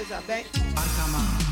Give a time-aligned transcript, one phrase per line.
[0.00, 1.49] nice van de top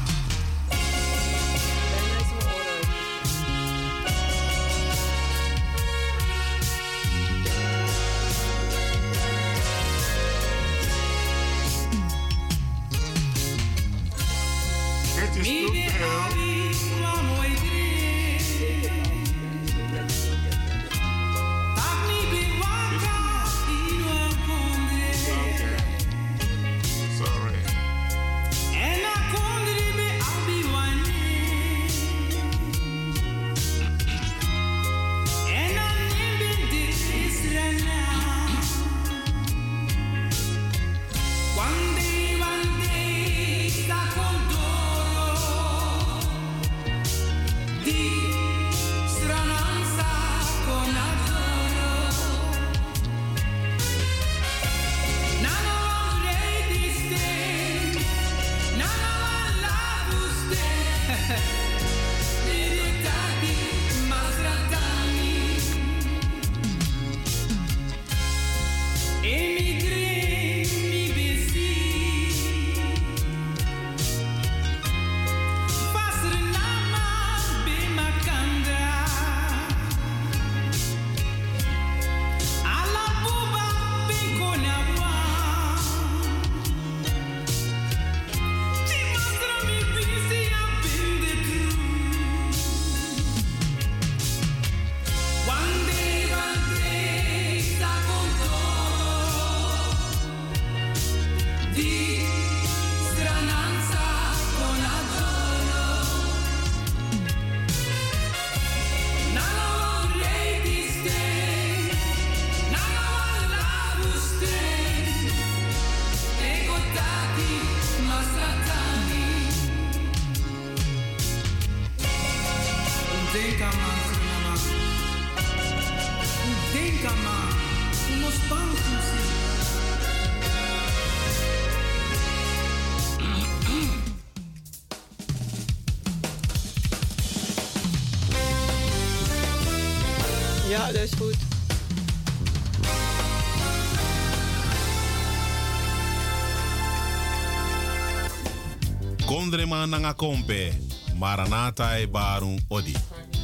[149.88, 150.72] nanga kompe.
[151.18, 152.94] Maranatha e Barung Odi.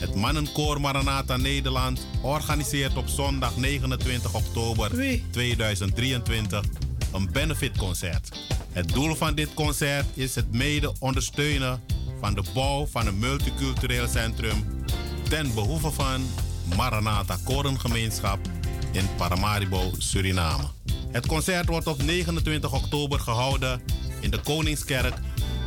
[0.00, 4.90] Het mannenkoor Maranatha Nederland organiseert op zondag 29 oktober
[5.30, 6.64] 2023
[7.12, 8.38] een benefitconcert.
[8.72, 11.80] Het doel van dit concert is het mede ondersteunen
[12.20, 14.84] van de bouw van een multicultureel centrum
[15.28, 16.26] ten behoeve van
[16.76, 18.38] Maranatha Korengemeenschap
[18.92, 20.64] in Paramaribo, Suriname.
[21.12, 23.82] Het concert wordt op 29 oktober gehouden
[24.20, 25.14] in de Koningskerk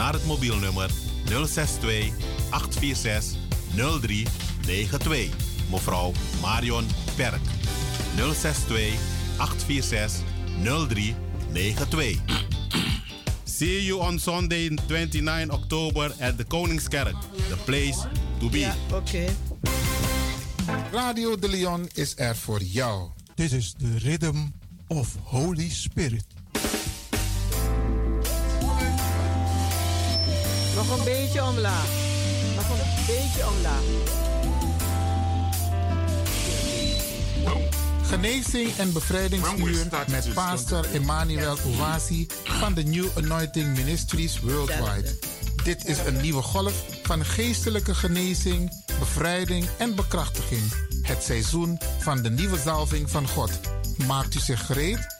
[0.00, 0.90] naar het mobielnummer
[1.24, 2.12] 062
[2.50, 3.38] 846
[3.74, 5.28] 0392.
[5.70, 7.40] Mevrouw Marion Perk.
[8.16, 8.94] 062
[9.36, 10.20] 846
[10.62, 12.20] 0392.
[13.44, 17.16] See you on Sunday 29 October at the Koningskerk,
[17.48, 18.06] the place
[18.38, 18.58] to be.
[18.58, 19.24] Ja, oké.
[20.92, 23.08] Radio de Leon is er voor jou.
[23.34, 24.36] This is the rhythm
[24.86, 26.39] of Holy Spirit.
[31.00, 31.88] Een beetje omlaag.
[32.54, 33.82] Nog een beetje omlaag.
[38.02, 45.18] Genezing en bevrijdingsuur met pastor Emmanuel Owasi van de New Anointing Ministries Worldwide.
[45.64, 50.62] Dit is een nieuwe golf van geestelijke genezing, bevrijding en bekrachtiging.
[51.02, 53.50] Het seizoen van de nieuwe zalving van God.
[54.06, 55.19] Maakt u zich gereed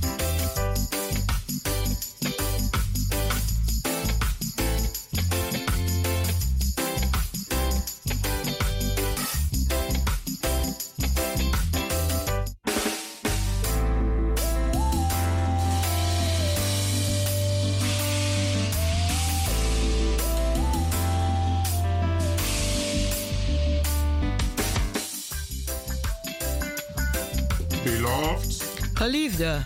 [27.83, 28.63] Beloved.
[28.93, 29.65] Geliefde.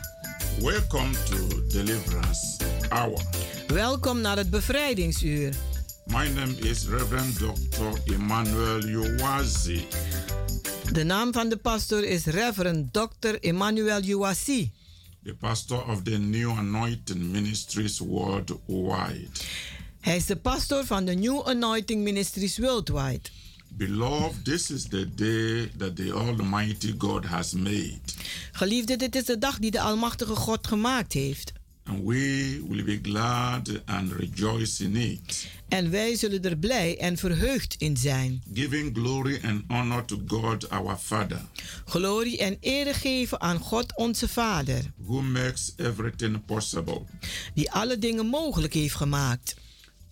[0.59, 2.57] Welcome to Deliverance
[2.89, 3.21] Hour.
[3.67, 5.53] Welkom naar het bevrijdingsuur.
[6.05, 8.13] My name is Reverend Dr.
[8.13, 9.87] Emmanuel Uwazi.
[10.91, 13.35] De naam van de pastor is Reverend Dr.
[13.39, 14.71] Emmanuel Uwazi.
[15.23, 19.29] The pastor of the New Anointing Ministries worldwide.
[19.99, 23.29] Hij is de pastor van de New Anointing Ministries worldwide.
[23.77, 27.99] Beloved, this is the day that the Almighty God has made.
[28.51, 31.51] Geliefde, dit is de dag die de Almachtige God gemaakt heeft.
[31.83, 35.47] And we will be glad and rejoice in it.
[35.67, 38.43] En wij zullen er blij en verheugd in zijn.
[38.53, 41.41] Giving glory and honor to God our Father.
[41.85, 44.91] Glorie en eer geven aan God onze Vader.
[44.95, 47.01] Who makes everything possible.
[47.53, 49.55] Die alle dingen mogelijk heeft gemaakt.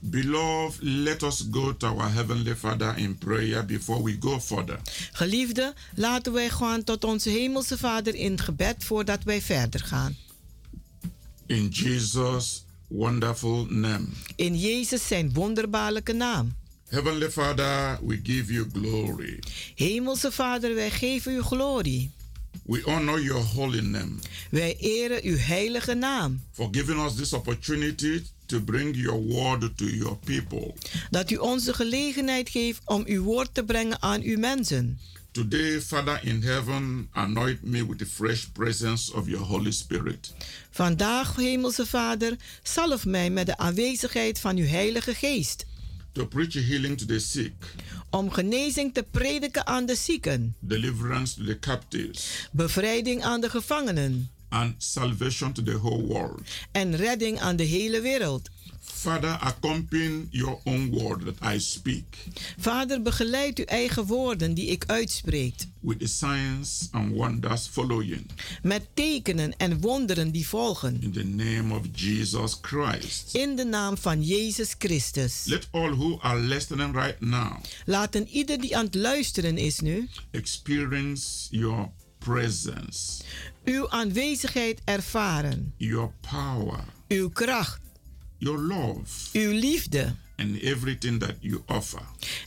[0.05, 4.79] Beloved, let us go to our Heavenly Father in prayer before we go further.
[5.11, 10.15] Geliefde, laten wij gaan tot onze Hemelse Vader in gebed voordat wij verder gaan.
[11.45, 14.05] In Jesus' wonderful name.
[14.35, 16.55] In Jezus zijn wonderbaarlijke naam.
[16.87, 19.39] Heavenly Father, we give you glory.
[19.75, 22.11] Hemelse Vader, wij geven u glorie.
[22.65, 24.11] We honor your holy name.
[24.51, 26.41] Wij eren uw heilige naam.
[26.51, 30.73] For giving us this opportunity to bring your word to your people.
[31.09, 34.99] Dat u ons de gelegenheid geeft om uw woord te brengen aan uw mensen.
[35.31, 40.33] Today, Father in heaven, anoint me with the fresh presence of your Holy Spirit.
[40.69, 45.65] Vandaag, Hemelse Vader, zalf mij met de aanwezigheid van uw Heilige Geest.
[46.11, 47.53] To preach healing to the sick.
[48.09, 50.55] Om genezing te prediken aan de zieken.
[50.59, 52.49] Deliverance to the captives.
[52.51, 56.41] Bevrijding aan de gevangenen and salvation to the whole world.
[56.71, 58.49] En redding aan de hele wereld.
[58.79, 62.17] Father, accompany your own word that I speak.
[62.57, 65.65] Vader, begeleid uw eigen woorden die ik uitspreek.
[65.79, 68.29] With the signs and wonders following.
[68.61, 70.97] Met tekenen en wonderen die volgen.
[71.01, 73.35] In the name of Jesus Christ.
[73.35, 75.45] In de naam van Jezus Christus.
[75.45, 77.51] Let all who are listening right now.
[77.85, 80.09] Laten ieder die aan het luisteren is nu.
[80.31, 83.23] Experience your presence.
[83.65, 85.73] Uw aanwezigheid ervaren.
[85.77, 86.83] Your power.
[87.07, 87.81] Uw kracht.
[88.37, 89.09] Your love.
[89.33, 90.15] Uw liefde.
[90.35, 92.01] And everything that you offer.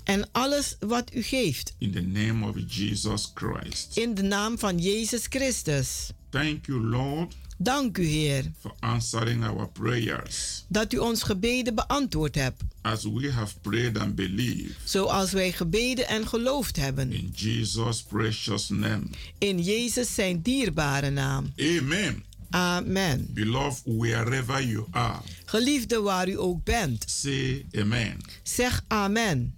[0.04, 1.74] En alles wat u geeft.
[1.78, 3.96] In the name of Jesus Christ.
[3.96, 6.10] In de naam van Jezus Christus.
[6.30, 7.34] Thank you, Lord.
[7.58, 8.52] Dank u, Heer.
[8.60, 10.64] For answering our prayers.
[10.68, 12.62] Dat u ons gebeden beantwoord hebt.
[12.80, 14.76] As we have prayed and believed.
[14.84, 17.12] Zoals wij gebeden en geloofd hebben.
[17.12, 19.02] In Jesus precious name.
[19.38, 21.52] In Jezus zijn dierbare naam.
[21.56, 22.24] Amen.
[22.50, 23.28] Amen.
[23.30, 25.20] Beloved, wherever you are.
[25.44, 27.04] Geliefde waar u ook bent.
[27.06, 28.16] Say amen.
[28.42, 29.54] Zeg amen.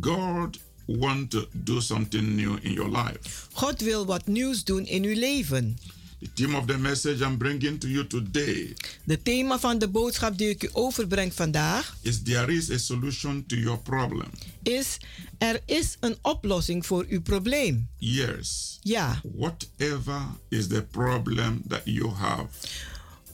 [0.00, 3.46] God want to do something new in your life.
[3.52, 5.78] God wil wat nieuws doen in uw leven.
[6.20, 8.74] The theme of the message I'm bringing to you today.
[9.04, 13.46] De thema van de boodschap die ik u overbreng vandaag is there is a solution
[13.46, 14.30] to your problem.
[14.62, 14.96] Is
[15.38, 17.88] er is een oplossing voor uw probleem.
[17.96, 18.78] Yes.
[18.82, 19.20] Ja.
[19.36, 22.46] Whatever is the problem that you have.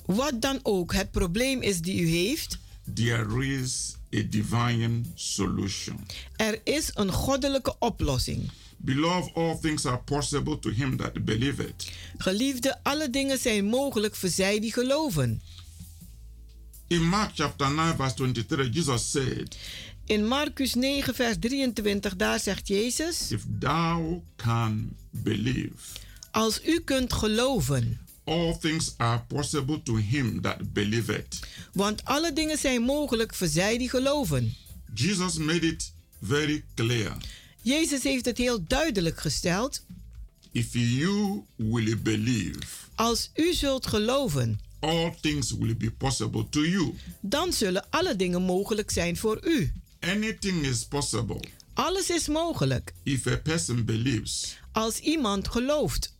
[0.04, 2.58] Wat dan ook het probleem is die u heeft.
[2.94, 6.06] There is a divine solution.
[6.36, 8.50] Er is een goddelijke oplossing.
[8.84, 11.92] Beloved, all things are possible to him that believeth.
[12.18, 15.42] Geliefde, alle dingen zijn mogelijk voor zij die geloven.
[16.86, 19.56] In Mark chapter 9 verse 23 Jesus said.
[20.04, 25.98] In Marcus 9 vers 23 daar zegt Jezus: If thou can believe.
[26.30, 28.00] Als u kunt geloven.
[28.24, 31.40] All things are possible to him that believeth.
[31.72, 34.54] Want alle dingen zijn mogelijk voor zij die geloven.
[34.94, 37.16] Jesus made it very clear.
[37.64, 39.84] Jezus heeft het heel duidelijk gesteld.
[40.52, 42.58] If you will believe,
[42.94, 46.94] als u zult geloven, all things will be possible to you.
[47.20, 49.72] Dan zullen alle dingen mogelijk zijn voor u.
[50.00, 51.40] Anything is possible.
[51.74, 52.92] Alles is mogelijk.
[53.02, 54.56] If a person believes.
[54.72, 56.14] Als iemand gelooft.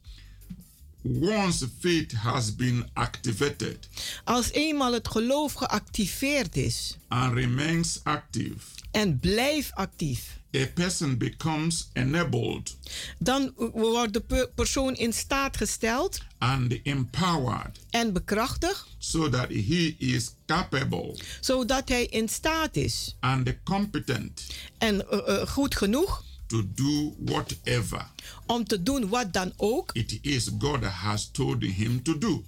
[1.20, 3.88] Once faith has been activated.
[4.24, 6.96] Als eenmaal het geloof geactiveerd is.
[7.08, 8.58] And remains active.
[8.90, 10.42] En blijf actief.
[10.54, 12.76] A person becomes enabled.
[13.18, 16.18] Dan wordt de persoon in staat gesteld.
[16.38, 17.78] And empowered.
[17.90, 18.86] En bekrachtigd.
[18.98, 21.18] So that he is capable.
[21.40, 23.16] Zodat hij in staat is.
[23.20, 24.46] And competent.
[24.78, 26.24] En uh, uh, goed genoeg.
[26.46, 28.06] To do whatever.
[28.46, 29.90] Om te doen wat dan ook.
[29.92, 32.44] It is God has told him to do.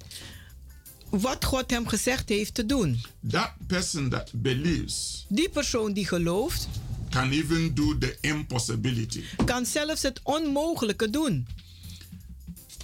[1.10, 3.00] Wat God hem gezegd heeft te doen.
[3.28, 5.24] That person that believes.
[5.28, 6.68] Die persoon die gelooft.
[7.10, 9.24] Can even do the impossibility.
[9.44, 11.46] Kan zelfs het onmogelijke doen.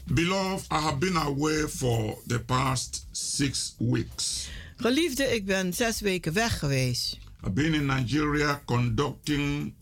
[0.04, 4.48] Beloved, I have been away for the past six weeks.
[4.76, 7.18] Geliefde, ik ben zes weken weg geweest.
[7.40, 9.74] I've been in Nigeria conducting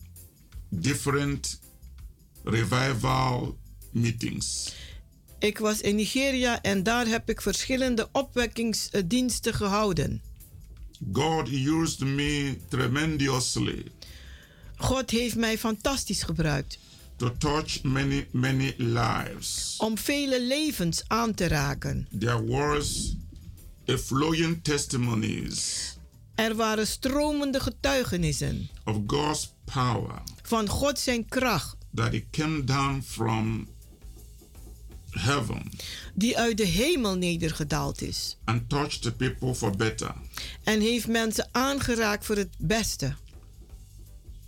[0.69, 1.59] different
[2.43, 3.57] revival
[3.91, 4.73] meetings.
[5.39, 10.21] Ik was in Nigeria en daar heb ik verschillende opwekkingsdiensten gehouden.
[11.13, 13.83] God used me tremendously
[14.83, 16.77] God heeft mij fantastisch gebruikt
[17.15, 19.75] to touch many, many lives.
[19.77, 22.07] om vele levens aan te raken.
[22.19, 23.15] There was
[23.89, 25.89] a flowing testimonies
[26.35, 33.01] Er waren stromende getuigenissen of God's power van God zijn kracht that it came down
[33.05, 33.67] from
[35.09, 35.71] heaven
[36.13, 40.13] die uit de hemel nedergedaald is and touched the people for better.
[40.63, 43.15] en heeft mensen aangeraakt voor het beste.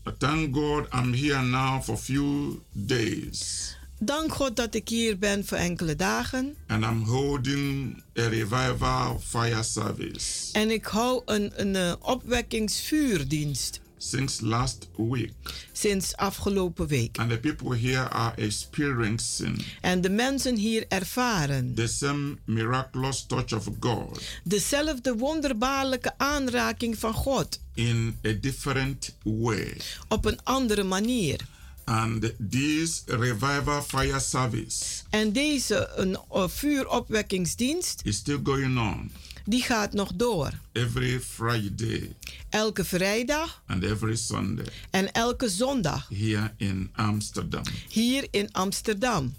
[0.04, 3.72] Thank God I'm here now for few days.
[4.00, 6.56] Dank God dat ik hier ben voor enkele dagen.
[6.68, 10.52] And I'm holding a revival fire service.
[10.54, 15.32] En ik hou een, een eh, opwekkingsvuurdienst since last week.
[15.72, 17.18] sinds afgelopen week.
[17.20, 23.54] And the people here are experiencing En de mensen hier ervaren the same miraculous touch
[23.54, 29.78] of God dezelfde wonderbaarlijke aanraking van God in a different way.
[30.08, 31.40] op een andere manier.
[31.86, 39.12] And this revival fire service En deze een, eh, vuuropwekkingsdienst, is still going on
[39.46, 40.52] die gaat nog door.
[40.72, 42.16] every Friday
[42.50, 47.64] Elke vrijdag and every Sunday en elke zondag here in Amsterdam.
[47.90, 49.36] hier in Amsterdam.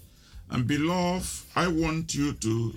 [0.47, 2.73] And beloved, I want you to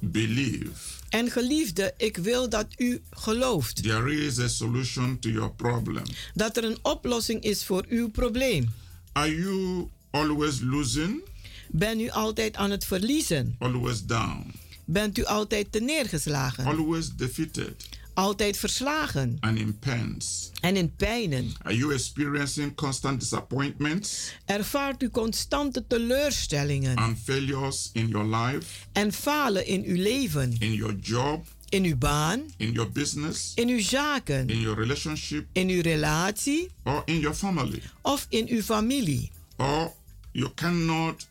[0.00, 6.04] believe En geliefde, ik wil dat u gelooft there is a solution to your problem.
[6.34, 8.70] dat er een oplossing is voor uw probleem.
[9.12, 11.20] Are you always losing?
[11.68, 13.56] Ben u altijd aan het verliezen?
[13.58, 14.52] Always down?
[14.88, 16.64] Bent u altijd te neergeslagen?
[16.64, 17.88] Always defeated.
[18.14, 19.36] Altijd verslagen?
[19.40, 20.50] And in pains?
[20.60, 21.52] en in pijnen?
[21.62, 24.32] Are you experiencing constant disappointments?
[24.44, 26.96] Ervaart u constante teleurstellingen?
[26.96, 31.96] And failures in your life, en falen in uw leven, in your job, in uw
[31.96, 36.70] baan, in your business, in uw zaken, in your relationship, in uw relatie?
[36.84, 37.82] Or in your family?
[38.02, 39.30] of in uw familie?
[39.56, 39.92] Or
[40.32, 41.26] you cannot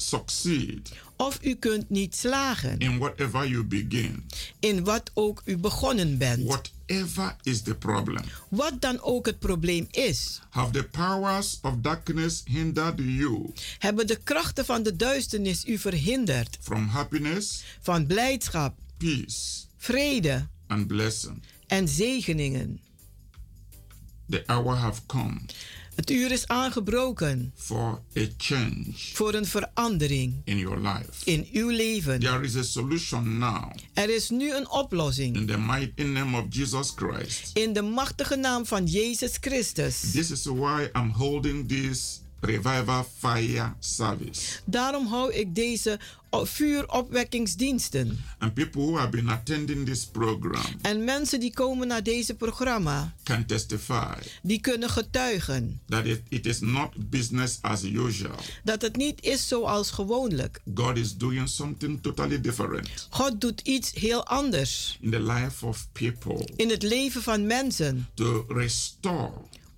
[0.00, 4.24] succeed Of u kunt niet slagen in whatever you begin?
[4.60, 6.44] in wat ook u begonnen bent.
[6.46, 8.22] Whatever is the problem.
[8.48, 14.16] Wat dan ook het probleem is, Have the powers of darkness hindered you hebben de
[14.16, 21.42] krachten van de duisternis u verhinderd from happiness, van blijdschap, peace, vrede and blessing?
[21.66, 22.80] en zegeningen.
[24.28, 25.40] The hour have come
[26.00, 31.10] Het uur is aangebroken for a change voor een verandering in your life.
[31.24, 32.20] in uw leven.
[32.20, 36.44] There is a solution now Er is nu een oplossing in the mighty name of
[36.48, 37.50] Jesus Christ.
[37.54, 40.10] in de machtige naam van Jezus Christus.
[40.12, 44.60] This is why I'm holding this revival fire service.
[44.64, 45.98] Daarom hou ik deze
[46.30, 48.24] vuuropwekkingsdiensten.
[48.38, 53.14] And people who have been attending this program En mensen die komen naar deze programma,
[53.22, 58.34] can testify die kunnen getuigen that it, it is not business as usual.
[58.64, 60.60] dat het niet is zoals gewoonlijk.
[60.74, 65.88] God is doing something totally different God doet iets heel anders in the life of
[65.92, 69.32] people in het leven van mensen to restore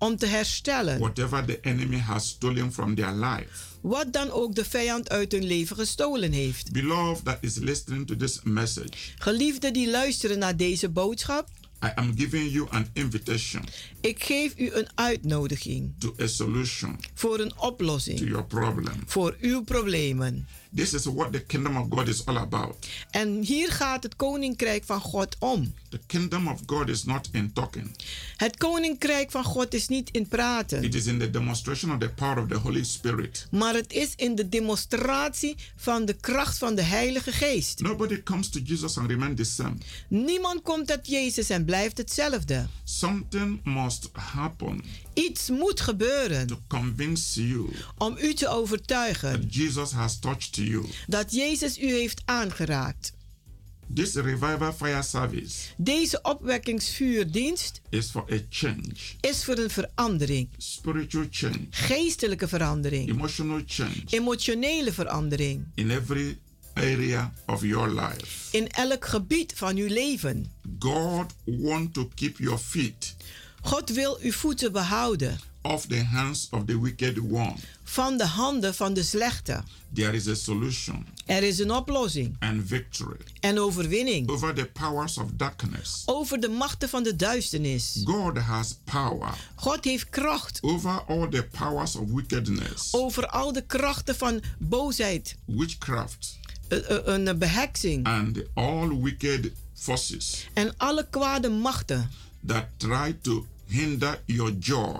[0.05, 3.49] om te herstellen whatever the enemy has stolen from their life.
[3.81, 6.71] wat dan ook de vijand uit hun leven gestolen heeft.
[6.71, 11.47] Beloved that is listening to this message, Geliefden die luisteren naar deze boodschap,
[11.85, 13.63] I am giving you an invitation
[14.01, 18.93] ik geef u een uitnodiging to a solution voor een to oplossing your problem.
[19.05, 20.47] voor uw problemen.
[20.75, 22.87] This is what the kingdom of God is all about.
[23.11, 25.73] En hier gaat het koninkrijk van God om.
[25.89, 27.91] The kingdom of God is not in talking,
[28.37, 32.09] Het koninkrijk van God is niet in praten, it is in the demonstration of the
[32.09, 33.47] power of the Holy Spirit.
[33.51, 37.79] maar het is in de demonstratie van de kracht van de Heilige Geest.
[37.81, 39.75] Nobody comes to Jesus and remain the same.
[40.07, 42.67] Niemand komt tot Jezus en blijft hetzelfde.
[42.83, 49.91] Something must happen Iets moet gebeuren to convince you om u te overtuigen that Jesus
[49.91, 50.62] has touched you.
[51.07, 53.13] Dat Jezus u heeft aangeraakt.
[53.93, 61.25] This revival fire service Deze opwekkingsvuurdienst is for a change, is voor een verandering, spiritual
[61.31, 64.03] change, geestelijke verandering, emotional change.
[64.09, 65.65] Emotionele verandering.
[65.75, 66.37] In every
[66.73, 68.57] area of your life.
[68.57, 70.51] in elk gebied van uw leven.
[70.79, 73.15] God want to keep your feet.
[73.61, 77.55] God wil uw voeten behouden off the hands of the wicked one.
[77.83, 79.63] Van de handen van de slechte.
[79.93, 81.05] There is a solution.
[81.25, 82.35] Er is een oplossing.
[82.39, 83.17] And victory.
[83.39, 84.29] En overwinning.
[84.29, 86.03] Over the powers of darkness.
[86.05, 88.01] Over de machten van de duisternis.
[88.03, 89.37] God has power.
[89.55, 90.59] God heeft kracht.
[90.61, 92.93] Over all the powers of wickedness.
[92.93, 95.35] Over al de krachten van boosheid.
[95.45, 96.39] Witchcraft.
[96.67, 98.05] Een beheksing.
[98.05, 100.47] And all wicked forces.
[100.53, 102.09] En alle kwade machten.
[102.45, 104.99] That try to hinder your joy.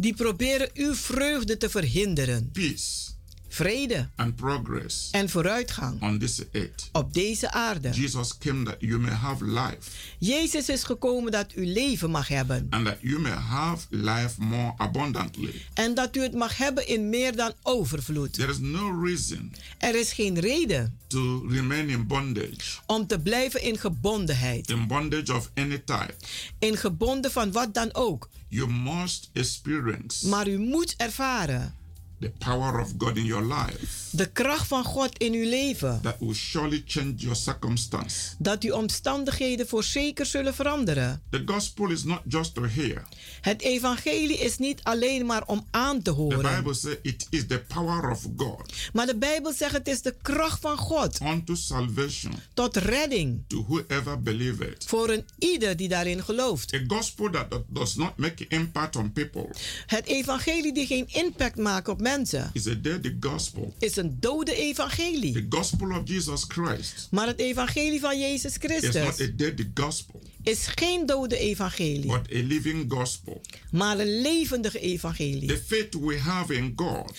[0.00, 2.50] Die proberen uw vreugde te verhinderen.
[2.52, 3.09] Peace
[3.52, 6.88] vrede and progress en vooruitgang on this earth.
[6.92, 7.90] op deze aarde.
[7.90, 9.78] Jesus came that you may have life.
[10.18, 12.66] Jezus is gekomen dat u leven mag hebben.
[12.70, 15.62] And that you may have life more abundantly.
[15.74, 18.32] En dat u het mag hebben in meer dan overvloed.
[18.32, 22.78] There is no reason er is geen reden to remain in bondage.
[22.86, 24.70] om te blijven in gebondenheid.
[24.70, 26.14] In bondage of any type.
[26.58, 28.28] In gebonden van wat dan ook.
[28.48, 30.28] You must experience.
[30.28, 31.74] Maar u moet ervaren
[32.20, 34.08] the power of God in your life.
[34.10, 36.00] De kracht van God in uw leven.
[36.02, 38.34] That will surely change your circumstance.
[38.38, 41.22] Dat uw omstandigheden voorzeker zullen veranderen.
[41.30, 43.02] The gospel is not just to hear.
[43.40, 46.40] Het evangelie is niet alleen maar om aan te horen.
[46.40, 48.72] The Bible says it is the power of God.
[48.92, 51.20] Maar de Bijbel zegt het is de kracht van God.
[51.22, 52.32] Unto salvation.
[52.54, 53.42] Tot redding.
[53.46, 54.84] To whoever believe it.
[54.86, 56.74] Voor een ieder die daarin gelooft.
[56.74, 59.48] A gospel that does not make impact on people.
[59.86, 62.50] Het evangelie die geen impact maakt op mensen mensen.
[62.52, 63.74] Is a dead gospel.
[63.78, 65.32] Is een dode evangelie.
[65.32, 67.08] The gospel of Jesus Christ.
[67.10, 68.94] Maar het evangelie van Jezus Christus.
[68.94, 70.22] Is not a dead gospel.
[70.42, 72.06] Is geen dode evangelie.
[72.06, 73.40] But a living gospel.
[73.70, 75.48] Maar een levendige evangelie.
[75.48, 77.12] The faith we have in God.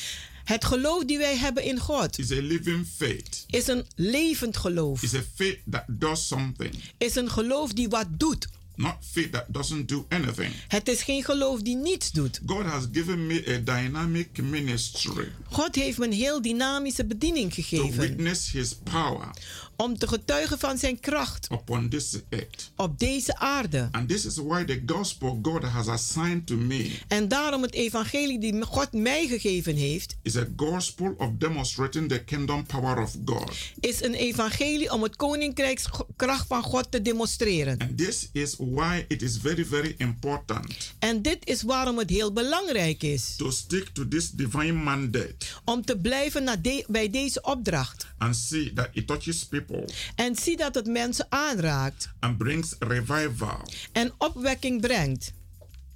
[0.43, 3.45] Het geloof die wij hebben in God is, a living faith.
[3.47, 5.04] is een levend geloof.
[5.04, 6.73] Is a faith that does something.
[6.97, 8.47] Is een geloof die wat doet.
[8.82, 10.54] Not faith that doesn't do anything.
[10.67, 12.39] Het is geen geloof die niets doet.
[12.46, 15.32] God has given me a dynamic ministry.
[15.50, 17.89] God heeft me een heel dynamische bediening gegeven.
[17.89, 19.30] To witness his power
[19.82, 22.72] om te getuigen van zijn kracht upon this earth.
[22.76, 23.88] op deze aarde.
[23.91, 27.00] And this is why the gospel God has assigned to me.
[27.08, 30.15] En daarom het evangelie die God mij gegeven heeft.
[30.22, 33.52] Is a gospel of demonstrating the kingdom power of God.
[33.80, 37.78] Is een evangelie om het koninkrijkskracht van God te demonstreren.
[37.78, 40.94] And this is why it is very very important.
[41.00, 43.36] En dit is waarom het heel belangrijk is.
[43.36, 45.36] To stick to this divine mandate.
[45.65, 48.08] Om te blijven de, bij deze opdracht.
[48.17, 49.93] And see that it touches people people.
[50.15, 52.10] En zie dat het mensen aanraakt.
[52.19, 53.71] And brings revival.
[53.91, 55.34] En opwekking brengt.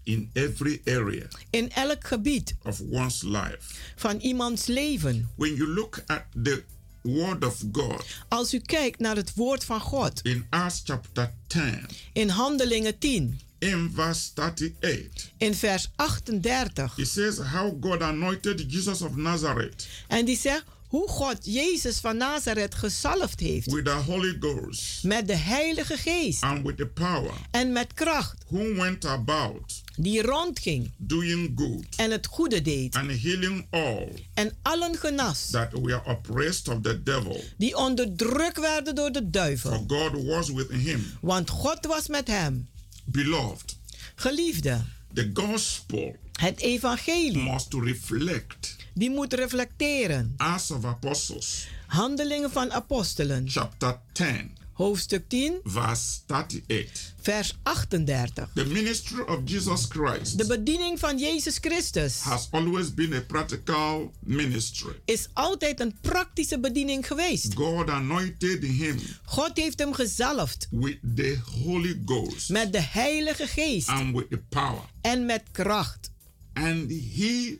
[0.04, 1.28] In every area.
[1.50, 2.56] In elk gebied.
[2.64, 3.60] Of one's life.
[3.96, 5.30] Van iemands leven.
[5.36, 6.64] When you look at the
[7.02, 8.06] word of God.
[8.28, 10.20] Als u kijkt naar het woord van God.
[10.24, 11.86] In Acts chapter 10.
[12.14, 13.40] In Handelingen 10.
[13.58, 15.32] In verse 38.
[15.38, 16.98] In vers 38.
[16.98, 19.88] It says how God anointed Jesus of Nazareth.
[20.08, 23.72] En die zegt hoe God Jezus van Nazareth gezalfd heeft.
[23.72, 25.04] With the Holy Ghost.
[25.04, 26.44] Met de Heilige Geest.
[26.44, 27.32] And with the power.
[27.52, 28.44] En met kracht.
[28.48, 29.84] Who went about.
[29.96, 30.92] Die rondging.
[30.98, 31.86] Doing good.
[31.96, 32.96] En het goede deed.
[32.96, 34.08] And healing all.
[34.34, 35.50] En allen genas.
[35.50, 37.44] That were oppressed of the devil.
[37.58, 39.72] Die onderdrukt werden door de duivel.
[39.72, 41.06] For God was with him.
[41.22, 42.70] Want God was met hem.
[43.06, 43.78] Beloved.
[44.16, 44.82] Geliefde.
[45.14, 46.16] The gospel.
[46.32, 47.44] Het evangelie.
[47.44, 50.34] Must reflect die moet reflecteren.
[50.38, 51.68] Acts of Apostles.
[51.88, 53.50] Handelingen van apostelen.
[53.50, 54.58] Chapter 10.
[54.76, 55.60] Hoofdstuk 10.
[55.64, 57.14] Vers 38.
[57.22, 58.50] Vers 38.
[58.54, 60.38] The ministry of Jesus Christ.
[60.38, 62.22] De bediening van Jezus Christus.
[62.22, 65.02] Has always been a practical ministry.
[65.06, 67.54] Is altijd een praktische bediening geweest.
[67.54, 69.00] God anointed him.
[69.26, 70.68] God heeft hem gezalfd.
[70.72, 72.50] With the Holy Ghost.
[72.50, 73.88] Met de Heilige Geest.
[73.88, 74.84] And with the power.
[75.02, 76.12] En met kracht.
[76.54, 77.60] And he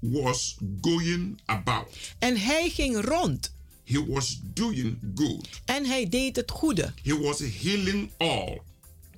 [0.00, 1.86] was going about.
[2.18, 3.52] En hij ging rond.
[3.84, 5.48] He was doing good.
[5.64, 6.92] En hij deed het goede.
[7.02, 8.60] He was healing all.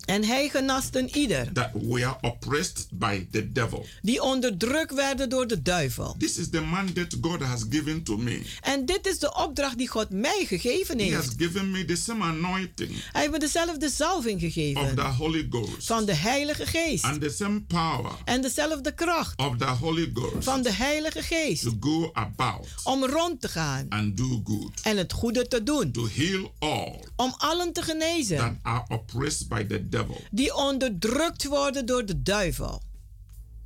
[0.05, 1.53] En hij genaste ieder.
[1.53, 3.87] That were oppressed by the devil.
[4.03, 6.15] Die onderdrukt werden door de duivel.
[6.19, 8.43] This is the mandate God has given to me.
[8.61, 11.11] En dit is de opdracht die God mij gegeven heeft.
[11.11, 12.91] He has given me the same anointing.
[13.13, 14.83] Hij heeft me dezelfde zalving gegeven.
[14.83, 15.87] Of the Holy Ghost.
[15.87, 17.05] Van de Heilige Geest.
[17.05, 18.13] And the same power.
[18.25, 19.39] En dezelfde kracht.
[19.39, 20.45] Of the Holy Ghost.
[20.45, 21.63] Van de Heilige Geest.
[21.63, 22.69] To go about.
[22.85, 23.87] Om rond te gaan.
[23.89, 24.81] And do good.
[24.83, 25.93] En het goede te doen.
[25.93, 27.01] To heal all.
[27.17, 28.37] Om allen te genezen.
[28.37, 30.21] That are oppressed by the devil.
[30.31, 32.83] Die onderdrukt worden door de duivel.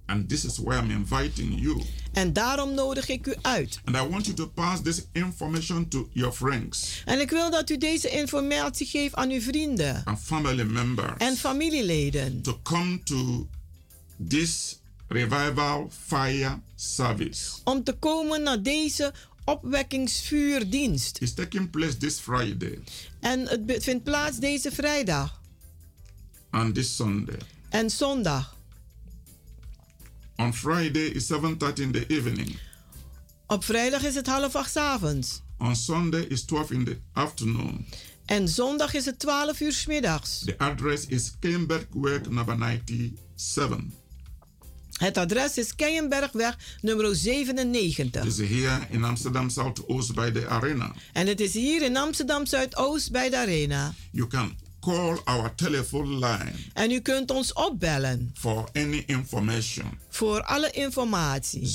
[0.07, 1.83] And this is why I'm inviting you.
[2.13, 3.81] En daarom nodig ik u uit.
[3.85, 7.03] And I want you to pass this information to your friends.
[7.05, 10.03] En ik wil dat u deze informatie geeft aan uw vrienden.
[10.05, 11.13] And family members.
[11.19, 12.43] En familieleden.
[12.43, 13.49] To come to
[14.29, 17.51] this revival fire service.
[17.65, 19.13] Om te komen naar deze
[19.45, 21.19] opwekkingsvuurdienst.
[21.21, 22.79] It's taking place this Friday.
[23.21, 25.41] En het vindt plaats deze vrijdag.
[26.51, 27.39] And this Sunday.
[27.69, 28.57] En zondag.
[30.37, 32.59] On Friday is 7:30 in the evening.
[33.47, 35.43] Op vrijdag is het half acht avonds.
[35.59, 37.87] On Sunday is 12 in the afternoon.
[38.27, 40.39] En zondag is het 12 uur s middags.
[40.39, 42.57] The address is Keienbergweg number
[43.35, 44.05] 97.
[44.97, 48.25] Het adres is Keienbergweg nummer 97.
[48.25, 50.95] It is here in Amsterdam Zuidoost by the arena.
[51.13, 53.95] En het is hier in Amsterdam Zuidoost bij de arena.
[54.11, 56.53] You can call our telephone line.
[56.73, 58.31] En u kunt ons opbellen.
[58.35, 59.99] For any information.
[60.09, 61.67] Voor alle informatie.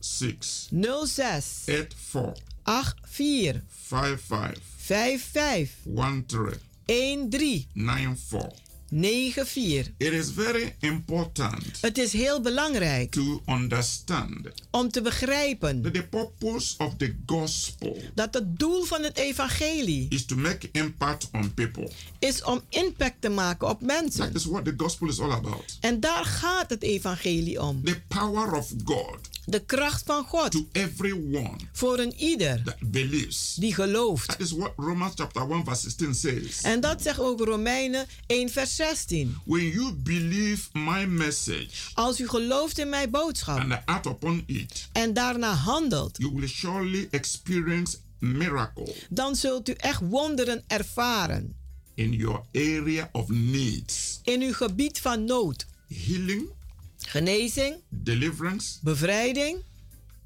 [0.00, 0.68] 06
[1.04, 9.92] 06 84 84 55 55 13 13 94 94.
[9.96, 14.36] It is very important Het is heel belangrijk to understand
[14.70, 20.06] om te begrijpen that the purpose of the gospel dat het doel van het evangelie
[20.08, 21.90] is to make impact on people.
[22.18, 24.26] is om impact te maken op mensen.
[24.26, 25.76] That is what the gospel is all about.
[25.80, 27.84] En daar gaat het evangelie om.
[27.84, 29.18] The power of God
[29.50, 33.54] De kracht van God to everyone voor een ieder that believes.
[33.54, 34.28] die gelooft.
[34.28, 36.62] That is what Romans chapter 1 verse 16 says.
[36.62, 39.36] En dat zegt ook Romeinen 1 vers 16.
[39.44, 44.88] When you believe my message Als u gelooft in mijn boodschap and act upon it,
[44.92, 51.54] en daarna handelt, you will surely experience miracle dan zult u echt wonderen ervaren
[51.94, 54.20] in your area of needs.
[54.22, 55.66] in uw gebied van nood.
[56.06, 56.48] Healing,
[57.12, 59.62] Genezing, deliverance, bevrijding.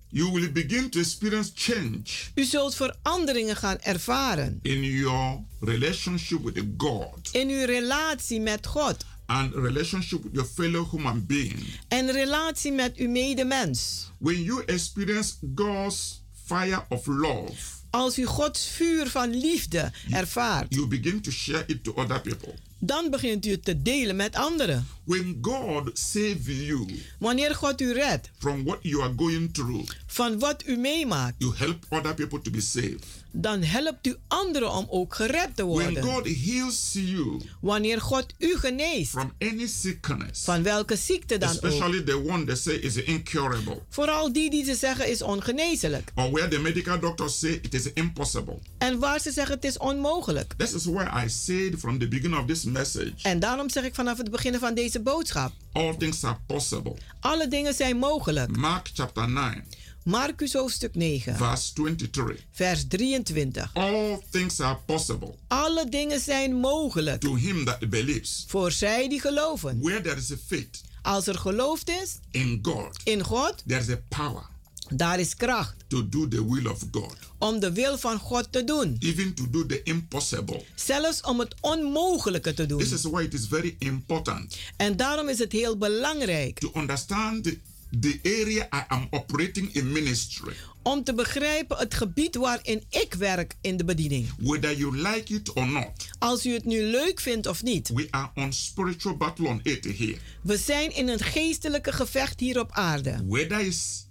[0.08, 6.64] you will begin to experience change U zult veranderingen gaan ervaren in your relationship with
[6.76, 11.64] God in uw relatie met God and relationship with your fellow human being.
[11.88, 14.10] en relatie met uw medemens.
[14.18, 20.86] When you experience God's fire of love, Als u Gods vuur van liefde ervaart, you
[20.86, 22.54] begin to share it to other people.
[22.84, 24.86] Dan begint u het te delen met anderen.
[25.04, 26.86] When God saves you
[27.18, 31.52] Wanneer God u redt from what you are going through, van wat u meemaakt, you
[31.56, 33.04] help other people to be saved.
[33.30, 36.02] dan helpt u anderen om ook gered te When worden.
[36.02, 41.54] God heals you Wanneer God u geneest, from any sickness, van welke ziekte dan ook.
[41.54, 46.12] especially the one they say is incurable, Vooral die die ze zeggen is ongeneeslijk.
[46.14, 48.58] or where the medical doctors say it is impossible.
[48.78, 50.54] En waar ze zeggen het is onmogelijk.
[50.56, 53.94] This is why I said from the beginning of this message, En daarom zeg ik
[53.94, 55.52] vanaf het begin van deze boodschap.
[55.72, 56.94] all things are possible.
[57.20, 58.56] Alle dingen zijn mogelijk.
[58.56, 59.64] Mark chapter 9,
[60.04, 62.44] Marcus hoofdstuk 9, verse 23.
[62.50, 63.70] vers 23.
[63.74, 68.44] All things are possible Alle dingen zijn mogelijk to him that believes.
[68.48, 69.80] voor zij die geloven.
[69.80, 73.88] Where there is a faith Als er geloofd is in God, in God, there is
[73.88, 74.50] a power
[74.96, 78.64] daar is kracht to do the will of God, om de wil van God te
[78.64, 78.96] doen.
[78.98, 80.64] even to do the impossible.
[80.74, 82.78] Zelfs om het onmogelijke te doen.
[82.78, 87.44] This is why it is very important En daarom is het heel belangrijk to understand
[87.44, 87.58] the,
[88.00, 90.52] the area I am operating in ministry.
[90.82, 94.28] om te begrijpen het gebied waarin ik werk in de bediening.
[94.38, 97.88] Whether you like it or not, Als u het nu leuk vindt of niet.
[97.88, 100.16] we are on spiritual battle on earth here.
[100.42, 103.24] We zijn in een geestelijke gevecht hier op aarde.
[103.28, 104.06] Whether it's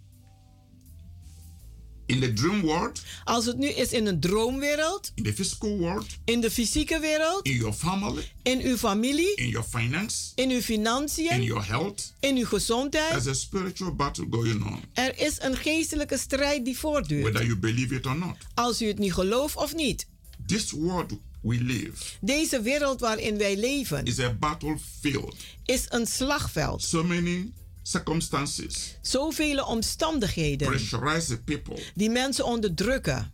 [2.12, 6.06] in the dream world, Als het nu is in een droomwereld, in the physical world,
[6.26, 10.56] in de fysieke wereld, in your family, in uw familie, in your finance, in uw
[10.56, 13.10] in financiën, your health, in uw gezondheid.
[13.10, 14.80] there's a spiritual battle going on.
[14.94, 17.24] Er is een geestelijke strijd die voortduurt.
[17.24, 18.38] Whether you believe it or not.
[18.54, 20.08] Als u het niet gelooft of niet.
[20.46, 25.36] This world we live Deze wereld waarin wij leven is a battlefield.
[25.66, 26.84] is een slagveld.
[26.84, 27.52] So many
[27.84, 31.80] circumstances Zoveel omstandigheden pressurize people.
[31.96, 33.32] die mensen onderdrukken.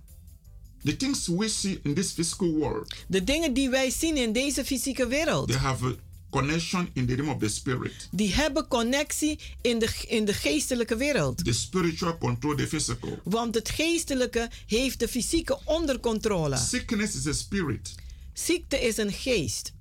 [0.84, 4.66] The things we see in this physical world, De dingen die wij zien in deze
[4.66, 5.96] fysieke wereld, they have a
[6.30, 8.08] connection in the realm of the spirit.
[8.12, 11.46] die hebben connectie in de, in de geestelijke wereld.
[11.46, 13.20] The spiritual control the physical.
[13.24, 16.58] Want het geestelijke heeft de fysieke onder controle.
[16.58, 17.96] Sickness is a spirit.
[18.34, 19.74] Ziekte is een geest.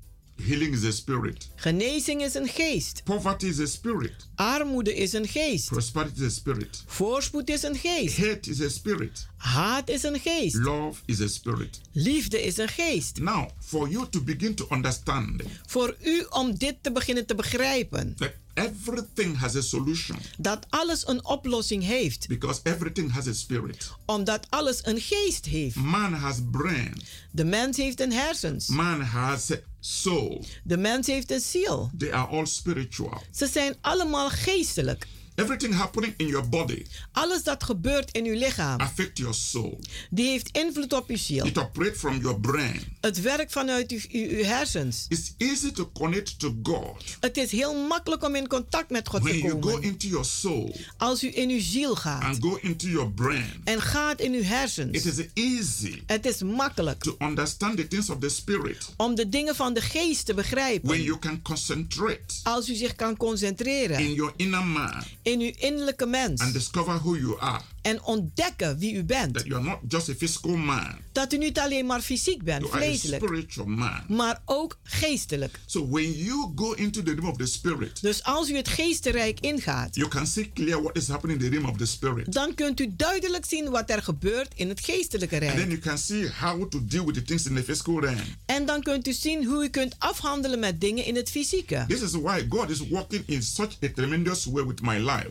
[0.42, 1.49] Healing is a spirit.
[1.55, 3.03] Genezing is een geest.
[3.05, 4.29] Poverty is a spirit.
[4.35, 5.68] Armoede is een geest.
[5.68, 6.85] Prosperity is a spirit.
[6.87, 8.16] Voorspoed is een geest.
[8.16, 9.27] Hate is a spirit.
[9.37, 10.55] Haat is een geest.
[10.55, 11.81] Love is a spirit.
[11.92, 13.18] Liefde is een geest.
[13.18, 18.14] Now, for you to begin to understand Voor u om dit te beginnen te begrijpen.
[18.56, 22.28] Everything has a solution Dat alles een oplossing heeft.
[22.28, 23.90] because everything has a spirit.
[24.06, 25.76] Omdat alles een geest heeft.
[25.76, 27.02] Man has brain.
[27.30, 28.66] De mens heeft een hersens.
[28.66, 30.44] Man has soul.
[30.64, 31.90] De mens heeft een ziel.
[31.98, 33.22] They are all spiritual.
[33.30, 35.06] Ze zijn allemaal geestelijk.
[35.37, 39.79] Everything happening in your body Alles dat gebeurt in uw lichaam, affect your soul.
[40.11, 41.46] die heeft invloed op uw ziel.
[41.46, 42.81] It operates from your brain.
[43.01, 45.07] Het werkt vanuit uw, uw, uw hersens.
[45.09, 49.22] It's easy to connect to God Het is heel makkelijk om in contact met God
[49.22, 49.83] when te you go komen.
[49.83, 53.61] into your soul Als u in uw ziel gaat and go into your brain.
[53.64, 55.05] en gaat in uw It hersens.
[55.05, 59.55] is easy Het is makkelijk to understand the things of the spirit om de dingen
[59.55, 61.03] van de geest te when begrijpen.
[61.03, 66.06] you can concentrate Als u zich kan concentreren in your inner man in uw innerlijke
[66.06, 67.60] mens and discover who you are.
[67.87, 69.35] En ontdekken wie u bent.
[69.35, 72.61] That you are not just a physical man, Dat u niet alleen maar fysiek bent,
[72.62, 74.01] you are a vleeselijk, spiritual man.
[74.09, 75.59] maar ook geestelijk.
[75.66, 79.40] So when you go into the realm of the spirit, Dus als u het geestenrijk
[79.40, 82.33] ingaat, you can see clear what is happening in the realm of the spirit.
[82.33, 85.68] dan kunt u duidelijk zien wat er gebeurt in het geestelijke And then rijk.
[85.68, 88.18] you can see how to deal with the things in the physical realm.
[88.46, 91.85] En dan kunt u zien hoe u kunt afhandelen met dingen in het fysieke.
[91.88, 95.31] This is why God is working in such a tremendous way with my life.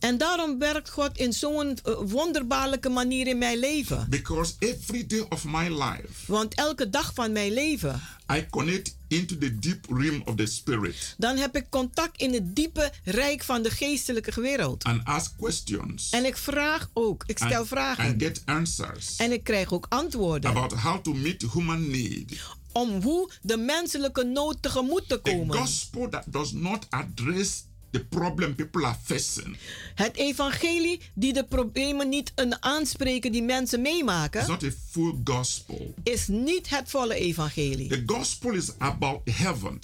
[0.00, 4.06] En daarom werkt God in zo'n eh, wonderbaarlijke manier in mijn leven.
[4.10, 8.00] Because every day of my life, Want elke dag van mijn leven,
[8.32, 12.56] I connect into the deep realm of the spirit dan heb ik contact in het
[12.56, 14.84] diepe rijk van de geestelijke wereld.
[14.84, 18.04] and ask questions En ik vraag ook, ik stel and, vragen.
[18.04, 22.40] and get answers En ik krijg ook antwoorden about how to meet human need.
[22.72, 25.56] om hoe de menselijke nood tegemoet te komen.
[25.56, 29.56] gospel that does not address the problem people are facing
[29.94, 35.14] Het evangelie die de problemen niet een aanspreken die mensen is meemaken, not a full
[35.24, 35.94] gospel.
[36.02, 37.88] is niet het volle evangelie.
[37.88, 39.80] The gospel is about heaven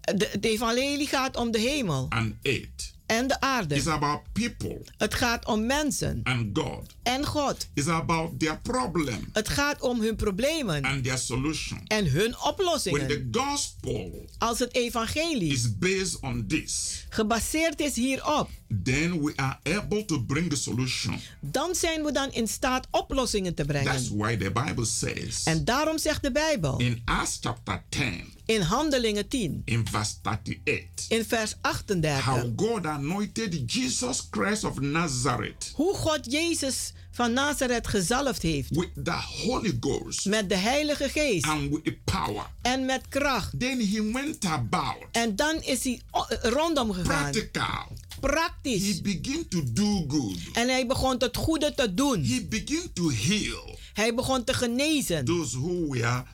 [0.00, 2.93] De, het evangelie gaat om de hemel and earth.
[3.06, 3.90] En de It's aarde.
[3.90, 6.94] about people Het gaat om mensen and God.
[7.02, 7.68] en God.
[7.74, 11.80] It's about their problem Het gaat om hun problemen and their solution.
[11.86, 13.28] en hun When the oplossingen.
[13.30, 18.50] gospel Als het evangelie is based on this, gebaseerd is hierop,
[18.82, 21.20] then we are able to bring the solution.
[21.40, 24.16] dan zijn we dan in staat oplossingen te That's brengen.
[24.16, 29.28] why the Bible says En daarom zegt de Bijbel in Acts chapter 10, in Handelingen
[29.28, 35.94] 10, in verse 38, in vers 38, how God anointed Jesus Christ of Nazareth hoe
[35.94, 39.12] God Jezus van Nazareth gezalfd heeft with the
[39.44, 42.46] Holy Ghost met de Heilige Geest and with power.
[42.62, 43.58] en met kracht.
[43.58, 47.92] Then he went about En dan is hij o- rondom gegaan, practical.
[48.30, 48.82] Praktisch.
[48.82, 50.36] He began to do good.
[50.52, 52.24] En hij begon het goede te doen.
[52.24, 55.24] He began to heal Hij begon te genezen.
[55.24, 56.24] those who were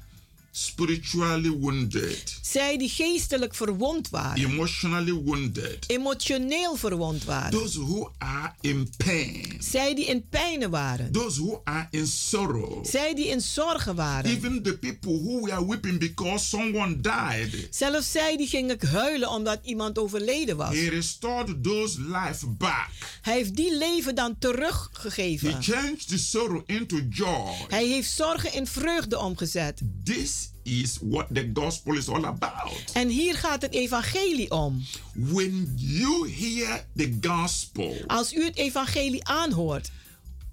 [0.52, 7.50] spiritually wounded, Zij die geestelijk verwond waren, emotionally wounded, emotioneel verwond waren.
[7.50, 11.12] those who are in pain, Zij die in pijnen waren.
[11.12, 14.30] those who are in sorrow, Zij die in zorgen waren.
[14.30, 17.66] even the people who were weeping because someone died.
[17.70, 20.74] Zelfs zij die gingen huilen omdat iemand overleden was.
[20.74, 22.88] He restored those life back.
[23.22, 25.62] Hij heeft die leven dan He teruggegeven.
[25.62, 27.54] changed the sorrow into joy.
[27.68, 29.80] Hij heeft zorgen in vreugde omgezet.
[30.04, 32.92] This is what the gospel is all about.
[32.92, 34.84] En hier gaat het evangelie om.
[35.14, 39.90] When you hear the gospel Als u het evangelie aanhoort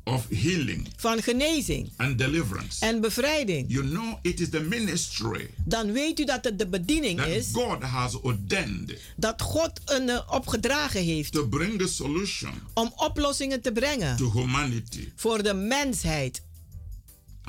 [0.07, 5.91] of healing van genezing and deliverance, en bevrijding, you know it is the ministry dan
[5.91, 10.19] weet u dat het de bediening that is God has ordained dat God een eh,
[10.29, 15.09] opgedragen heeft to bring the solution om oplossingen te brengen to humanity.
[15.15, 16.41] voor de mensheid.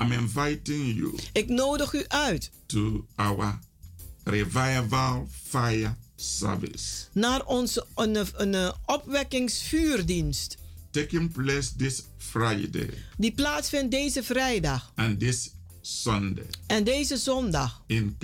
[0.01, 3.59] I'm inviting you Ik nodig u uit to our
[4.23, 7.05] revival fire service.
[7.13, 10.57] naar onze een, een, een opwekkingsvuurdienst.
[10.91, 12.89] Taking place this Friday.
[13.17, 14.91] Die plaatsvindt deze vrijdag.
[14.95, 15.51] And this
[15.89, 16.45] Sunday.
[16.67, 17.83] En deze zondag.
[17.87, 18.17] In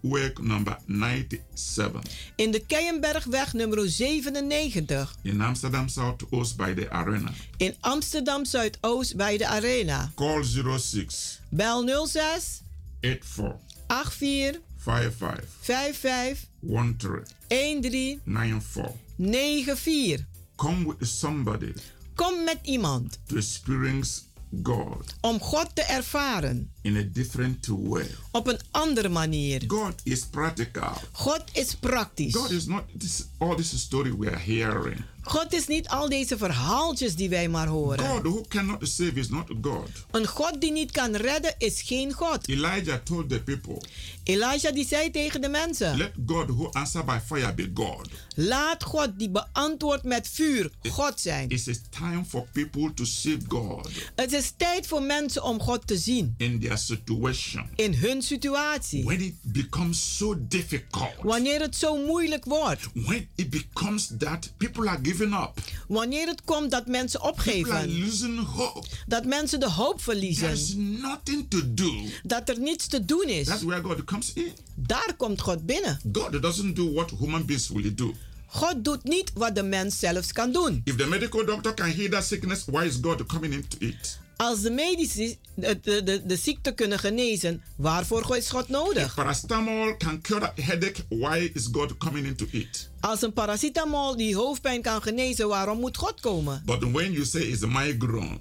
[0.00, 2.00] Work number 97
[2.36, 7.30] in de Keienbergweg nummer 97 in Amsterdam Southoost by the arena.
[7.56, 10.12] in Amsterdam Zuidoost bij de Arena.
[10.14, 10.44] Call
[10.78, 12.62] 06 Bel 06
[13.00, 18.90] 84 84 55 55 13 13 94.
[19.18, 20.24] 94.
[20.56, 21.72] Come with somebody
[22.14, 24.20] Kom met iemand to experience
[24.62, 25.14] God.
[25.20, 28.06] om God te ervaren in a different way.
[28.30, 29.62] op een andere manier.
[29.66, 30.92] God is practical.
[31.12, 32.34] God is praktisch.
[32.34, 35.04] God is not this, all this story we are hearing.
[35.22, 38.06] God is niet al deze verhaaltjes die wij maar horen.
[38.06, 39.88] God who cannot save is not God.
[40.10, 42.48] Een God die niet kan redden is geen God.
[42.48, 43.82] Elijah told the people,
[44.24, 48.08] Elijah die zei tegen de mensen: Let God who answer by fire be God.
[48.34, 51.48] Laat God die beantwoordt met vuur God zijn.
[51.48, 55.86] It is time for people to see God Het is tijd voor mensen om God
[55.86, 57.66] te zien in their situation.
[57.76, 59.04] in hun situatie.
[59.04, 64.88] When it becomes so difficult, Wanneer het zo moeilijk wordt, when it becomes that people
[64.88, 65.58] are giving up.
[65.88, 67.62] Wanneer het komt dat mensen opgeven.
[67.62, 68.86] People are losing hope.
[69.06, 71.92] dat mensen de hoop verliezen, There's nothing to do.
[72.22, 74.52] dat er niets te doen is, That's where God comes in.
[74.74, 76.00] daar komt God binnen.
[76.12, 78.14] God doesn't do what human beings will do.
[78.46, 80.80] God doet niet wat de mens zelfs kan doen.
[80.84, 84.18] If the medical doctor can heal that sickness, why is God coming into it?
[84.42, 89.14] Als de medici de, de, de, de ziekte kunnen genezen, waarvoor is God nodig?
[89.14, 92.90] Paracetamol can cure that headache, why is God coming into it?
[93.00, 96.62] Als een paracetamol die hoofdpijn kan genezen, waarom moet God komen?
[96.64, 98.38] But when you say it's migraine,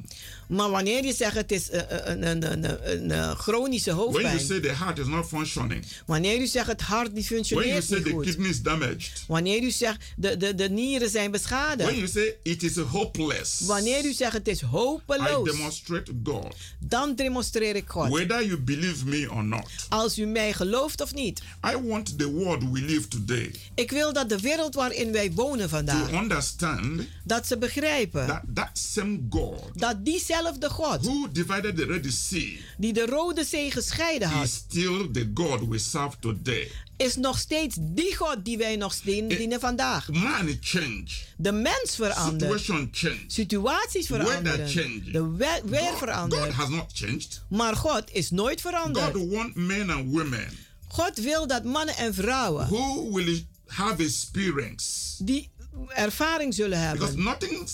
[0.51, 4.11] Maar wanneer je zegt het is eh, een, een, een, een, een, een chronische when
[4.11, 7.41] you hoofdpijn, say the heart is not functioning, wanneer u zegt het hart die when
[7.41, 10.69] you functioneert say niet the goed, kidney is damaged, wanneer u zegt de, de, de
[10.69, 14.65] nieren zijn when beschadigd, you say it is hopeless, wanneer u zegt het is I
[14.65, 16.55] hopeloos, demonstrate God.
[16.79, 18.09] dan demonstreer ik God.
[18.09, 21.41] Whether you believe me or not, Als u mij gelooft of niet.
[21.73, 25.59] I want the world we live today Ik wil dat de wereld waarin wij wonen
[25.69, 28.27] to vandaag, understand dat ze begrijpen.
[28.27, 33.43] that that same God dat diezelfde God who divided the Red Sea die de Rode
[33.43, 36.71] Zee gescheiden is had, still the God we serve today.
[36.97, 40.07] is nog steeds die God die wij nog steeds dienen vandaag.
[40.11, 41.05] Man change,
[41.37, 42.51] De mens verandert.
[42.59, 43.23] situation change.
[43.27, 44.69] Situaties veranderen.
[44.69, 45.01] change.
[45.11, 46.51] De we- weer God, God verandert.
[46.53, 47.41] has not changed.
[47.49, 49.29] Maar God is nooit God veranderd.
[49.29, 50.47] wants men and women
[50.87, 55.23] God wil dat mannen en vrouwen who will have experience.
[55.23, 55.49] die
[55.87, 57.23] ervaring zullen Because hebben.
[57.23, 57.67] nothing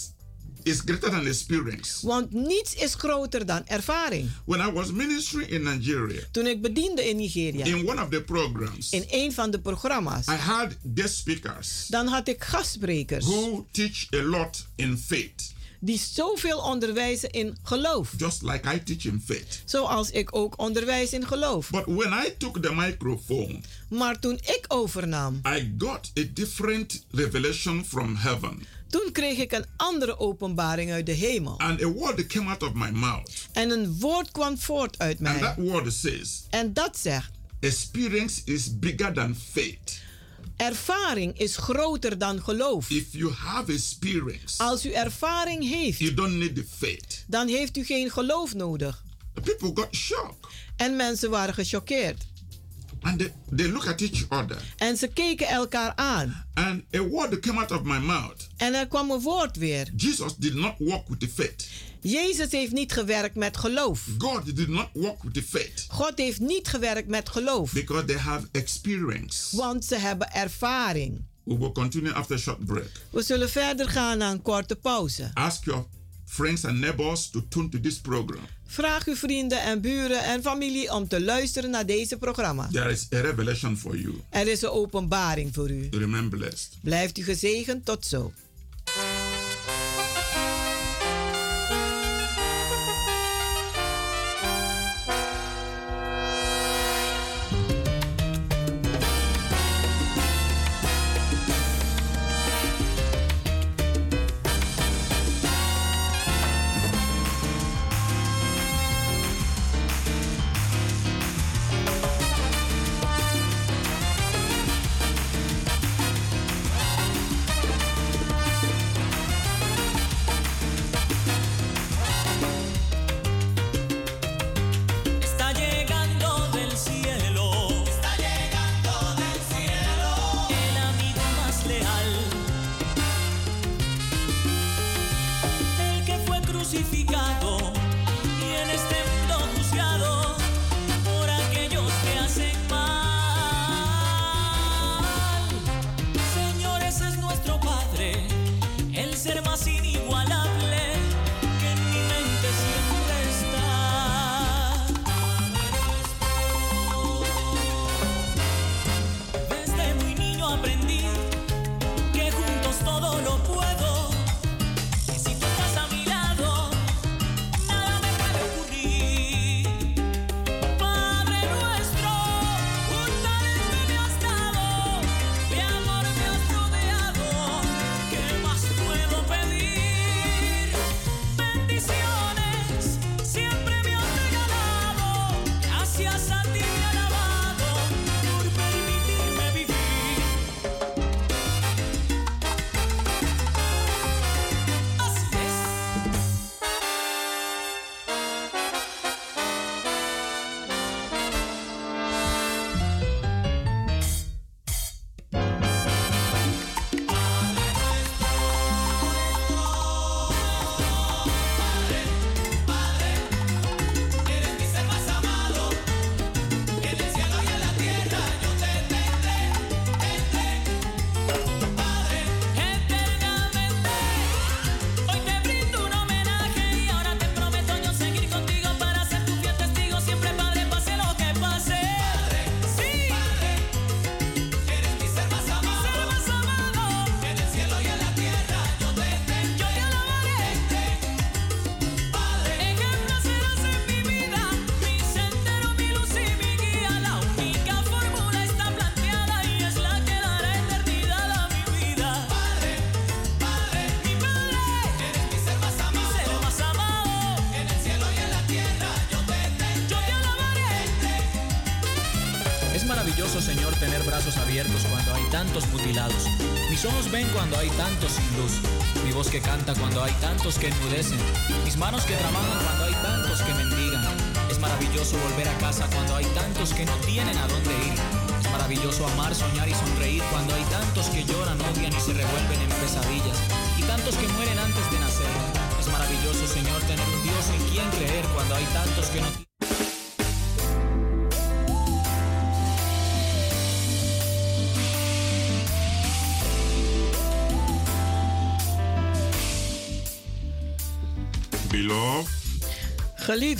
[0.63, 2.05] is greater than experience.
[2.07, 4.29] Want niets is groter dan ervaring.
[4.45, 8.21] When I was ministering in Nigeria, Toen ik bediende in Nigeria, in one of the
[8.21, 13.65] programs, in een van de programma's, I had guest speakers dan had ik gastsprekers who
[13.71, 18.13] teach a lot in faith, die zoveel onderwijzen in geloof.
[18.17, 19.61] just like I teach in faith.
[19.65, 21.69] Zoals ik ook onderwijs in geloof.
[21.69, 27.85] But when I took the microphone, Maar toen ik overnam, I got a different revelation
[27.85, 28.63] from heaven.
[28.89, 31.59] Toen kreeg ik een andere openbaring uit de hemel.
[31.59, 33.47] And a word came out of my mouth.
[33.53, 35.65] En een woord kwam voort uit And that mij.
[35.65, 39.99] word says, En dat zegt, experience is bigger than faith.
[40.55, 42.89] ervaring is groter dan geloof.
[42.89, 47.23] If you have experience, Als u ervaring heeft, you don't need the faith.
[47.27, 49.03] dan heeft u geen geloof nodig.
[49.43, 50.35] People got shocked.
[50.75, 52.25] En mensen waren gechoqueerd.
[53.01, 54.61] And they, they look at each other.
[54.77, 56.45] En ze keken elkaar aan.
[56.53, 58.47] And a word came out of my mouth.
[58.57, 59.91] En er kwam een woord weer.
[59.95, 61.67] Jesus did not walk with the faith.
[62.01, 64.07] Jezus heeft niet gewerkt met geloof.
[64.17, 65.85] God did not walk with the faith.
[65.89, 67.71] God heeft niet gewerkt met geloof.
[67.71, 69.57] Because they have experience.
[69.57, 71.21] Want ze hebben ervaring.
[71.43, 72.91] We will continue after a short break.
[73.09, 75.31] We zullen verder gaan na een korte pauze.
[75.33, 75.85] Ask your
[76.25, 78.45] friends and neighbors to tune to this program.
[78.67, 82.67] Vraag uw vrienden en buren en familie om te luisteren naar deze programma.
[82.71, 84.21] There is a revelation for you.
[84.29, 85.87] Er is een openbaring voor u.
[85.91, 86.69] Remain blessed.
[86.81, 88.31] Blijft u gezegend tot zo.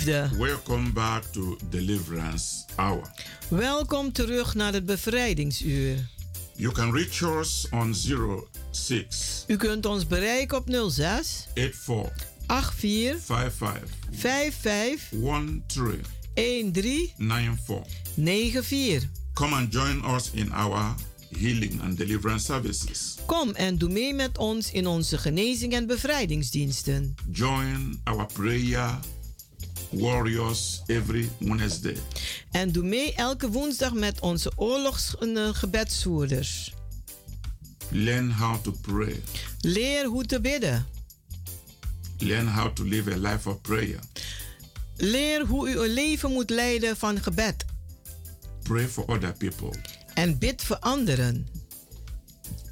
[0.08, 3.10] Welcome back to Deliverance Hour.
[3.48, 6.08] welkom terug naar het bevrijdingsuur.
[6.56, 12.12] You can reach us on 06 U kunt ons bereiken op 06 84
[12.46, 16.02] 84 55 55 13
[16.34, 18.62] 13 94.
[18.62, 19.08] 94.
[19.34, 20.94] Come and join us in our
[21.38, 23.16] healing and deliverance services.
[23.26, 27.14] Kom en doe mee met ons in onze genezing en bevrijdingsdiensten.
[27.32, 28.98] Join our prayer
[29.90, 31.96] warriors every Wednesday.
[32.50, 36.74] En doe mee elke woensdag met onze oorlogsgebedsvoerders.
[37.90, 39.22] Learn how to pray.
[39.60, 40.86] Leer hoe te bidden.
[42.18, 43.98] Learn how to live a life of prayer.
[44.96, 47.64] Leer hoe u een leven moet leiden van gebed.
[48.62, 49.70] Pray for other people.
[50.14, 51.46] En bid voor anderen.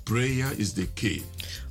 [0.02, 1.22] Prayer is the key.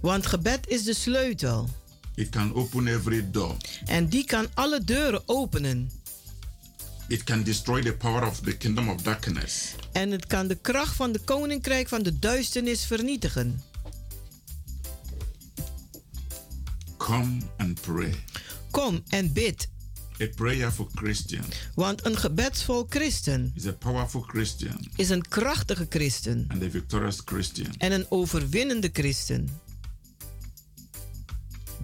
[0.02, 1.70] Want gebed is de sleutel.
[2.16, 3.56] It can open every door.
[3.86, 5.92] En die kan alle deuren openen.
[7.08, 9.76] It can destroy the power of the kingdom of darkness.
[9.92, 13.62] En het kan de kracht van de koninkrijk van de duisternis vernietigen.
[16.98, 18.14] Come and pray.
[18.72, 19.68] Kom en bid.
[20.22, 21.44] A prayer for Christian
[21.74, 26.46] Want een gebedsvol christen is a powerful Christian is een krachtige christen.
[26.48, 27.74] and a victorious Christian.
[27.78, 29.50] En een overwinnende christen.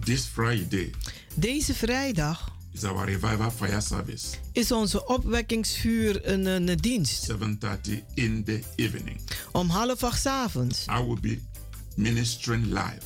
[0.04, 0.90] This Friday
[1.34, 7.30] Deze vrijdag is our revival fire service, is onze opwekkingsvuur een, een, dienst.
[7.30, 7.36] 7:30
[8.14, 9.20] in the evening.
[9.52, 10.84] Om half acht avonds.
[10.90, 11.38] I will be
[11.96, 13.00] ministering live,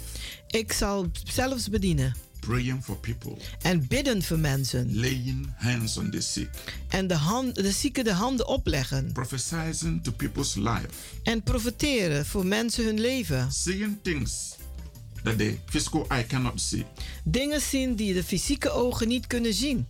[0.47, 2.15] Ik zal zelfs bedienen.
[2.41, 4.99] praying for people, En bidden voor mensen.
[5.01, 6.49] laying hands on the sick,
[6.89, 9.13] En de, hand, de zieken de handen opleggen.
[9.13, 10.89] prophesying to people's life,
[11.23, 13.53] En profiteren voor mensen hun leven.
[13.53, 14.56] seeing things
[15.27, 16.85] that the physical eye cannot see.
[17.25, 19.87] Dingen zien die de fysieke ogen niet kunnen zien.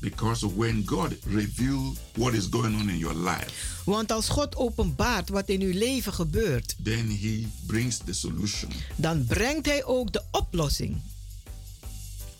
[0.00, 3.50] Because when God reveals what is going on in your life,
[3.84, 8.70] Want als God openbaart wat in uw leven gebeurt, then He brings the solution.
[8.96, 11.00] dan brengt Hij ook de oplossing.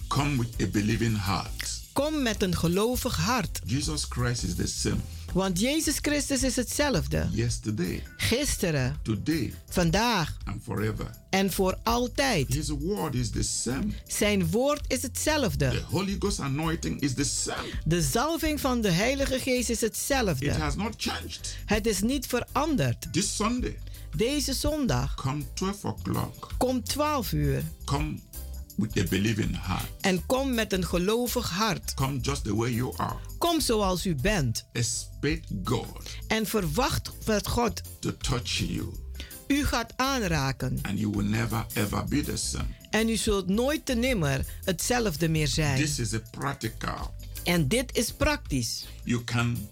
[0.09, 1.81] Come with a believing heart.
[1.93, 3.61] Kom met een gelovig hart.
[3.65, 4.97] Jesus Christ is the same
[5.39, 7.29] Want Jezus Christus is hetzelfde.
[7.33, 11.11] yesterday, Gisteren, today, vandaag and forever.
[11.31, 12.49] en voor altijd.
[12.55, 13.87] His word is the same.
[14.07, 15.83] Zijn woord is The hetzelfde.
[15.91, 17.69] Holy Ghost anointing is the same.
[17.85, 20.51] De zalving van de Heilige Geest is It hetzelfde.
[20.53, 21.57] has not changed.
[21.65, 23.13] Het is niet veranderd.
[23.13, 23.79] This Sunday,
[24.17, 26.51] Deze zondag, come 12 o'clock.
[26.59, 27.63] kom 12 uur.
[27.85, 28.19] Come
[28.79, 29.89] with a believing heart.
[30.01, 31.95] En kom met een gelovig hart.
[31.95, 33.17] Come just the way you are.
[33.39, 34.67] Kom zoals u bent.
[34.73, 35.87] Expect God
[36.27, 38.93] En verwacht dat God to touch you,
[39.47, 40.79] u gaat aanraken.
[40.83, 42.77] and you will never ever be the same.
[42.91, 45.77] En u zult nooit te nimmer hetzelfde meer zijn.
[45.77, 47.15] This is a practical.
[47.45, 48.87] En dit is praktisch.
[49.05, 49.69] You can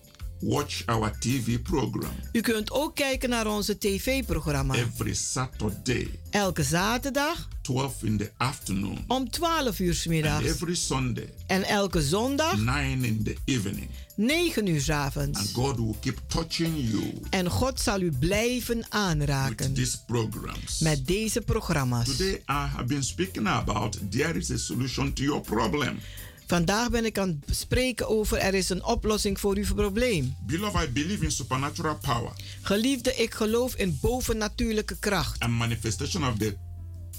[0.47, 4.75] watch our TV program U kunt ook kijken naar onze tv-programma.
[4.75, 10.45] every Saturday, Elke zaterdag 12 in the afternoon, om 12 uur 's and middags.
[10.47, 13.89] every Sunday, En elke zondag 9 in the evening.
[14.17, 15.53] 9 uur 's And avonds.
[15.53, 20.79] God will keep touching you En God zal u blijven with aanraken these programs.
[20.79, 22.07] met deze programma's.
[22.17, 25.99] Today, I have been speaking about there is a solution to your problem.
[26.47, 30.37] Vandaag ben ik aan het spreken over er is een oplossing voor uw probleem.
[30.47, 32.33] Beloved, I believe in supernatural power
[32.63, 36.57] Geliefde, ik geloof in bovennatuurlijke kracht and manifestation of the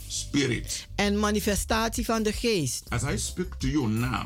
[0.08, 0.88] Spirit.
[0.96, 2.84] en manifestatie van de geest.
[2.90, 4.26] As I speak to you now,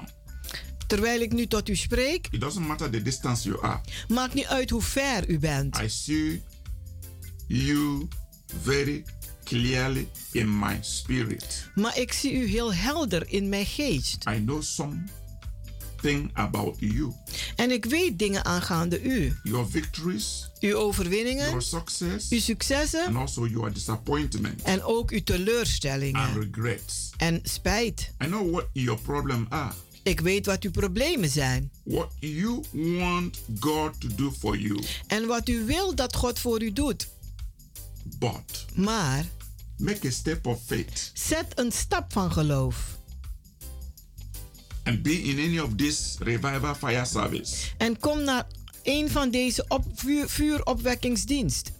[0.87, 3.79] Terwijl ik nu tot u spreek, it doesn't matter the distance you are.
[4.07, 5.77] maakt niet uit hoe ver u bent.
[5.79, 6.43] I see
[7.47, 8.07] you
[8.63, 9.03] very
[9.51, 11.69] clearly in my spirit.
[11.75, 14.25] Maar ik zie u heel helder in mijn geest.
[14.29, 17.11] I know something about you,
[17.55, 19.35] En ik weet dingen aangaande u.
[19.43, 25.17] your victories, Uw overwinningen, your success, uw successen and also your disappointment en ook uw
[25.17, 27.09] and teleurstellingen regrets.
[27.17, 28.11] en spijt.
[28.23, 29.73] I know what your problem are.
[30.03, 31.71] Ik weet wat uw problemen zijn.
[31.83, 34.83] what you want God to do for you.
[35.07, 37.07] En wat u wil dat God voor u doet.
[38.19, 39.25] But Maar
[39.81, 42.99] make a step of faith zet een stap van geloof.
[44.83, 47.55] and be in any of this revival fire service.
[47.77, 48.47] En kom naar
[48.83, 51.71] een van deze op, vuur, vuuropwekkingsdienst.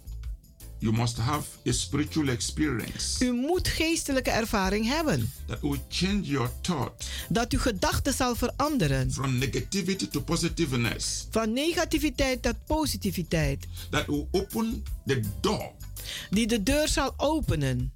[0.78, 5.32] You must have a spiritual experience U moet geestelijke ervaring hebben.
[5.46, 9.12] that will change your thought Dat uw gedachten zal veranderen.
[9.12, 11.26] from negativity to positiveness.
[11.30, 13.66] Van negativiteit tot positiviteit.
[13.90, 15.72] That will open the door
[16.30, 17.92] Die de deur zal openen.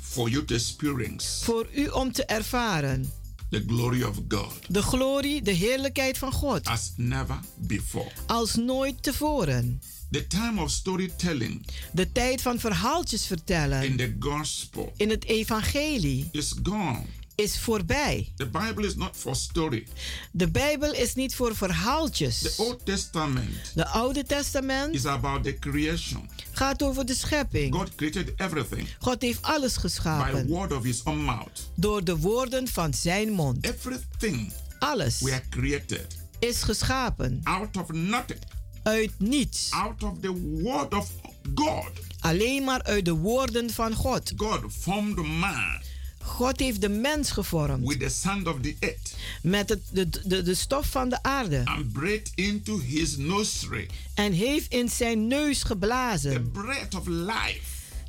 [0.00, 3.12] for you to experience Voor u om te ervaren.
[3.50, 6.64] the glory of God De glorie, de heerlijkheid van God.
[6.66, 8.10] as never before.
[8.26, 9.80] Als nooit tevoren.
[10.10, 13.96] The time of storytelling De tijd van verhaaltjes in vertellen.
[13.96, 17.02] the gospel In het evangelie is gone.
[17.34, 18.32] Is voorbij.
[18.36, 19.86] The Bible is not for story.
[20.32, 22.56] De Bijbel is niet voor The verhaaltjes.
[22.56, 26.28] Old Testament De Oude Testament is about the creation.
[26.52, 27.74] gaat over de schepping.
[27.74, 30.46] God created everything God heeft alles by geschapen.
[30.46, 31.70] word of his own mouth.
[31.74, 33.64] Door de woorden van zijn mond.
[33.64, 36.06] Everything Alles were created
[36.38, 37.40] is geschapen.
[37.42, 38.38] out of nothing,
[38.82, 39.70] Uit niets.
[39.70, 40.32] out of the
[40.62, 41.10] word of
[41.54, 41.90] God.
[42.20, 44.32] Alleen maar uit de woorden van God.
[44.36, 45.82] God formed man
[46.24, 47.86] God heeft de mens gevormd.
[47.88, 51.60] with the sand of the earth Met het, de, de, de stof van de aarde.
[51.64, 56.50] and breathed into his nostril En heeft in zijn neus the geblazen.
[56.50, 57.60] breath of life.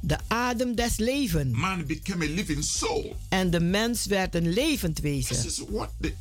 [0.01, 1.57] De adem des levens.
[1.57, 3.16] Man became a living soul.
[3.30, 5.45] En de mens werd een levend This wezen.
[5.45, 6.13] is what the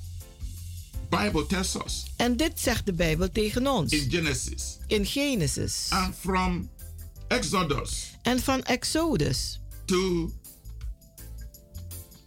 [1.08, 3.92] Bible tells us En dit zegt de Bijbel tegen ons.
[3.92, 4.76] in Genesis.
[4.86, 5.86] In Genesis.
[5.88, 6.68] And from
[7.28, 9.60] Exodus En van Exodus.
[9.84, 10.32] to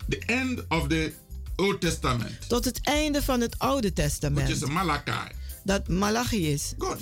[0.09, 1.13] the end of the
[1.55, 4.67] Old Testament, Tot het einde van het Oude which is Testament.
[4.67, 5.31] Malachi,
[5.63, 6.73] Dat Malachi is.
[6.77, 6.97] God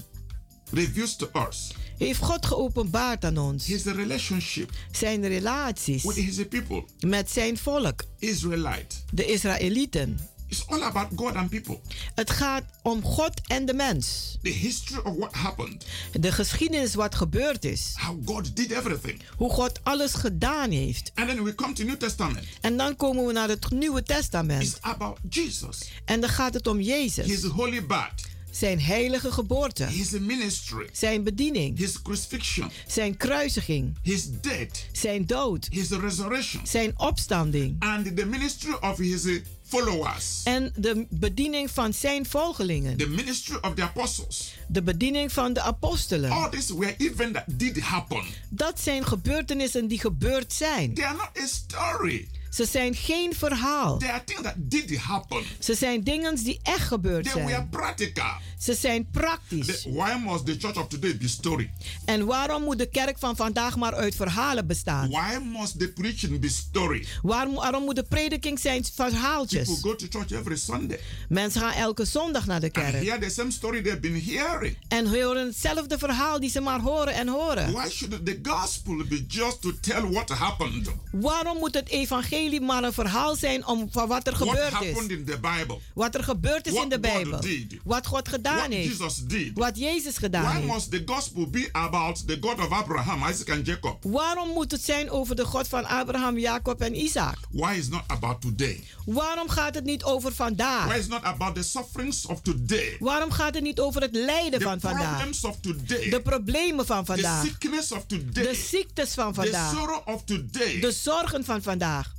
[0.72, 3.66] reveals to us Heeft God geopenbaard aan ons.
[3.66, 8.04] his relationship Zijn relaties with his people, met zijn volk.
[8.20, 8.96] Israelite.
[9.12, 10.20] De Israëlieten.
[10.48, 11.80] It's all about God and people.
[12.16, 14.38] Het gaat om God en de mens.
[14.42, 15.86] The history of what happened,
[16.20, 17.94] De geschiedenis wat gebeurd is.
[17.98, 19.22] how God did everything.
[19.38, 21.12] Hoe God alles gedaan heeft.
[21.16, 22.46] And then we come to New Testament.
[22.62, 24.78] En dan komen we naar het Nieuwe It's Testament.
[24.82, 27.44] about Jesus, En dan gaat het om his Jezus.
[27.44, 29.86] holy birth, Zijn heilige geboorte.
[29.86, 31.78] his ministry, Zijn bediening.
[31.78, 33.98] his crucifixion, Zijn kruisiging.
[34.02, 35.68] his death, Zijn dood.
[35.70, 37.76] his resurrection, Zijn opstanding.
[37.80, 39.26] and the ministry of his
[39.68, 42.98] followers, En de bediening van zijn volgelingen.
[42.98, 44.56] the ministry of the apostles.
[44.68, 46.30] De bediening van de apostelen.
[46.32, 48.24] All these were events that did happen.
[48.50, 50.94] Dat zijn gebeurtenissen die gebeurd zijn.
[50.94, 52.28] They are not a story.
[52.56, 53.98] Ze zijn geen verhaal.
[53.98, 55.44] They are things that did happen.
[55.60, 57.70] Ze zijn dingen die echt gebeurd They were zijn.
[57.70, 58.32] practical.
[58.60, 59.66] Ze zijn praktisch.
[59.82, 61.70] The- why must the church of today be story?
[62.06, 65.10] En waarom moet de kerk van vandaag maar uit verhalen bestaan?
[65.10, 67.06] Why must the preaching be story?
[67.22, 69.68] Waarom, waarom moet de prediking zijn verhaaltjes?
[69.68, 71.00] People go to church every Sunday
[71.30, 73.06] Mensen gaan elke zondag naar de and kerk.
[73.06, 74.78] hear the same story they've been hearing.
[74.88, 77.72] En horen hetzelfde verhaal die ze maar horen en horen.
[77.72, 80.88] Why should the gospel be just to tell what happened?
[81.12, 84.98] Waarom moet het evangelie maar een verhaal zijn om van wat er gebeurd is?
[85.08, 85.78] in the Bible?
[85.94, 87.40] Wat er gebeurd is What in de Bijbel.
[87.84, 88.90] Wat God gedaan What heeft.
[88.98, 89.52] Jesus did?
[89.54, 90.74] Wat Jezus gedaan Why heeft.
[90.74, 94.04] must the gospel be about the God of Abraham, Isaac, and Jacob?
[94.04, 97.38] Waarom moet het zijn over de God van Abraham, Jacob en Isaac?
[97.52, 98.84] Why is not about today?
[99.06, 100.98] Waarom gaat het niet over Why vandaag?
[100.98, 102.96] is not about the sufferings of today?
[103.00, 105.10] Waarom gaat het niet over het lijden The van vandaag?
[105.16, 106.10] problems of today?
[106.10, 107.44] De problemen van The vandaag.
[107.46, 108.54] sickness of De today?
[108.56, 109.74] ziektes van The vandaag.
[109.76, 110.80] sorrow of today?
[110.80, 112.14] De zorgen van vandaag.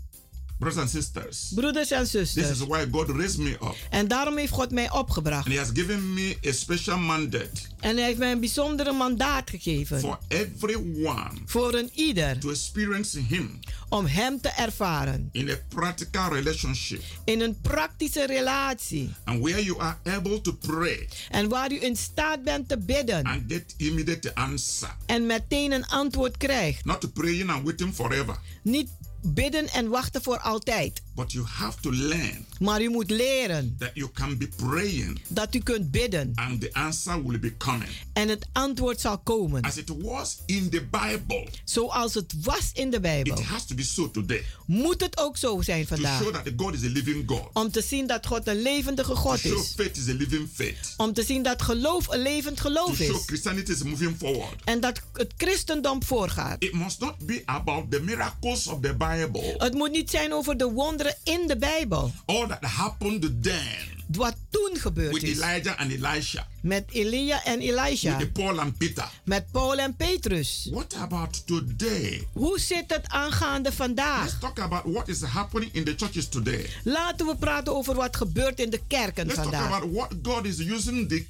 [0.58, 2.58] Brothers and sisters, Broeders en this is zusters.
[2.66, 3.74] why God raised me up.
[3.90, 5.44] En daarom heeft God mij opgebracht.
[5.44, 7.50] And He has given me a special mandate
[7.80, 10.00] En hij heeft mij een bijzondere mandaat gegeven.
[10.00, 12.38] for everyone Voor een ieder.
[12.38, 15.28] to experience Him Om hem te ervaren.
[15.32, 17.02] in a practical relationship.
[17.24, 19.10] In een praktische relatie.
[19.24, 23.24] And where you are able to pray En waar u in staat bent te bidden.
[23.24, 24.96] and get immediate answer.
[25.06, 26.84] En meteen een antwoord krijgt.
[26.84, 28.36] Not praying and waiting forever.
[28.62, 28.90] Niet
[29.34, 31.02] bidden en wachten voor altijd.
[31.14, 35.54] But you have to learn Maar u moet leren that you can be praying dat
[35.54, 36.32] u kunt bidden.
[36.34, 37.90] and the answer will be coming.
[38.12, 39.62] En het antwoord zal komen.
[39.62, 43.38] As it was in the Bible, Zoals het was in de Bijbel.
[43.38, 44.44] it has to be so today.
[44.66, 46.22] Moet het ook zo zijn To vandaag.
[46.22, 47.42] show that God is a living God.
[47.52, 49.72] Om te zien dat God een levendige To God show is.
[49.76, 50.94] faith is a living faith.
[50.96, 53.22] Om te zien dat geloof een levend To geloof show is.
[53.26, 54.54] Christianity is moving forward.
[54.64, 56.62] En dat het christendom voorgaat.
[56.62, 59.15] It must not be about the miracles of the Bible.
[59.58, 62.12] Het moet niet zijn over de wonderen in de Bijbel.
[62.26, 65.36] All that happened then Wat toen gebeurd with is.
[65.36, 68.16] Elijah and Elisha, Met Elia en Elisha.
[68.18, 69.08] with Paul and Peter.
[69.24, 70.68] Met Paul en Petrus.
[70.70, 72.26] What about today?
[72.32, 74.22] Hoe zit het aangaande vandaag?
[74.24, 76.70] Let's talk about what is happening in the churches today.
[76.84, 79.72] Laten we praten over wat gebeurt in de kerken Let's talk vandaag.
[79.76, 81.24] about what God is using the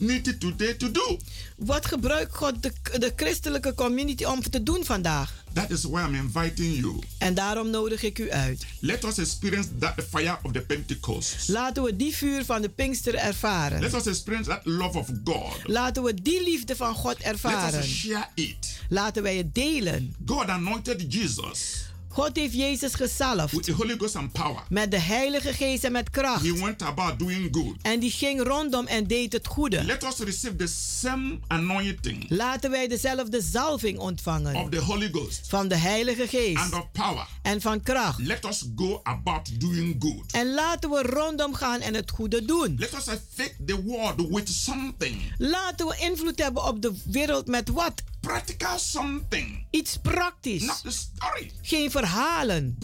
[0.00, 1.18] Christianity today to do.
[1.56, 5.44] Wat gebruikt God de, de christelijke community om te doen vandaag?
[5.52, 6.98] That is why I'm inviting you.
[7.18, 8.64] En daarom nodig ik u uit.
[8.80, 11.48] Let us experience that fire of the Pentecost.
[11.48, 13.80] Laten we die vuur van de Pinkster ervaren.
[13.80, 15.56] Let us experience that love of God.
[15.64, 17.80] Laten we die liefde van God Let ervaren.
[17.80, 18.78] us share it.
[18.88, 20.14] Laten wij het delen.
[20.26, 24.62] God anointed Jesus God heeft Jezus gezalfd with the Holy Ghost and power.
[24.68, 26.42] met de Heilige Geest en met kracht.
[26.42, 27.76] He went about doing good.
[27.82, 29.84] En die ging rondom en deed het goede.
[29.84, 35.40] Let us receive the same anointing Laten wij dezelfde zalving ontvangen of the Holy Ghost
[35.48, 37.26] van de Heilige and Geest of power.
[37.42, 38.18] en van kracht.
[38.18, 40.32] Let us go about doing good.
[40.32, 42.76] En laten we rondom gaan en het goede doen.
[42.78, 45.16] Let us affect the world with something.
[45.38, 48.02] Laten we invloed hebben op de wereld met wat?
[48.20, 49.66] Practical something.
[49.70, 50.62] Iets praktisch.
[50.62, 52.78] Not the story, Geen verhalen,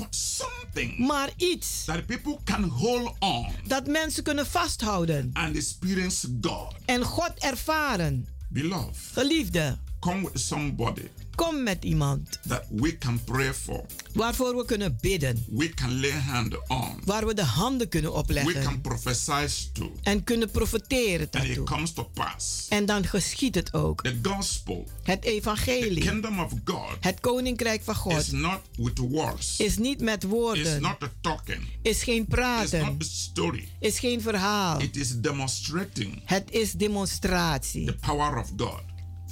[0.98, 6.74] maar iets that people can hold on dat mensen kunnen vasthouden and experience God.
[6.84, 8.26] en God ervaren.
[8.48, 11.02] Beloved, Geliefde, come with somebody
[11.36, 13.84] kom met iemand that we can pray for,
[14.14, 18.16] waarvoor we kunnen bidden, we can lay hand on, waar we de handen kunnen we
[18.16, 20.74] can opleggen prophesy to, en kunnen and
[21.22, 21.64] it daartoe.
[21.64, 22.66] comes to pass.
[22.68, 24.02] En dan geschiet het ook.
[24.02, 28.98] The gospel, Het the evangelie, kingdom of God, het koninkrijk van is God, not with
[28.98, 33.98] words, is niet met woorden, not a talking, is geen praten, not a story, is
[33.98, 34.80] geen verhaal.
[34.80, 38.80] it is demonstrating Het is demonstratie the power of God.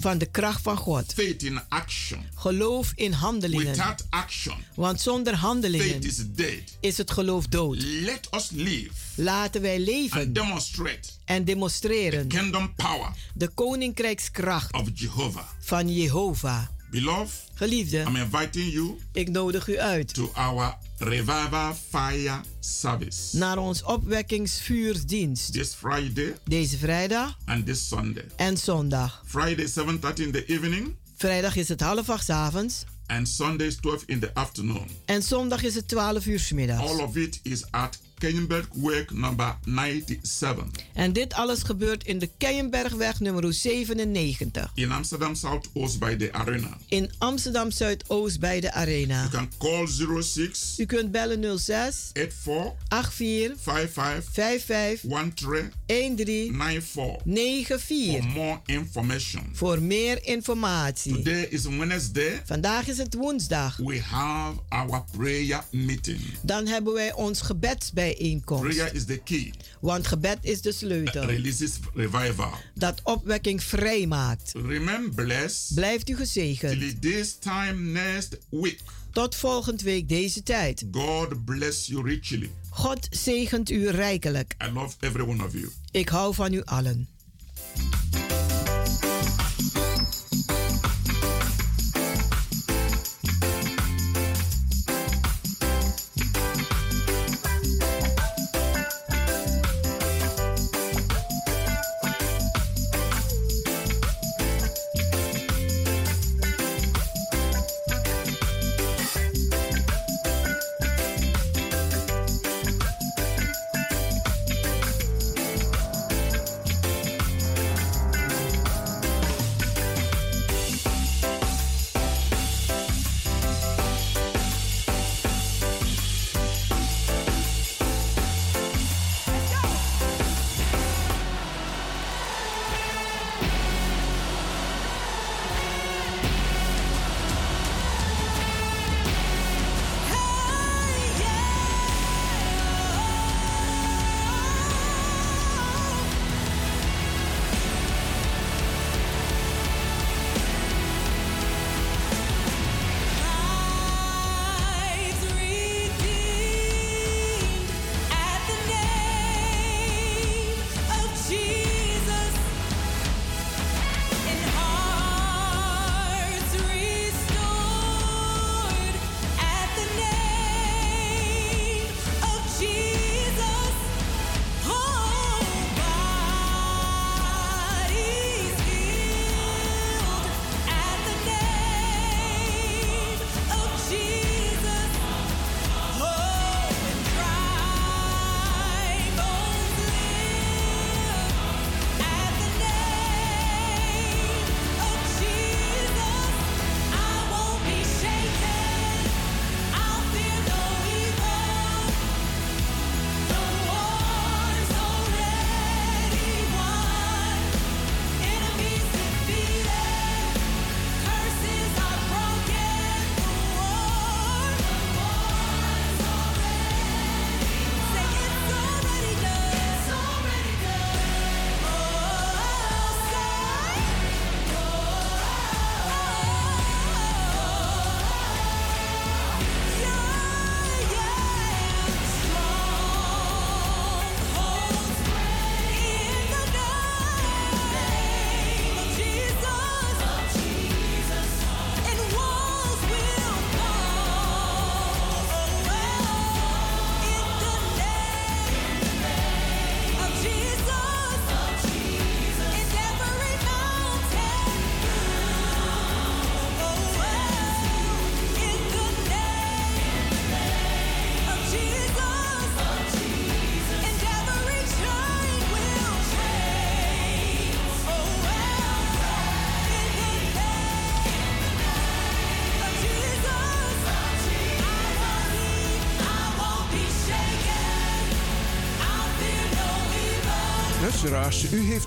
[0.05, 1.13] Van de kracht van God.
[1.15, 2.27] Faith in action.
[2.35, 3.67] Geloof in handelingen.
[3.67, 6.77] Without action, Want zonder faith handelingen is dead.
[6.81, 7.77] is het geloof dood.
[7.83, 14.89] Let us live Laten wij and leven demonstrate en demonstreren kingdom power de koninkrijkskracht of
[14.95, 15.45] Jehovah.
[15.59, 16.63] van Jehovah.
[16.95, 23.59] Beloved, Geliefde, I'm inviting you ik nodig u uit to our revival fire service naar
[23.59, 25.53] ons opwekkingsvuursdienst.
[25.53, 28.24] this Friday Deze vrijdag and this Sunday.
[28.36, 29.22] en zondag.
[29.26, 34.03] Friday 7:30 in the evening Vrijdag is het half acht avonds and Sunday is 12
[34.07, 34.86] in the afternoon.
[35.05, 36.90] en zondag is het 12 uur middags.
[36.90, 40.64] All of it is at Kenyenberg Work number 97
[40.95, 46.77] En dit alles gebeurt in de Keienbergweg nummer 97 in Amsterdam Southoost by the arena.
[46.89, 49.18] in Amsterdam Zuidoost bij de Arena.
[49.18, 49.87] You can call
[50.22, 55.01] 06 U kunt bellen 06 84 84 55 55
[55.87, 59.43] 13 13 94 94 for more information.
[59.53, 61.12] voor meer informatie.
[61.12, 62.43] Today is Wednesday.
[62.45, 63.77] Vandaag is het woensdag.
[63.77, 66.20] We have our prayer meeting.
[66.43, 68.12] Dan hebben wij ons gebedsbijeenkomst.
[68.45, 69.53] Prayer is the key.
[69.81, 71.25] Want gebed is de sleutel.
[71.25, 72.51] releases revival.
[72.75, 74.53] Dat opwekking vrijmaakt.
[74.67, 76.79] Remain blessed Blijft u gezegend.
[76.81, 78.81] till this time next week.
[79.12, 80.85] Tot volgend week deze tijd.
[80.91, 82.51] God bless you richly.
[82.71, 84.55] God zegent u rijkelijk.
[84.69, 85.69] I love every one of you.
[85.91, 87.09] Ik hou van u allen.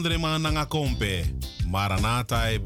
[0.00, 1.24] Kondrema nanga kompe,
[1.66, 2.60] Maranatha e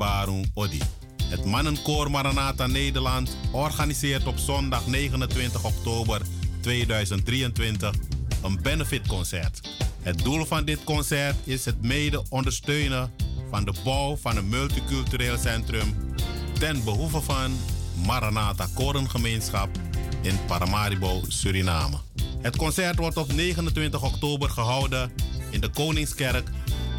[0.54, 0.80] Odi.
[1.28, 6.20] Het mannenkoor Maranatha Nederland organiseert op zondag 29 oktober
[6.60, 7.94] 2023
[8.42, 9.68] een benefitconcert.
[10.02, 13.12] Het doel van dit concert is het mede ondersteunen
[13.50, 15.94] van de bouw van een multicultureel centrum
[16.58, 17.56] ten behoeve van
[18.06, 19.68] Maranatha Korengemeenschap
[20.22, 21.96] in Paramaribo, Suriname.
[22.42, 25.12] Het concert wordt op 29 oktober gehouden
[25.50, 26.48] in de Koningskerk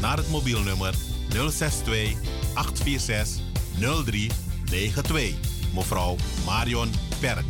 [0.00, 0.94] naar het mobielnummer
[1.28, 2.16] 062
[2.54, 3.42] 846
[3.78, 5.34] 0392.
[5.74, 6.90] Mevrouw Marion
[7.20, 7.44] Perk.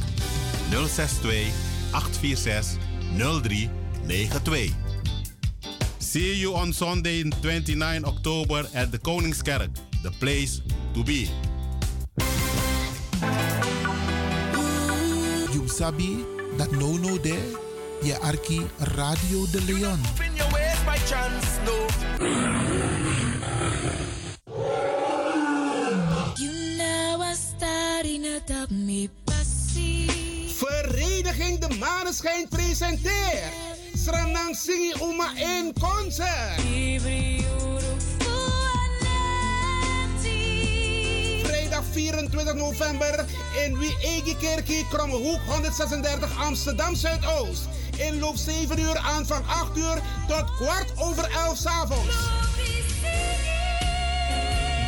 [0.70, 1.52] 062
[1.90, 2.76] 846
[3.16, 4.74] 0392.
[5.98, 9.70] See you on Sunday 29 October at the Koningskerk,
[10.02, 10.60] the place
[10.92, 11.28] to be.
[15.52, 16.24] You sabi
[16.56, 17.58] dat no no there,
[18.02, 20.00] je arki Radio de Leon.
[20.86, 21.86] By chance, no.
[26.36, 28.22] You know I starting
[28.70, 29.08] me.
[30.54, 33.52] Vereniging De Maneschijn presenteert
[33.94, 36.60] Sranang Singi Uma in concert.
[41.42, 43.24] Vrijdag 24 november
[43.64, 47.68] in Wiegi Kerkie, Krommehoek 136 Amsterdam Zuidoost.
[47.96, 52.16] Inloop 7 uur aan van 8 uur tot kwart over 11 s avonds.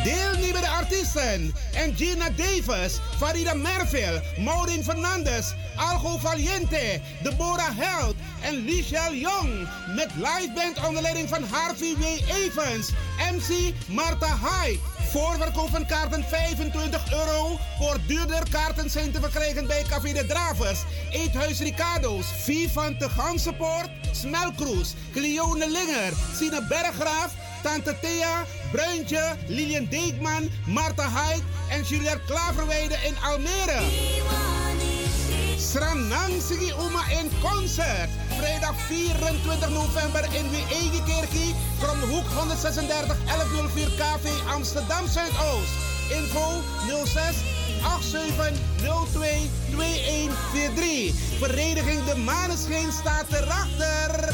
[0.03, 1.53] Deelnemende artiesten:
[1.95, 9.67] Gina Davis, Farida Merville, Maureen Fernandes, Algo Valiente, Deborah Held en Lichelle Jong.
[9.95, 12.03] Met liveband onder leiding van Harvey W.
[12.29, 12.89] Evans,
[13.31, 14.96] MC Marta Hyde.
[15.11, 17.59] Voorverkoop van kaarten 25 euro.
[17.79, 24.93] Voor duurder kaarten zijn te verkrijgen bij Café de Dravers, Eethuis Ricardo's, Vivante Gansenpoort, Smelkroes,
[25.11, 27.33] Cleone Linger, Sine Berggraaf,
[27.63, 34.46] Tante Thea, Bruintje, Lilian Deekman, Marta Hyde en Juliette Klaverweide in Almere.
[35.77, 38.09] Sranang Sigi Uma in concert.
[38.37, 41.55] Vrijdag 24 november in Wiegekerkie.
[41.79, 45.73] Kromhoek 136 1104 KV Amsterdam Zuidoost.
[46.09, 46.61] Info
[47.05, 47.45] 06
[47.81, 51.13] 8702 2143.
[51.39, 54.33] Vereniging De Maneschijn staat erachter.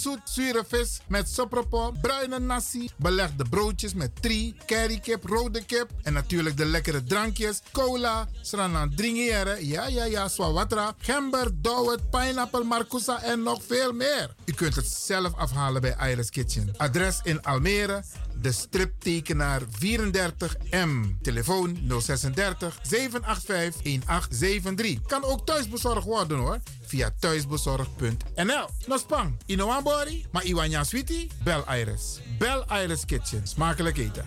[0.00, 6.12] zoet zure vis met sopropo, bruine nasi, belegde broodjes met tri, currykip, rode kip en
[6.12, 13.22] natuurlijk de lekkere drankjes, cola, sranan dringere, ja ja ja, swawatra, gember, dowet, pineapple, marcousa
[13.22, 14.34] en nog veel meer.
[14.44, 16.74] U kunt het zelf afhalen bij Iris Kitchen.
[16.76, 18.02] Adres in Almere,
[18.40, 21.20] de striptekenaar 34M.
[21.22, 25.00] Telefoon 036 785 1873.
[25.06, 26.58] Kan ook thuisbezorgd worden hoor.
[26.86, 28.68] Via thuisbezorgd.nl.
[28.86, 31.30] Nospang, Inoambori, maar Iwanya Sweetie?
[31.44, 32.20] Bel Iris.
[32.38, 33.46] Bel Iris Kitchen.
[33.46, 34.24] Smakelijk eten.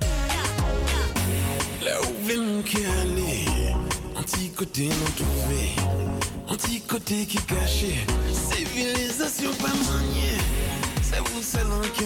[4.15, 4.89] Un petit côté
[6.93, 10.37] côté qui cachait, civilisation pas maniée,
[11.01, 12.05] c'est vous seul qui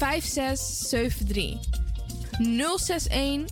[0.00, 1.58] 5673.
[2.38, 3.44] 061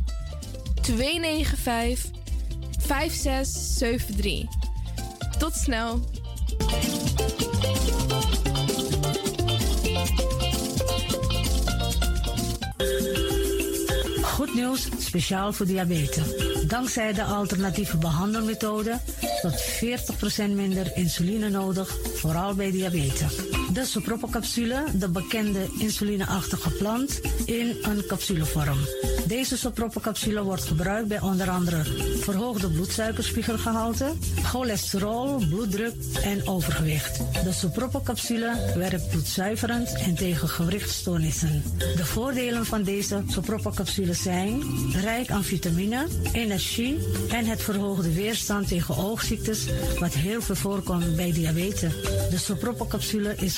[0.83, 2.11] 295
[2.79, 4.47] 5673.
[5.39, 6.01] Tot snel.
[14.23, 16.27] Goed nieuws, speciaal voor diabetes.
[16.67, 18.99] Dankzij de alternatieve behandelmethode
[19.43, 19.63] tot
[20.43, 23.58] 40% minder insuline nodig, vooral bij diabetes.
[23.73, 28.79] De soproppencapsule, de bekende insulineachtige plant, in een capsulevorm.
[29.27, 31.85] Deze soproppencapsule wordt gebruikt bij onder andere
[32.21, 34.13] verhoogde bloedsuikerspiegelgehalte,
[34.43, 37.19] cholesterol, bloeddruk en overgewicht.
[37.45, 41.63] De soproppencapsule werkt bloedzuiverend en tegen gewrichtstoornissen.
[41.97, 44.63] De voordelen van deze soproppencapsule zijn
[44.93, 46.99] rijk aan vitamine, energie
[47.31, 49.65] en het verhoogde weerstand tegen oogziektes,
[49.99, 51.93] wat heel veel voorkomt bij diabetes.
[52.31, 53.58] De soproppencapsule is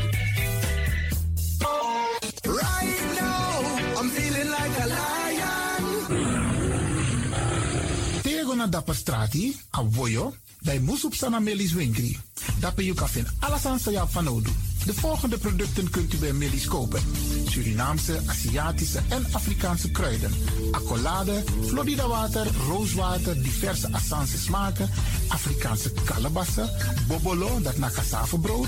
[2.51, 5.11] Right now, I'm feeling like a lion.
[8.61, 12.15] Na dapper strati, a voyo, dai musup sana melis winkri.
[12.59, 14.05] Dapper you kafin alasan sa ya.
[14.85, 17.01] De volgende producten kunt u bij Millie's kopen.
[17.49, 20.31] Surinaamse, Aziatische en Afrikaanse kruiden.
[20.71, 24.89] Accolade, Florida water, rooswater, diverse Assange smaken.
[25.27, 26.69] Afrikaanse kalebassen,
[27.07, 28.67] bobolo, dat na cassavebrood.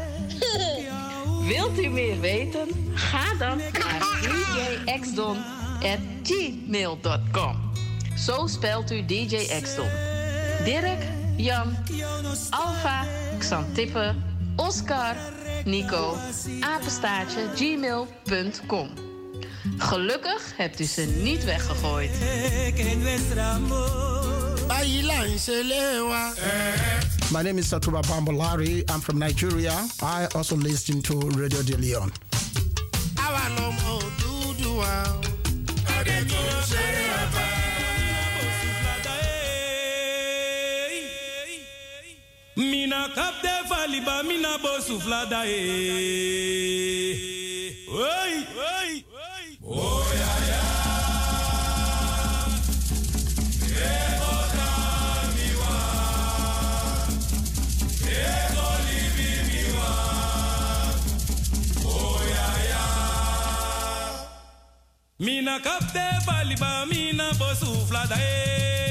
[1.53, 2.67] Wilt u meer weten?
[2.93, 3.99] Ga dan naar
[4.85, 7.71] djxdon.gmail.com.
[8.17, 9.89] Zo spelt u DJ Xdon.
[10.63, 11.03] Dirk,
[11.37, 11.77] Jan,
[12.49, 13.05] Alfa,
[13.39, 14.15] Xantippe,
[14.55, 15.15] Oscar,
[15.65, 16.15] Nico,
[16.59, 18.89] apenstaartje, gmail.com.
[19.77, 22.11] Gelukkig hebt u ze niet weggegooid.
[27.31, 28.83] My name is Satuba Bambolari.
[28.91, 29.87] I'm from Nigeria.
[30.01, 32.11] I also listen to Radio De Leon.
[42.57, 44.57] Mina kapte faliba mina
[45.45, 45.55] e.
[47.89, 49.05] Oi, oi,
[49.63, 50.50] oi.
[65.21, 68.90] Mina capte baliba, mina bosufla dae.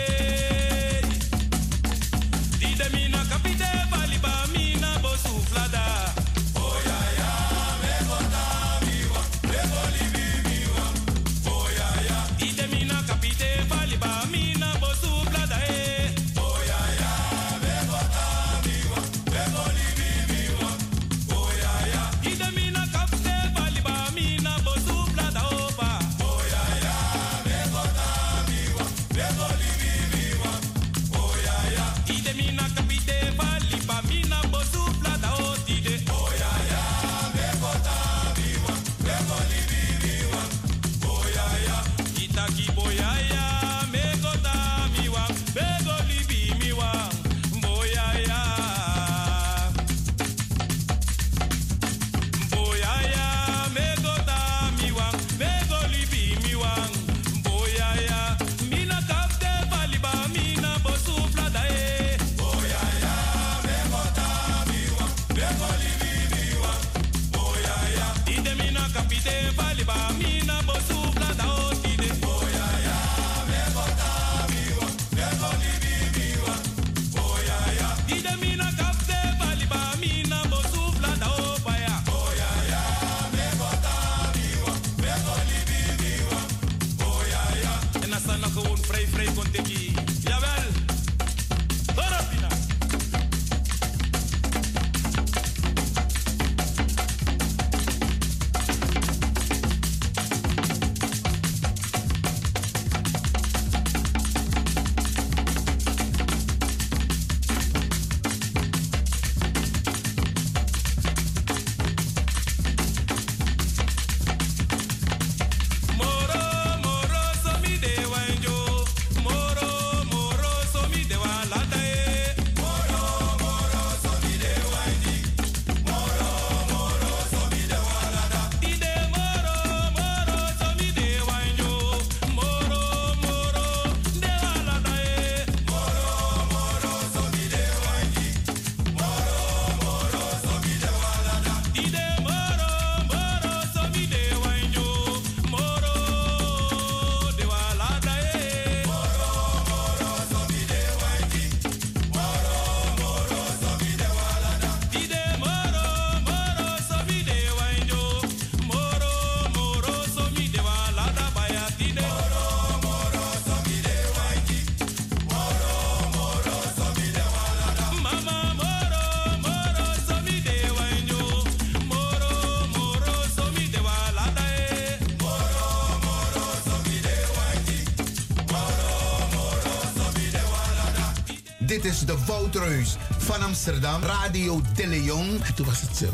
[181.91, 185.43] is de Woutreus van Amsterdam, Radio De Leon.
[185.55, 186.07] Toen was het zo.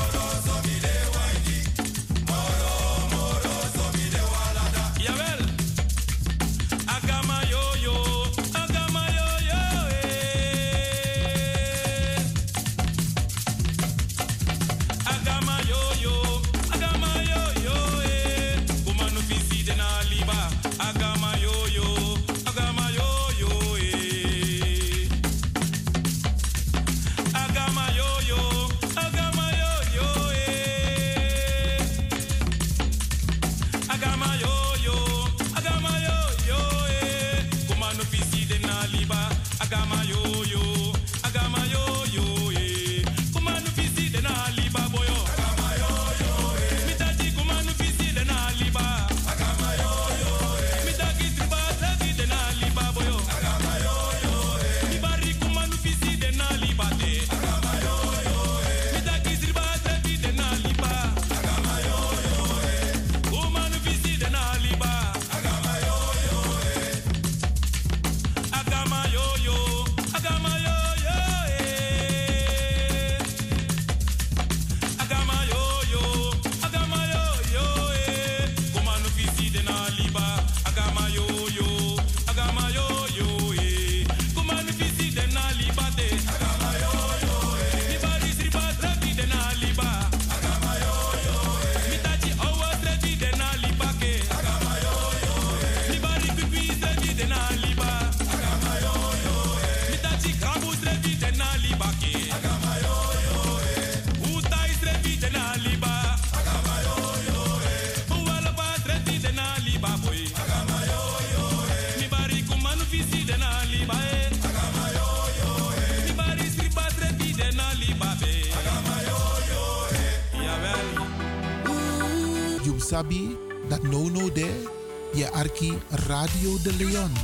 [126.24, 127.23] Radio de Leon.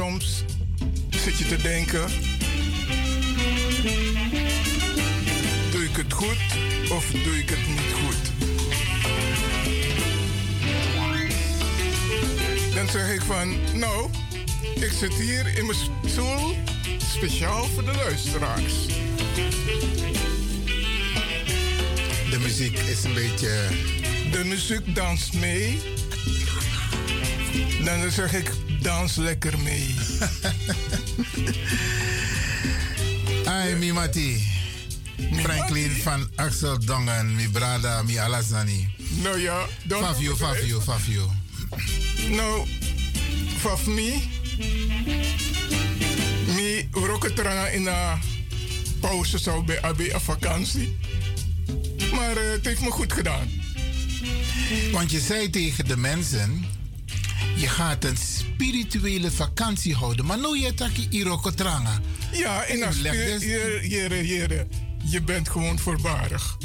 [0.00, 0.44] Soms
[1.10, 2.06] zit je te denken:
[5.70, 6.36] doe ik het goed
[6.90, 8.30] of doe ik het niet goed?
[12.74, 14.10] Dan zeg ik van, nou,
[14.74, 16.56] ik zit hier in mijn stoel
[16.98, 18.86] speciaal voor de luisteraars.
[22.30, 23.68] De muziek is een beetje.
[24.30, 25.78] De muziek danst mee.
[27.84, 28.50] Dan zeg ik,
[28.82, 29.94] dans lekker mee.
[33.54, 34.48] Ai, mi mati.
[35.32, 38.88] Franklin van Axel Dongen, mi brada, mi alazani.
[39.22, 40.02] Nou ja, dan...
[40.02, 41.30] Fafio, Fafio, Fafio.
[42.28, 42.68] Nou,
[43.58, 44.20] vanaf me,
[46.46, 48.18] me roketranga in een
[49.00, 50.98] pauze zou bij AB een vakantie.
[52.12, 53.50] Maar eh, het heeft me goed gedaan.
[54.92, 56.64] Want je zei tegen de mensen,
[57.56, 58.16] je gaat een
[58.70, 60.26] spirituele vakantie houden.
[60.26, 62.00] Maar nu je taki irokotranga.
[62.32, 63.36] Ja, en als je,
[63.88, 64.66] je,
[65.04, 66.56] je, bent gewoon voorbarig.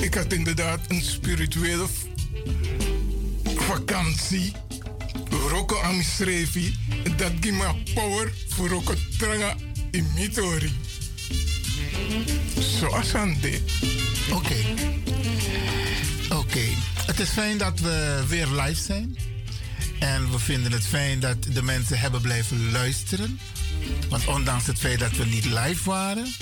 [0.00, 1.86] Ik had inderdaad een spirituele
[3.54, 4.52] vakantie.
[5.48, 6.74] Roko amisrevi.
[7.16, 9.56] Dat geeft me power voor roko tranga
[9.90, 10.72] in mitori.
[12.58, 13.62] Zoals aan dit.
[14.32, 14.56] Oké.
[16.34, 16.64] Oké.
[17.06, 19.16] Het is fijn dat we weer live zijn.
[20.02, 23.40] En we vinden het fijn dat de mensen hebben blijven luisteren.
[24.08, 26.34] Want ondanks het feit dat we niet live waren,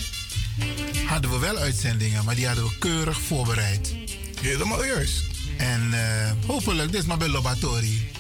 [1.07, 3.95] hadden we wel uitzendingen, maar die hadden we keurig voorbereid.
[4.41, 5.25] Helemaal juist.
[5.57, 8.11] En eh, hopelijk, dit is maar bij Lobatori.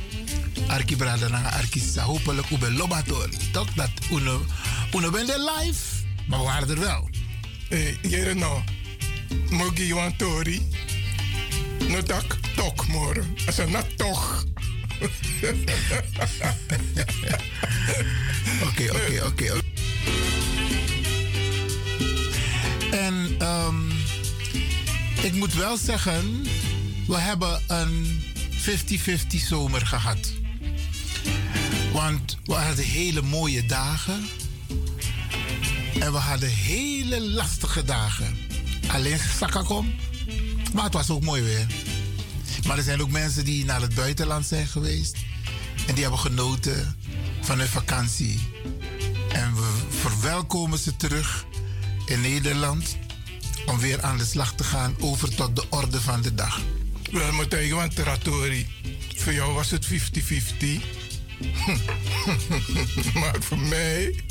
[0.66, 2.02] Arki na Arkisa.
[2.02, 3.36] Hopelijk bij Lobatori.
[3.52, 4.44] Toch dat uno,
[4.94, 5.82] uno er live,
[6.26, 7.08] maar we waren er wel.
[7.68, 8.62] Hey, jere no.
[9.50, 10.68] Mogi Tori.
[11.88, 13.36] No tak tok morgen.
[13.46, 14.48] Als een nat toch.
[18.62, 19.60] Oké, oké, oké.
[22.90, 23.90] En ehm,
[25.22, 26.42] ik moet wel zeggen,
[27.06, 28.22] we hebben een
[28.52, 30.32] 50-50 zomer gehad.
[31.92, 34.28] Want we hadden hele mooie dagen.
[36.00, 38.36] En we hadden hele lastige dagen.
[38.86, 39.94] Alleen Sakakom.
[40.74, 41.66] Maar het was ook mooi weer.
[42.66, 45.16] Maar er zijn ook mensen die naar het buitenland zijn geweest.
[45.86, 46.96] En die hebben genoten
[47.40, 48.40] van hun vakantie.
[49.32, 51.44] En we verwelkomen ze terug
[52.06, 52.96] in Nederland.
[53.66, 56.60] Om weer aan de slag te gaan over tot de orde van de dag.
[57.10, 58.66] Wel, tegen want Trattori.
[59.16, 59.90] Voor jou was het 50-50.
[63.20, 64.24] maar voor mij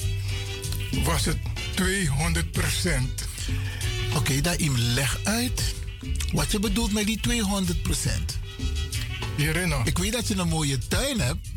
[1.03, 1.37] was het
[1.75, 3.27] 200 procent.
[4.15, 5.73] Oké, daar im leg uit
[6.31, 8.37] wat je bedoelt met die 200 procent.
[9.83, 11.47] Ik weet dat je een mooie tuin hebt.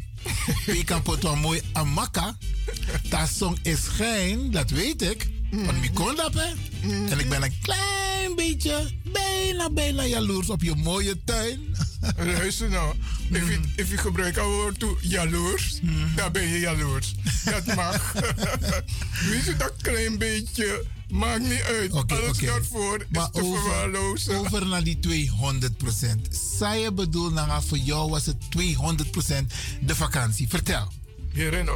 [0.79, 2.37] Je kan pot een mooi amaka.
[3.09, 5.29] Dat song is geen, dat weet ik.
[5.51, 6.53] Want ik kon dat, hè.
[7.11, 11.61] En ik ben een klein beetje, bijna, bijna jaloers op je mooie tuin.
[12.17, 12.95] Luister nou,
[13.31, 15.81] if je, if je gebruikt het woord toe jaloers,
[16.17, 17.15] dan ben je jaloers.
[17.45, 18.13] Dat mag.
[19.29, 21.93] Weet je, dat klein beetje maakt niet uit.
[21.93, 24.39] Alles gaat voor is Maar te verwaarlozen.
[24.39, 26.29] over, over naar die 200 procent.
[26.59, 30.49] Zou je bedoelen, nou, voor jou was het 200 procent de vakantie.
[30.49, 30.93] Vertel.
[31.33, 31.69] Hierin,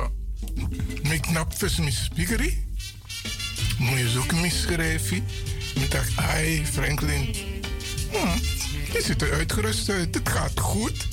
[1.03, 2.65] mijn knap vis mijn.
[3.79, 5.25] Moet je zoeken misschrijven.
[5.75, 7.35] Ik dacht, ai, Franklin.
[8.11, 8.39] Hm,
[8.93, 10.15] je ziet er uitgerust uit.
[10.15, 11.07] Het gaat goed.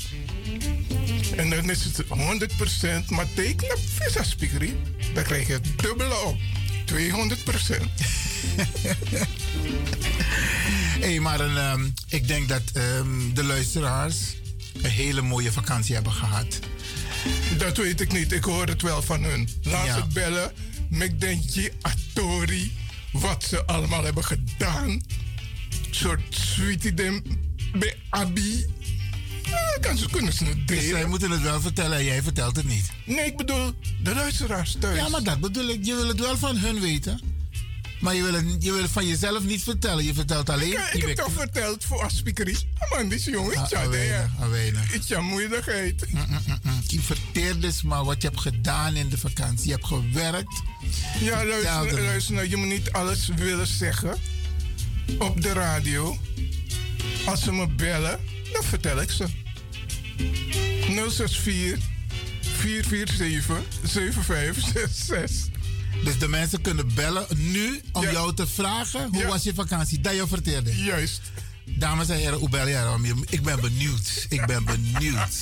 [1.35, 4.75] En dan is het 100%, maar teken op visa speakerie.
[5.13, 6.37] Dan krijg je het dubbele op.
[6.85, 6.95] 200%.
[8.55, 8.63] Hé,
[11.07, 14.15] hey, maar een, ehm, ik denk dat ehm, de luisteraars
[14.81, 16.59] een hele mooie vakantie hebben gehad.
[17.57, 18.31] Dat weet ik niet.
[18.31, 19.49] Ik hoor het wel van hun.
[19.63, 19.95] Laat Ja.
[19.95, 20.51] ze bellen.
[20.89, 22.71] Met Dentje, Atori.
[23.11, 25.01] Wat ze allemaal hebben gedaan.
[25.91, 27.23] soort sweetie dem
[27.73, 28.65] bij Abi.
[29.53, 30.89] Ja, kan ze, kunnen ze het Dus delen.
[30.97, 32.89] zij moeten het wel vertellen en jij vertelt het niet.
[33.05, 33.71] Nee, ik bedoel
[34.03, 34.97] de luisteraars thuis.
[34.97, 35.85] Ja, maar dat bedoel ik.
[35.85, 37.19] Je wil het wel van hun weten.
[37.99, 40.03] Maar je wil het, je wil het van jezelf niet vertellen.
[40.03, 40.71] Je vertelt alleen...
[40.71, 42.57] Ik, ik je heb toch verteld voor afspeakerie.
[42.77, 44.93] Ah, man, die jongen, Ah, ik ja, ah, nee, weinig, ah, weinig.
[44.93, 46.05] Ik ja, moeilijkheid.
[46.87, 49.65] Je verteert dus maar wat je hebt gedaan in de vakantie.
[49.65, 50.61] Je hebt gewerkt.
[51.19, 52.03] Ja, luister, er.
[52.03, 54.15] luister nou, je moet niet alles willen zeggen
[55.19, 56.17] op de radio.
[57.25, 58.19] Als ze me bellen,
[58.53, 59.25] dan vertel ik ze.
[60.17, 61.79] 064
[62.41, 65.51] 447 7566.
[66.03, 70.01] Dus de mensen kunnen bellen nu om jou te vragen hoe was je vakantie.
[70.01, 70.75] Dat je verteerde.
[70.83, 71.21] Juist.
[71.65, 72.41] Dames en heren?
[73.03, 74.25] Je- Ik ben benieuwd.
[74.29, 75.35] Ik ben benieuwd.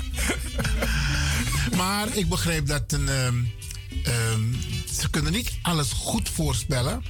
[1.76, 3.36] maar ik begrijp dat een, ehm,
[4.04, 4.42] ehm,
[5.00, 7.02] ze kunnen niet alles goed voorspellen.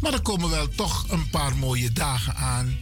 [0.00, 2.78] Maar er komen wel toch een paar mooie dagen aan.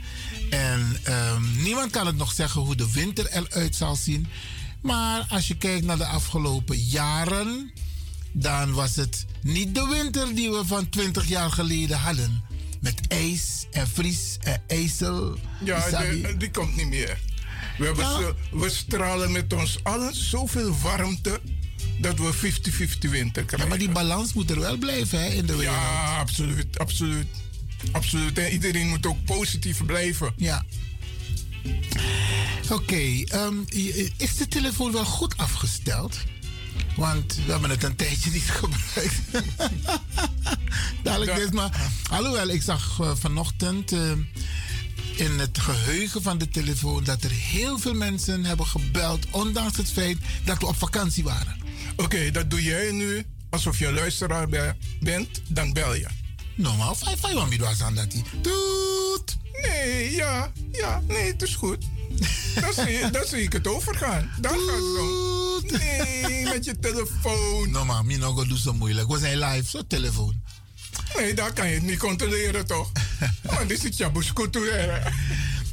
[0.50, 4.26] En ehm, niemand kan het nog zeggen hoe de winter eruit zal zien.
[4.82, 7.72] Maar als je kijkt naar de afgelopen jaren,
[8.32, 12.42] dan was het niet de winter die we van 20 jaar geleden hadden.
[12.80, 15.38] Met ijs en vries en ijzel.
[15.64, 17.18] Ja, die, die komt niet meer.
[17.78, 18.20] We, hebben Ja.
[18.20, 21.40] zo- we stralen met ons allen zoveel warmte
[22.00, 23.68] dat we 50-50 winter krijgen.
[23.68, 25.76] maar die balans moet er wel blijven hè, in de wereld.
[25.76, 27.26] Ja, absoluut, absoluut.
[27.92, 28.38] Absoluut.
[28.38, 30.32] En iedereen moet ook positief blijven.
[30.36, 30.64] Ja.
[32.70, 33.54] Oké, ehm,
[34.16, 36.18] is de telefoon wel goed afgesteld?
[36.96, 39.14] Want we hebben het een tijdje niet gebruikt.
[41.02, 41.90] Dadelijk is maar.
[42.10, 44.10] Alhoewel, ik zag eh, vanochtend eh,
[45.16, 49.90] in het geheugen van de telefoon dat er heel veel mensen hebben gebeld, ondanks het
[49.92, 51.56] feit dat we op vakantie waren.
[51.96, 56.06] Oké, dat doe jij nu alsof je luisteraar be- bent, dan bel je.
[56.56, 58.22] Normaal, vijf, vijf, want was aan dat die.
[58.42, 59.36] Doet!
[59.62, 61.84] Nee, ja, ja, nee, het is goed.
[62.60, 64.30] Dan zie, dan zie ik het overgaan.
[64.40, 65.78] Dan gaat het zo.
[65.78, 67.70] Nee, met je telefoon.
[67.70, 69.08] Normaal, mi nog doe zo moeilijk.
[69.08, 70.42] We zijn live, zo telefoon.
[71.16, 72.90] Nee, daar kan je het niet controleren, toch?
[73.42, 75.02] Want dit is Jabus culturele.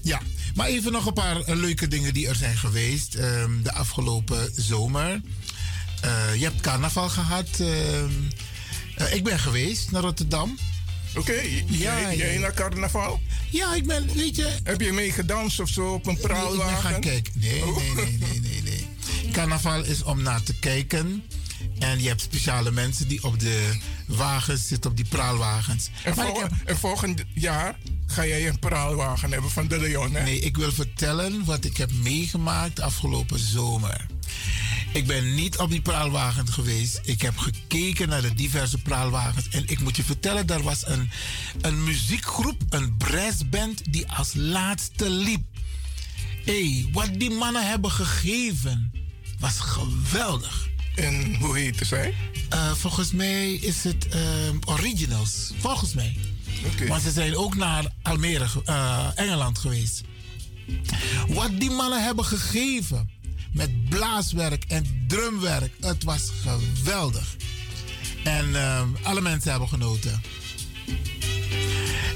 [0.02, 0.22] Ja,
[0.56, 4.52] maar even nog een paar eh, leuke dingen die er zijn geweest ehm, de afgelopen
[4.56, 5.22] zomer.
[6.02, 7.48] Eh, je hebt carnaval gehad.
[7.60, 8.12] ehm,
[8.96, 10.58] eh, ik ben geweest naar Rotterdam.
[11.16, 13.20] Oké, jij, jij naar carnaval?
[13.50, 14.56] Ja, ik ben, weet je...
[14.64, 16.92] Heb je mee gedanst of zo op een Nee, ik ben praalwagen?
[16.92, 17.34] gaan kijken.
[17.36, 19.32] Nee, nee, nee, nee, nee, nee.
[19.32, 21.24] Carnaval is om naar te kijken.
[21.80, 23.78] En je hebt speciale mensen die op de
[24.08, 25.90] wagens zitten, op die praalwagens.
[26.04, 27.76] En, vol- heb- en volgend jaar
[28.08, 30.24] ga jij een praalwagen hebben van de Leon, hè?
[30.24, 34.06] Nee, ik wil vertellen wat ik heb meegemaakt afgelopen zomer.
[34.94, 37.00] Ik ben niet op die praalwagen geweest.
[37.04, 39.50] Ik heb gekeken naar de diverse praalwagens.
[39.50, 41.10] En ik moet je vertellen, daar was een,
[41.62, 45.44] een muziekgroep, een brassband, die als laatste liep.
[46.46, 48.92] Hé, hey, wat die mannen hebben gegeven,
[49.40, 50.70] was geweldig.
[50.96, 52.14] En hoe heette zij?
[52.50, 55.52] Eh, volgens mij is het ehm, Originals.
[55.58, 56.18] Volgens mij.
[56.66, 56.88] Oké.
[56.88, 60.02] Maar ze zijn ook naar Almere, eh, Engeland geweest.
[61.28, 63.10] Wat die mannen hebben gegeven
[63.54, 67.36] met blaaswerk en drumwerk, het was geweldig.
[68.24, 70.22] En ehm, alle mensen hebben genoten.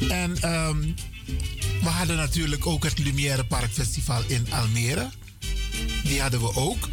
[0.09, 0.79] En ehm,
[1.81, 5.09] we hadden natuurlijk ook het Lumière Park Festival in Almere.
[6.03, 6.89] Die hadden we ook.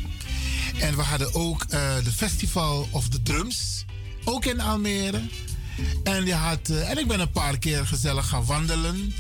[0.79, 3.85] En we hadden ook eh, de Festival of the Drums,
[4.25, 5.21] ook in Almere.
[6.05, 9.15] En, je had, eh, en ik ben een paar keer gezellig gaan wandelen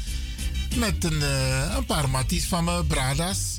[0.77, 3.59] met een, eh, een paar matties van me, Bradas,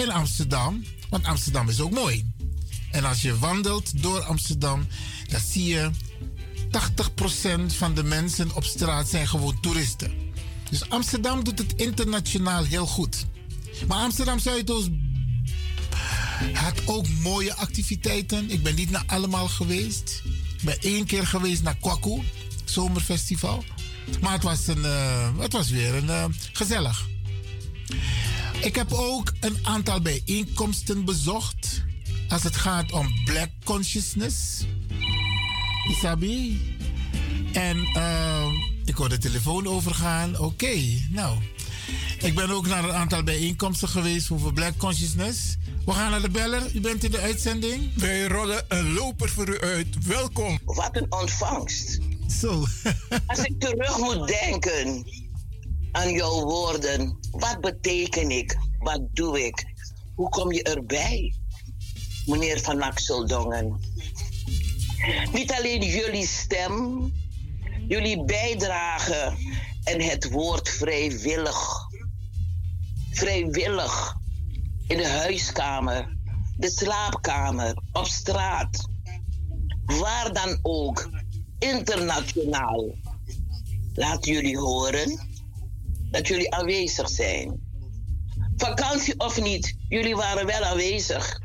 [0.00, 0.84] in Amsterdam.
[1.08, 2.32] Want Amsterdam is ook mooi.
[2.90, 4.86] En als je wandelt door Amsterdam,
[5.28, 5.90] dan zie je
[6.70, 10.12] 80% van de mensen op straat zijn gewoon toeristen.
[10.70, 13.26] Dus Amsterdam doet het internationaal heel goed.
[13.88, 14.88] Maar Amsterdam Zuidoost
[16.52, 18.50] had ook mooie activiteiten.
[18.50, 20.22] Ik ben niet naar allemaal geweest.
[20.56, 22.22] Ik ben één keer geweest naar Kwaku,
[22.64, 23.64] zomerfestival.
[24.20, 27.08] Maar het was, een, eh, het was weer een, eh, gezellig.
[28.60, 31.82] Ik heb ook een aantal bijeenkomsten bezocht.
[32.28, 34.64] Als het gaat om black consciousness.
[35.88, 36.60] Isabi.
[37.52, 38.46] En eh,
[38.84, 40.38] ik hoor de telefoon overgaan.
[40.38, 40.76] Oké,
[41.10, 41.38] nou.
[42.18, 45.56] Ik ben ook naar een aantal bijeenkomsten geweest over black consciousness.
[45.86, 46.74] We gaan naar de beller.
[46.74, 47.94] U bent in de uitzending.
[47.96, 50.06] Wij rollen een loper voor u uit.
[50.06, 50.58] Welkom.
[50.64, 51.98] Wat een ontvangst.
[52.40, 52.64] Zo.
[53.26, 55.04] Als ik terug moet denken
[55.92, 58.58] aan jouw woorden, wat beteken ik?
[58.78, 59.66] Wat doe ik?
[60.14, 61.34] Hoe kom je erbij,
[62.26, 63.80] meneer Van Axeldongen?
[65.32, 67.12] Niet alleen jullie stem,
[67.88, 69.32] jullie bijdrage
[69.84, 71.88] en het woord vrijwillig.
[73.10, 74.14] Vrijwillig
[74.86, 76.16] in de huiskamer,
[76.56, 78.88] de slaapkamer, op straat.
[79.84, 81.10] Waar dan ook,
[81.58, 82.94] internationaal.
[83.94, 85.29] Laat jullie horen
[86.10, 87.60] dat jullie aanwezig zijn.
[88.56, 91.40] Vakantie of niet, jullie waren wel aanwezig.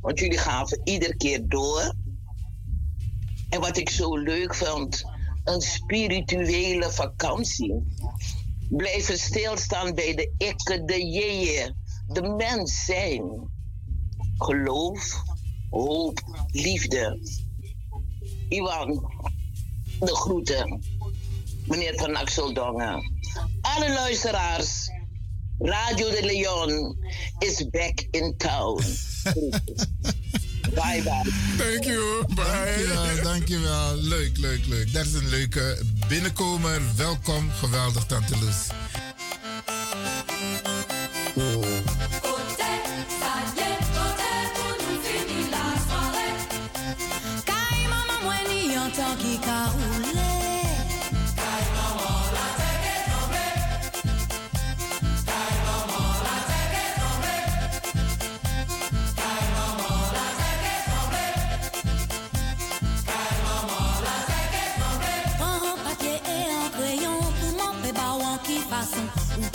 [0.00, 1.94] Want jullie gaven iedere keer door.
[3.48, 5.04] En wat ik zo leuk vond,
[5.44, 7.82] een spirituele vakantie.
[8.68, 11.74] Blijven stilstaan bij de ikke, de jeeën,
[12.06, 13.50] de mens zijn.
[14.36, 15.22] Geloof,
[15.70, 17.18] hoop, liefde.
[18.48, 19.12] Iwan,
[20.00, 20.82] de groeten.
[21.66, 23.15] Meneer Van Axeldongen.
[23.76, 24.90] Alle luisteraars.
[25.58, 26.96] Radio de Leon
[27.38, 28.76] is back in town.
[30.74, 31.30] bye bye.
[31.56, 32.24] Thank you.
[32.34, 32.44] Bye.
[32.44, 33.96] Dankjewel, dankjewel.
[33.96, 34.92] Leuk, leuk, leuk.
[34.92, 36.80] Dat is een leuke binnenkomer.
[36.96, 37.50] Welkom.
[37.50, 38.66] Geweldig, Tante Loes.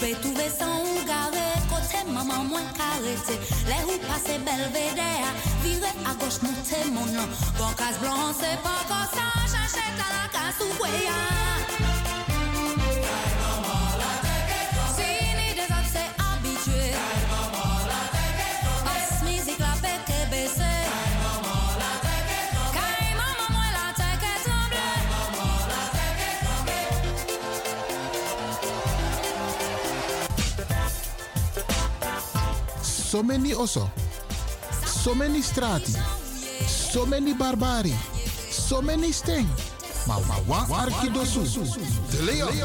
[0.01, 3.35] Pe touve san ou gare Kote maman mwen karete
[3.69, 5.29] Le ou pase belvedere
[5.63, 7.95] Vire a gauche monte mon nom Bon kas
[8.41, 9.81] c'est pas comme ça Chache
[10.15, 11.60] la casse ou kweya
[33.11, 33.91] So many oso.
[34.85, 35.91] So many strati.
[36.65, 37.93] So many barbari.
[38.49, 39.47] So many sting.
[40.07, 41.41] Maar maar wa arkidosu.
[42.09, 42.55] De Leon.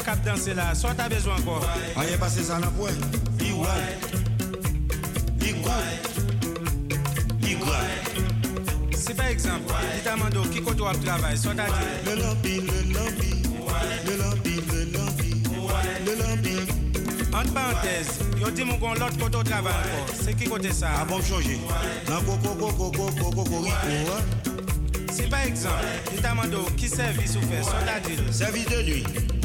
[0.00, 1.64] cap danser là, soit t'as besoin encore.
[1.96, 2.90] Aïe, ah, passé ça dans point.
[3.40, 3.68] Igual.
[5.40, 5.74] Igual.
[7.42, 7.86] Igual.
[8.96, 11.72] Si par exemple, tu t'as qui côté au travail, soit t'as dit.
[12.04, 13.42] Le lambi, le lambi.
[14.06, 15.42] Le lambi, le lambi.
[16.06, 16.56] Le lambi.
[17.32, 20.14] En parenthèse, yo dit mon l'autre côté au travail encore.
[20.24, 20.88] C'est qui côté ça?
[21.00, 21.58] Ah bon, changer.
[22.08, 23.76] Nan coco, coco, coco, coco, rico.
[23.76, 24.52] Hein.
[25.12, 25.74] Si par exemple,
[26.10, 28.16] tu t'as mandé qui service ou fait, soit t'as dit.
[28.32, 29.04] Service de nuit.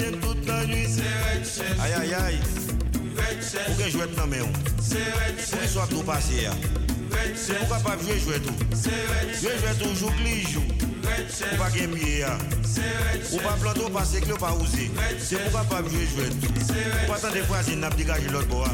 [0.00, 0.86] la taille toute la nuit.
[1.80, 2.38] Aïe aïe aïe,
[3.66, 6.48] pour que je joue dans mes pour qu'il soit tout passé.
[7.34, 8.54] C'est pourquoi pas jouer tout.
[9.40, 10.62] Jouer jouer toujours que joue.
[11.52, 12.24] Ou pas gagner
[13.32, 14.90] Ou pas planter ou pas sécler ou pas oser.
[15.18, 16.48] C'est pourquoi pas jouer jouer tout.
[16.48, 18.68] Ou pas de fois c'est n'a dégagé l'autre bois.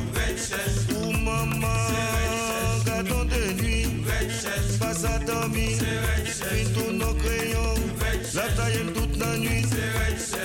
[0.95, 1.67] Ou maman,
[2.85, 3.87] gâteau de nuit.
[4.79, 5.79] Passe à dormir.
[6.27, 7.75] Fin tous nos crayons.
[8.35, 9.65] La taille toute la nuit.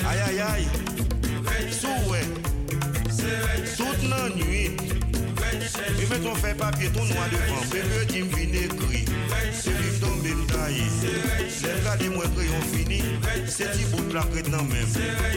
[0.09, 0.67] Aïe aïe aïe.
[1.71, 2.27] Souhait.
[3.77, 4.71] Toute la nuit.
[5.99, 7.61] Et mais ton fait papier, ton noir devant,
[8.55, 9.05] écrit.
[9.53, 9.71] C'est
[10.47, 10.83] tailler.
[11.61, 13.03] Les gars des moi crayon fini.
[13.47, 14.87] C'est petit bout de la crête dans même.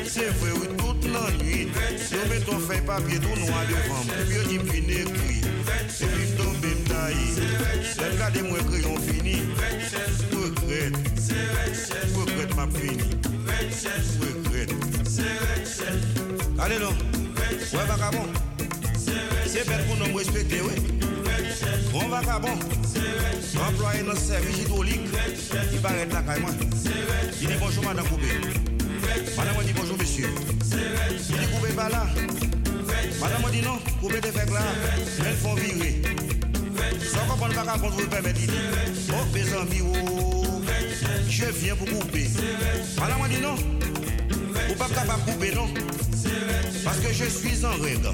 [0.07, 1.69] C'est vrai, oui, toute la nuit.
[2.13, 4.05] Et mais ton papier, ton noir devant,
[4.89, 5.41] écrit.
[5.89, 6.07] C'est
[6.89, 7.31] tailler.
[7.99, 9.43] Les gars des moi crayon fini.
[10.33, 10.97] Regrette.
[12.17, 13.05] Regrette ma fini.
[14.21, 14.34] Regrette.
[16.65, 18.25] Allez non, ouais vagabond,
[19.45, 20.99] c'est bête pour nous respecter, oui.
[21.93, 22.59] Bon vagabond,
[23.69, 25.03] employé dans le service hydraulique,
[25.75, 26.57] il paraît là quand même.
[27.43, 28.29] Il dit bonjour madame Coupé.
[29.37, 30.27] Madame dit bonjour monsieur.
[31.29, 32.07] Il dit Coupé pas là.
[33.21, 34.63] Madame dit non, Coupé te fait là.
[35.19, 36.01] Elles font virer.
[37.13, 40.63] Sans comprendre vagabond, vous permettez de dire, oh mes amis, oh,
[41.29, 42.31] je viens pour couper.
[42.99, 43.74] Madame dit non.
[44.77, 45.69] Vous pas capable couper, non?
[46.85, 48.11] Parce que je suis en règle.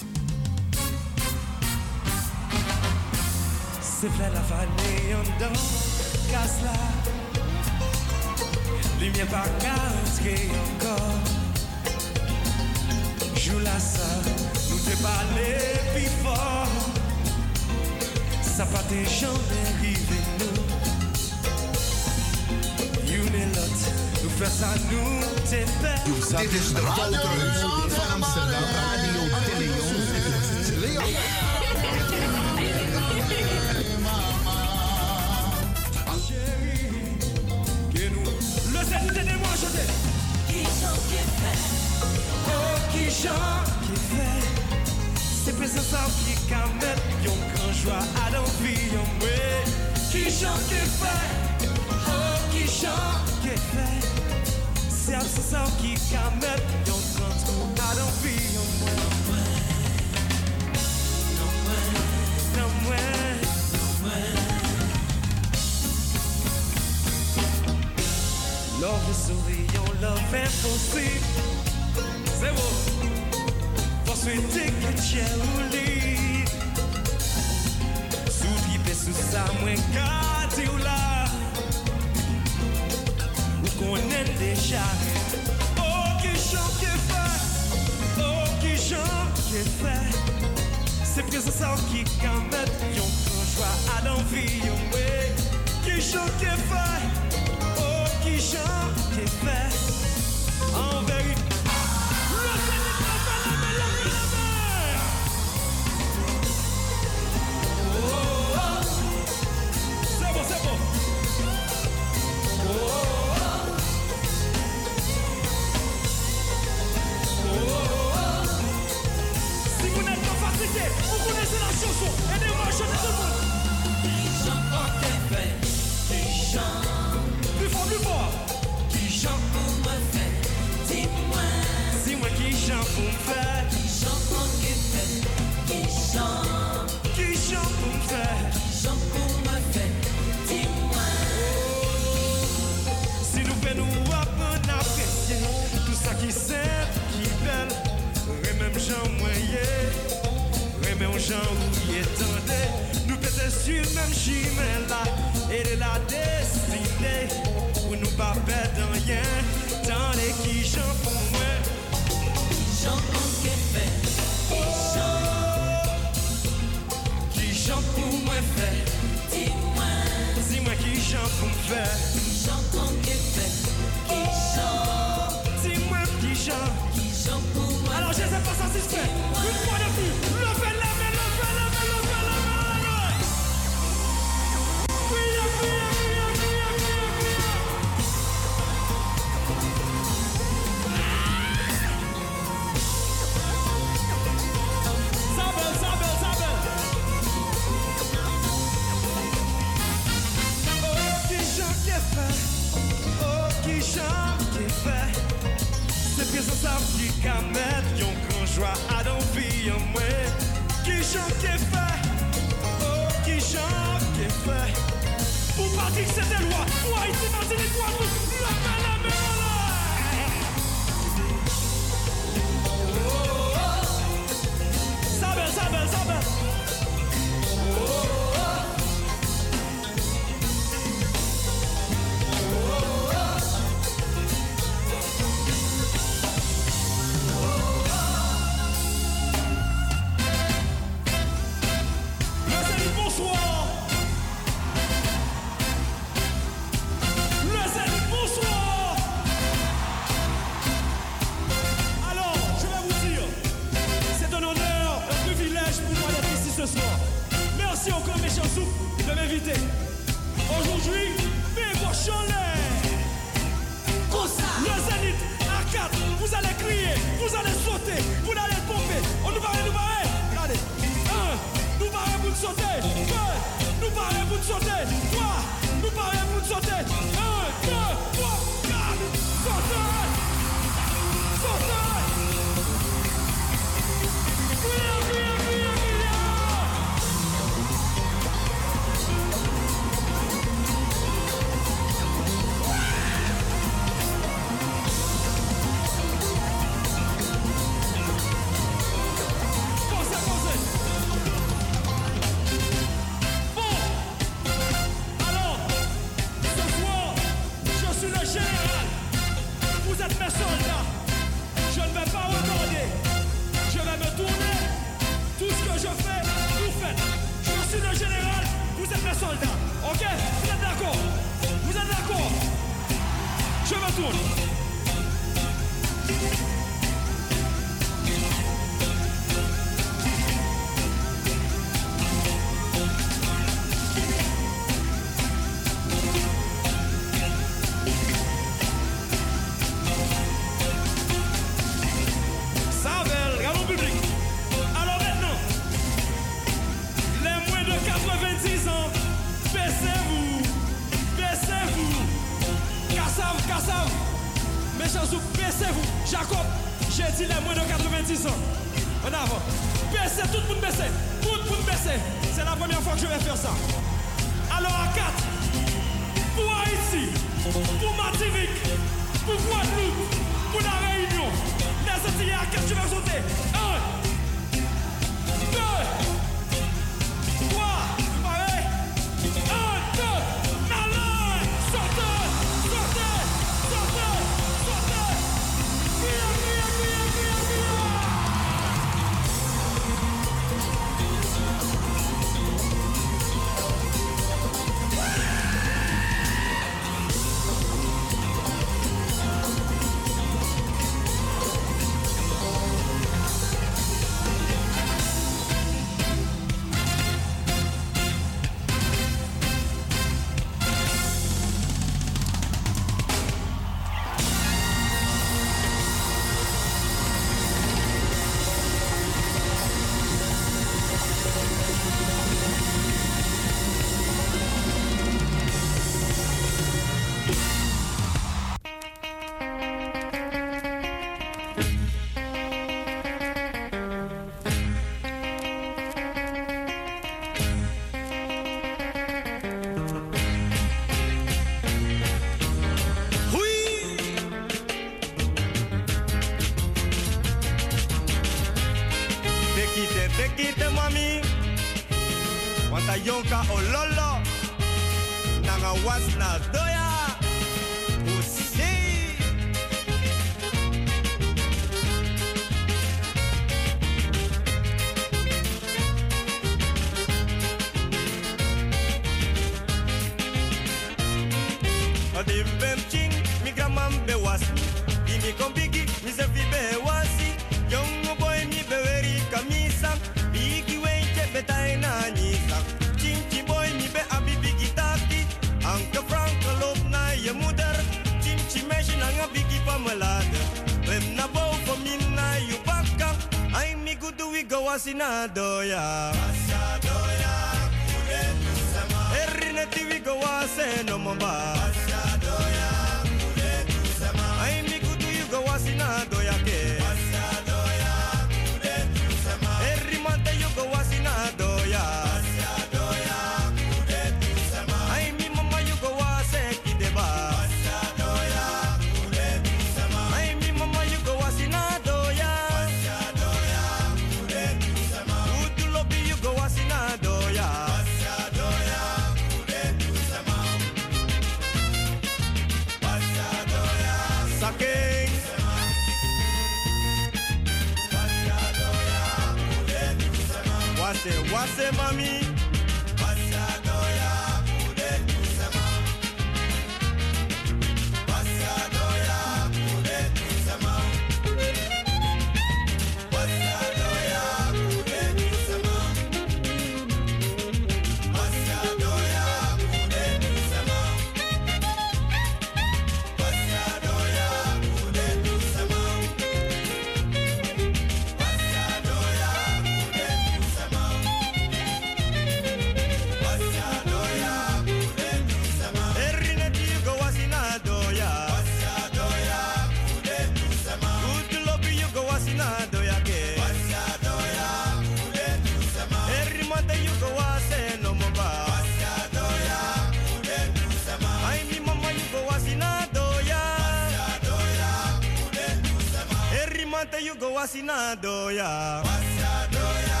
[598.02, 598.82] doya.
[598.84, 600.00] Wasa doya,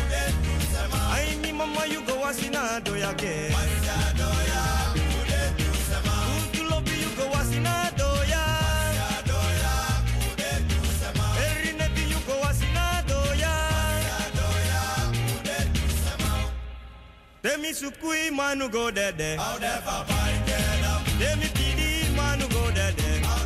[0.00, 1.00] ude tusema.
[1.14, 3.34] Ai ni mama you go wasina doya ke.
[3.56, 4.62] Wasa doya,
[5.18, 6.14] ude tusema.
[6.28, 8.44] Good to love you go wasina doya.
[8.98, 9.74] Wasa doya,
[10.30, 11.26] ude tusema.
[11.46, 11.72] Every
[12.42, 13.54] wasina doya.
[13.74, 14.82] Wasa doya,
[15.36, 15.58] ude.
[17.42, 19.36] Demi sukui manu go dede.
[19.38, 21.00] Au de fa pai kedam.
[21.18, 23.10] Demi pidi manu go dede.
[23.26, 23.42] Au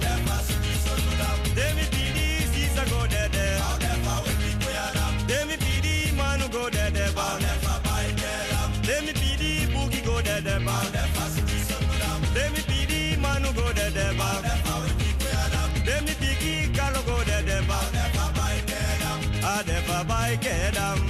[20.47, 21.06] get down.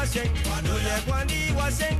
[0.00, 1.96] waseng Wanole kwandi waseng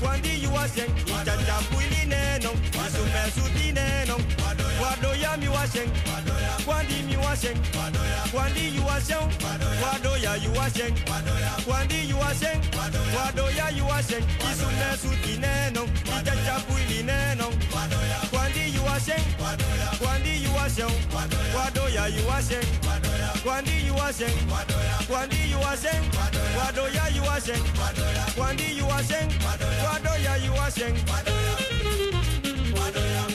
[0.00, 4.16] Kwandi you waseng Itata kwili neno Isume suti neno
[4.82, 5.90] Wadoya mi waseng
[6.64, 7.56] Kwandi mi waseng
[8.32, 9.28] Kwandi you waseng
[9.82, 10.94] Wadoya you waseng
[11.64, 12.60] Kwandi you waseng
[13.16, 18.18] Wadoya you waseng Isume suti neno Itata kwili neno Wadoya
[18.80, 19.24] you a sheng.
[20.00, 20.96] Gwandi you a sheng.
[21.52, 22.68] Gwadoya you a sheng.
[23.42, 24.36] Gwandi you a sheng.
[25.06, 26.04] Gwandi you a sheng.
[26.54, 27.64] Gwadoya you a sheng.
[28.36, 29.30] Gwandi you a sheng.
[29.80, 30.96] Gwadoya you a sheng.
[32.74, 33.29] Gwadoya.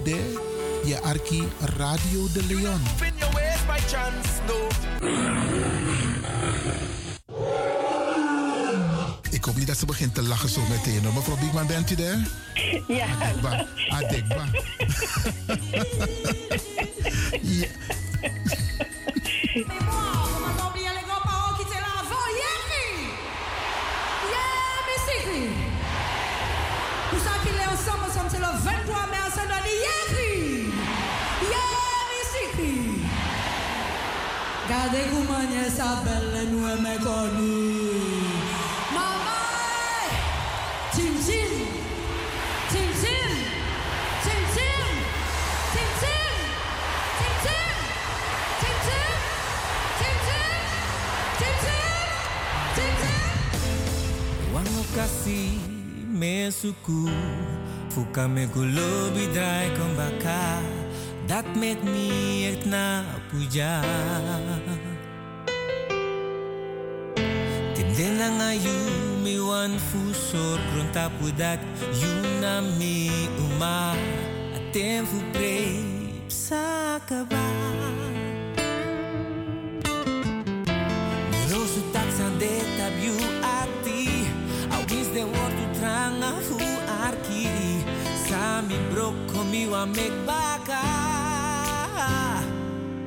[0.00, 0.38] There,
[0.84, 2.80] je arki Radio de Leon.
[9.30, 11.04] Ik hoop niet dat ze begint te lachen zo meteen.
[11.04, 11.14] hoor.
[11.14, 12.18] Mevrouw Biekman, bent u daar?
[12.88, 13.06] Ja.
[13.20, 13.66] Adekba.
[13.88, 14.44] Adekba.
[17.40, 17.66] ja.
[35.82, 37.52] kumanya sabelle nue me konu.
[38.94, 39.38] Mama,
[40.94, 41.50] chin chin,
[42.70, 43.36] chin chin,
[44.24, 44.94] chin chin,
[45.72, 46.38] chin chin,
[47.18, 47.74] chin chin,
[48.60, 49.10] chin chin,
[49.98, 50.60] chin chin,
[51.38, 52.10] chin chin,
[52.74, 53.20] chin chin.
[54.54, 55.58] Wangu kasi
[56.08, 57.10] me suku
[57.92, 60.60] Fuka me gulobi drai kom baka
[61.26, 63.84] Dat met me echt na puja
[68.02, 68.78] Timden na nga you
[69.22, 71.62] mi wan fusor Grunta pudak
[72.42, 73.06] na mi
[73.38, 73.94] uma
[74.58, 75.78] Atem fu pre
[76.26, 77.46] sa kaba.
[81.46, 84.26] Rosu taksan de tabiu ati
[84.74, 86.58] Awis de wortu tranga fu
[87.06, 87.46] arki
[88.26, 90.82] Sami brok komi wa mek baka.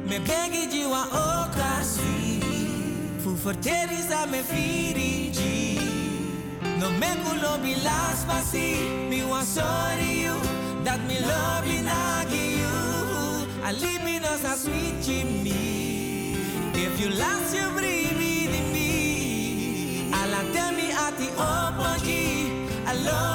[0.07, 1.03] Me begi jiwa
[3.25, 5.79] Fu forteri sa me firiji
[6.77, 8.77] No me kulo bi las pasi
[9.09, 10.35] Mi wa sorry you.
[10.83, 12.75] Dat mi love nagi you.
[13.65, 16.37] Alibi no sa sweet Jimmy
[16.75, 18.91] If you last you breathe in me.
[20.13, 22.25] Ala tell me ati opogi
[22.85, 23.34] I love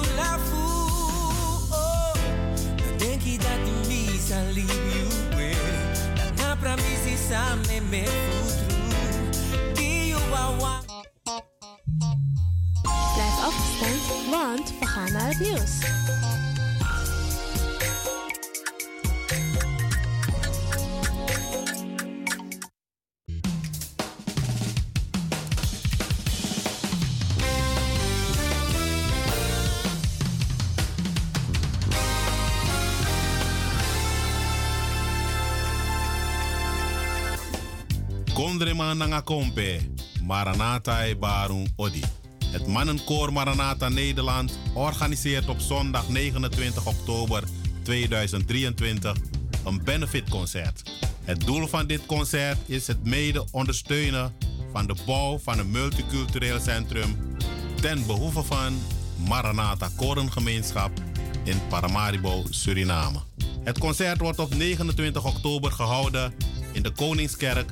[7.91, 8.07] Blijf
[13.43, 15.79] afstand, want we gaan naar het nieuws.
[38.93, 39.79] Nanga kompe,
[40.23, 41.15] Maranatha e
[41.75, 42.03] Odi.
[42.45, 47.43] Het mannenkoor Maranatha Nederland organiseert op zondag 29 oktober
[47.83, 49.17] 2023
[49.65, 50.83] een benefitconcert.
[51.23, 54.33] Het doel van dit concert is het mede ondersteunen
[54.71, 57.35] van de bouw van een multicultureel centrum
[57.81, 58.79] ten behoeve van
[59.27, 60.91] Maranatha Korengemeenschap
[61.43, 63.19] in Paramaribo, Suriname.
[63.63, 66.33] Het concert wordt op 29 oktober gehouden
[66.71, 67.71] in de Koningskerk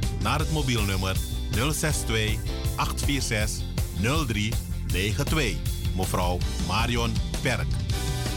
[0.21, 1.15] naar het mobielnummer
[1.51, 2.37] 062
[2.75, 3.65] 846
[4.01, 5.55] 0392.
[5.95, 6.37] Mevrouw
[6.67, 7.11] Marion
[7.41, 7.67] Perk.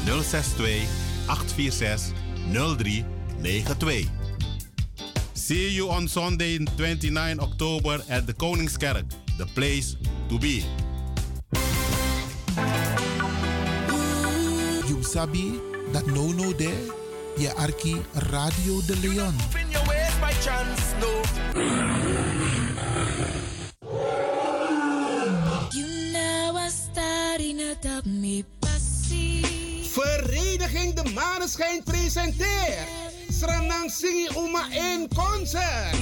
[0.05, 0.89] 062
[1.27, 2.12] 846
[2.52, 4.09] 0392.
[5.32, 9.05] See you on Sunday 29 October at the Koningskerk,
[9.36, 9.97] the place
[10.28, 10.65] to be.
[14.86, 15.61] You sabi
[15.93, 16.93] dat no no there,
[17.36, 19.35] je arki Radio de Leon.
[20.24, 21.12] By chance, no.
[25.74, 27.60] You know I starting
[28.06, 29.44] me passie.
[29.84, 32.88] Vereniging De Maneschijn presenteert
[33.28, 35.94] Sranang Singi Uma in concert.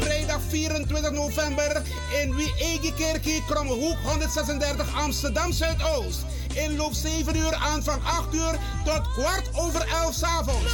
[0.00, 1.82] Vrijdag 24 november
[2.22, 6.35] in Wiegi Kerkie, Krommehoek 136 Amsterdam Zuidoost.
[6.56, 10.72] Inloop 7 uur, aanvang 8 uur tot kwart over 11 's avonds.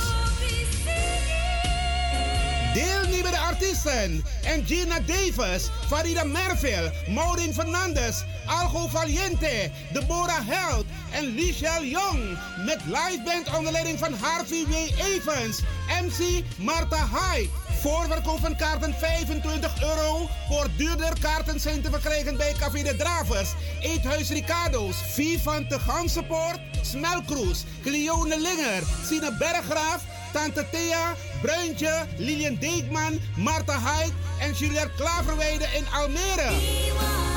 [2.75, 4.25] Deelnemende artiesten:
[4.67, 12.39] Gina Davis, Farida Merville, Maureen Fernandes, Algo Valiente, Deborah Held en Lichelle Jong.
[12.65, 14.75] Met liveband onder leiding van Harvey W.
[15.15, 15.61] Evans,
[16.03, 17.49] MC Marta Hyde.
[17.83, 20.29] Voorverkoop van kaarten 25 euro.
[20.49, 23.51] Voor duurder kaarten zijn te verkrijgen bij Café de Dravers,
[23.81, 33.21] Eethuis Ricardo's, Vivan de Gansenpoort, Smelkroes, Cleone Linger, Sine Berggraaf, Tante Thea, Bruintje, Lilian Deekman,
[33.37, 37.32] Marta Hyde en Juliette Klaverweide in Almere.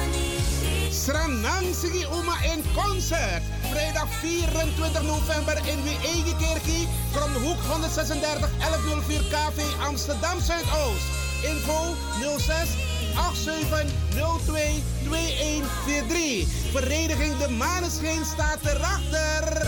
[1.05, 3.43] Sranang Sigi Uma in concert.
[3.69, 6.87] Vrijdag 24 november in Wiege Kerkie.
[7.13, 11.05] Kromhoek 136 1104 KV Amsterdam Zuidoost.
[11.43, 11.93] Info
[12.37, 12.69] 06
[13.13, 16.47] 8702 2143.
[16.73, 19.67] Vereniging De Maneschijn staat erachter.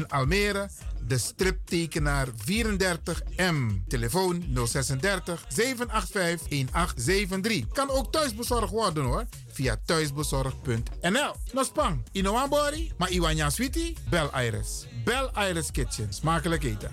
[0.09, 0.69] Almere,
[1.07, 3.87] de striptekenaar 34M.
[3.87, 7.67] Telefoon 036 785 1873.
[7.73, 9.25] Kan ook thuisbezorgd worden hoor.
[9.47, 11.35] Via thuisbezorgd.nl.
[11.51, 13.97] Nospang, Inoambori, maar Iwanya Sweetie?
[14.09, 14.87] Bel Iris.
[15.03, 16.13] Bel Iris Kitchen.
[16.13, 16.89] Smakelijk eten.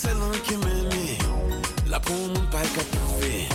[0.00, 0.56] Veulent qui
[1.90, 3.48] là pour mon pas qu'à trouver,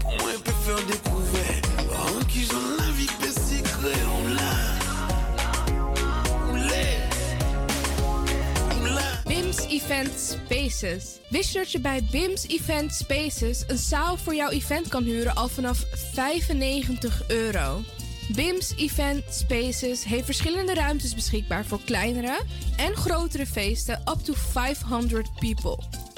[0.00, 2.86] pour moi peut faire découvrir, en qui j'en la
[4.28, 4.50] l'a,
[8.84, 9.22] l'a.
[9.26, 11.18] BIMS Event Spaces.
[11.28, 15.34] Wist je dat je bij BIMS Event Spaces een zaal voor jouw event kan huren
[15.34, 17.82] al vanaf 95 euro?
[18.34, 22.40] BIMS Event Spaces heeft verschillende ruimtes beschikbaar voor kleinere
[22.76, 25.78] en grotere feesten up to 500 people.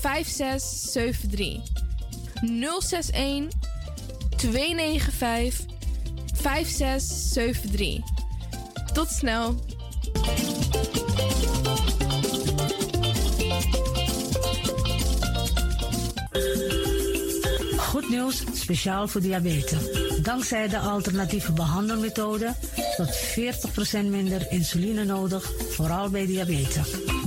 [0.00, 1.60] 5673.
[2.42, 3.48] 061
[4.36, 5.66] 295
[6.34, 8.02] 5673.
[8.92, 9.54] Tot snel.
[17.76, 19.78] Goed nieuws, speciaal voor diabetes.
[20.22, 22.54] Dankzij de alternatieve behandelmethode
[22.96, 23.16] tot
[23.96, 27.17] 40% minder insuline nodig, vooral bij diabetes.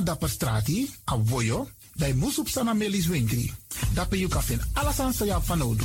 [0.00, 3.52] Na dapper strati, a voyo, bij Moesop Sana Melis Winkri.
[3.92, 4.30] Dapper you
[4.72, 5.84] alles aan sa van Odu.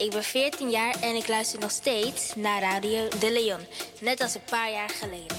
[0.00, 3.60] Ik ben 14 jaar en ik luister nog steeds naar Radio De Leon.
[4.00, 5.36] Net als een paar jaar geleden.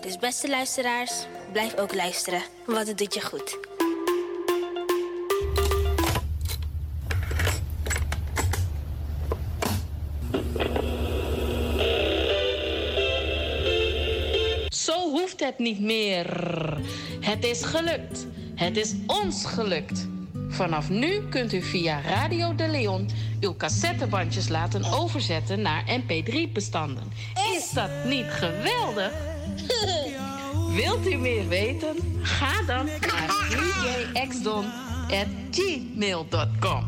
[0.00, 1.12] Dus beste luisteraars,
[1.52, 3.58] blijf ook luisteren, want het doet je goed.
[14.68, 16.26] Zo hoeft het niet meer.
[17.20, 18.26] Het is gelukt.
[18.54, 20.13] Het is ons gelukt.
[20.54, 23.08] Vanaf nu kunt u via Radio de Leon
[23.40, 27.12] uw cassettebandjes laten overzetten naar mp3-bestanden.
[27.56, 29.12] Is dat niet geweldig?
[30.76, 31.96] Wilt u meer weten?
[32.22, 33.30] Ga dan naar
[34.12, 36.84] djxdon.gmail.com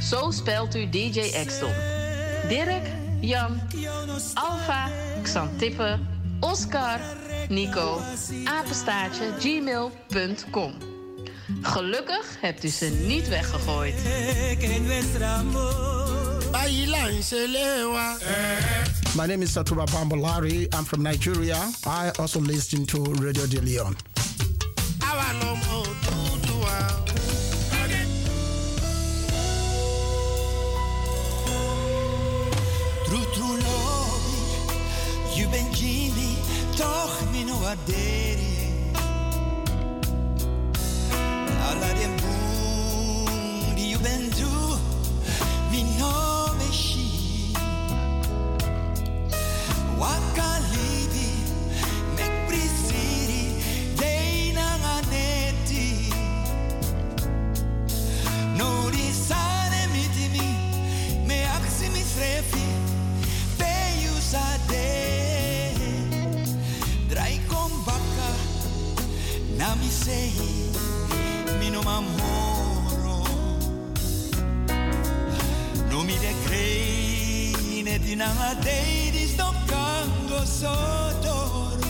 [0.00, 1.72] Zo spelt u DJ Exton.
[2.48, 2.86] Dirk,
[3.20, 3.60] Jan,
[4.34, 4.88] Alfa,
[5.22, 5.98] Xantippe,
[6.40, 7.00] Oscar,
[7.48, 8.00] Nico,
[8.44, 10.89] apenstaartje, gmail.com.
[11.62, 13.94] Gelukkig hebt u ze niet weggegooid.
[19.16, 20.62] My name is Satuba Bambolari.
[20.62, 21.58] I'm from Nigeria.
[21.86, 23.96] I also listen to Radio De Leon.
[33.04, 34.20] True, true love,
[35.36, 36.34] je bent Jimmy,
[36.76, 38.49] toch no.
[43.76, 44.76] Die je bent du,
[45.70, 47.52] mi no meshi.
[49.98, 51.30] Waka libi,
[52.16, 53.44] mek prisiri,
[53.96, 56.10] dei na nganeti.
[58.56, 60.48] No di sane mitimi,
[61.26, 62.02] me aksi mi
[69.58, 70.49] na mi mi
[71.90, 73.24] m'amoro.
[75.90, 78.30] No mi de crei, ne di na
[78.60, 81.88] dei di sto cango sotoro.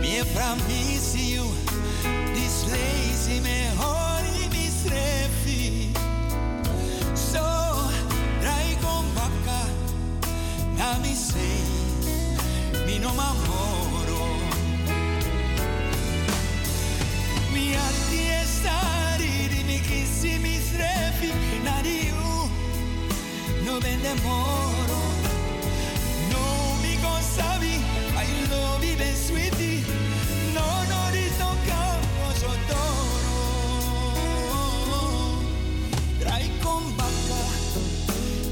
[0.00, 1.44] Mi promise you,
[2.34, 5.92] this lazy me hori mi srefi.
[7.14, 7.46] So,
[8.40, 9.60] drai con bacca,
[10.76, 11.62] na mi sei,
[12.86, 13.75] mi no m'amoro.
[23.86, 24.98] No vende moro.
[26.30, 27.74] No mi consavi,
[28.16, 29.84] I love you, ben sweetie.
[30.52, 33.36] No, no, di sto campo sottoro.
[36.18, 37.44] Drai con bacca,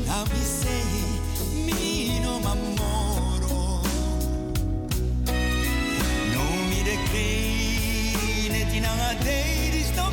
[0.07, 1.21] na mi sei,
[1.65, 3.81] mi no m'amoro.
[6.33, 10.13] No mi decline, ti na dei di sto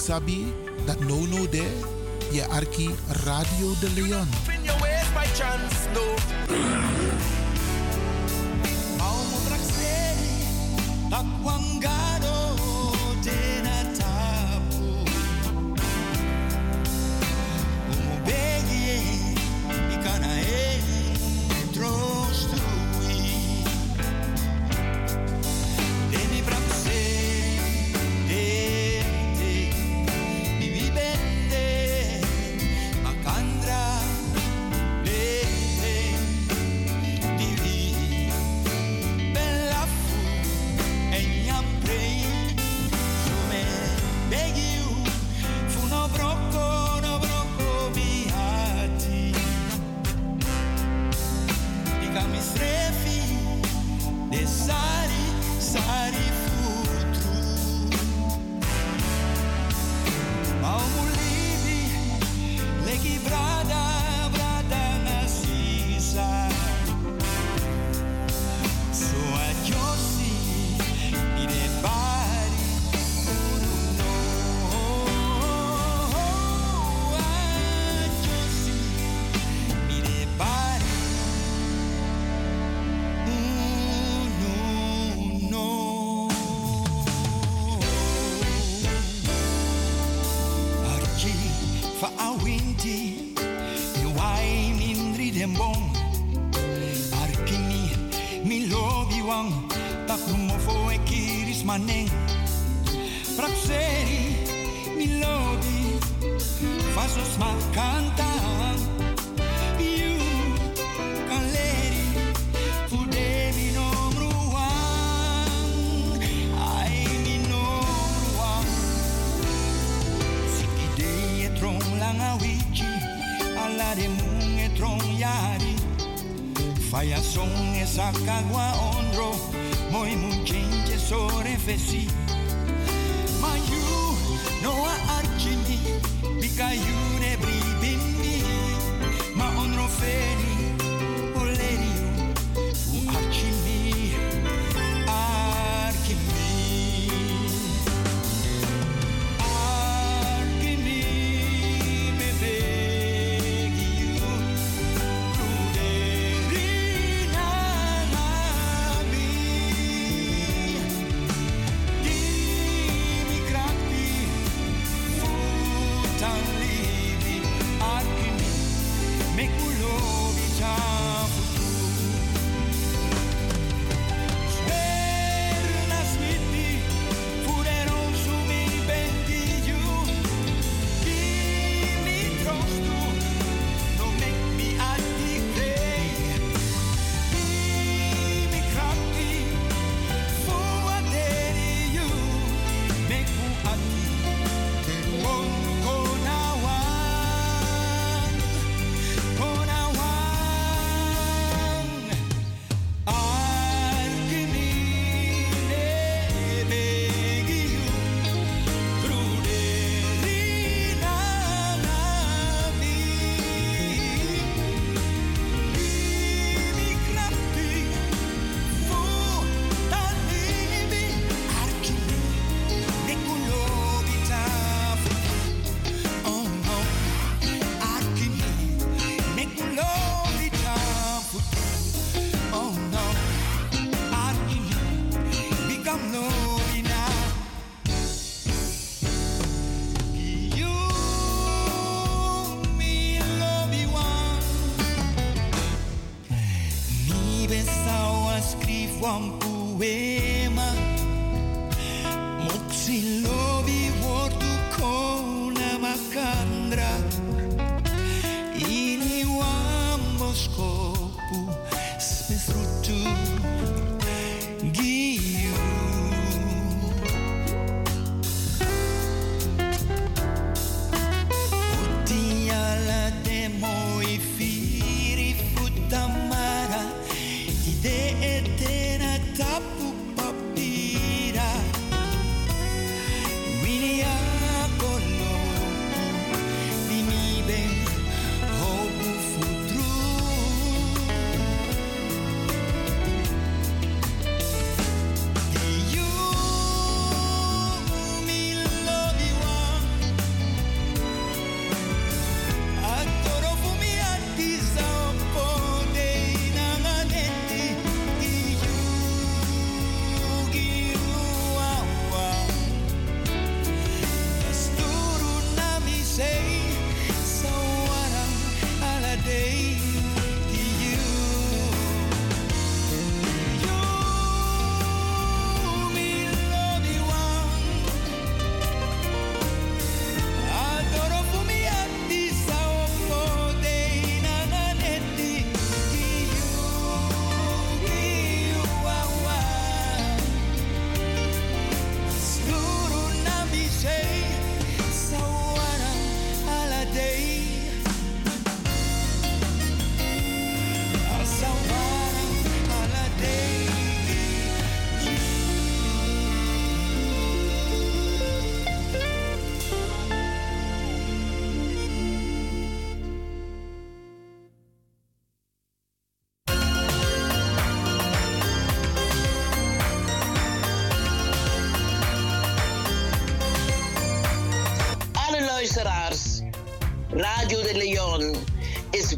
[0.00, 0.52] sabi
[0.84, 1.76] dat no no there,
[2.32, 2.90] je arki
[3.24, 4.28] Radio de Leon.
[4.48, 5.80] in your ways by chance,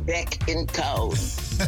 [0.06, 1.10] back in town.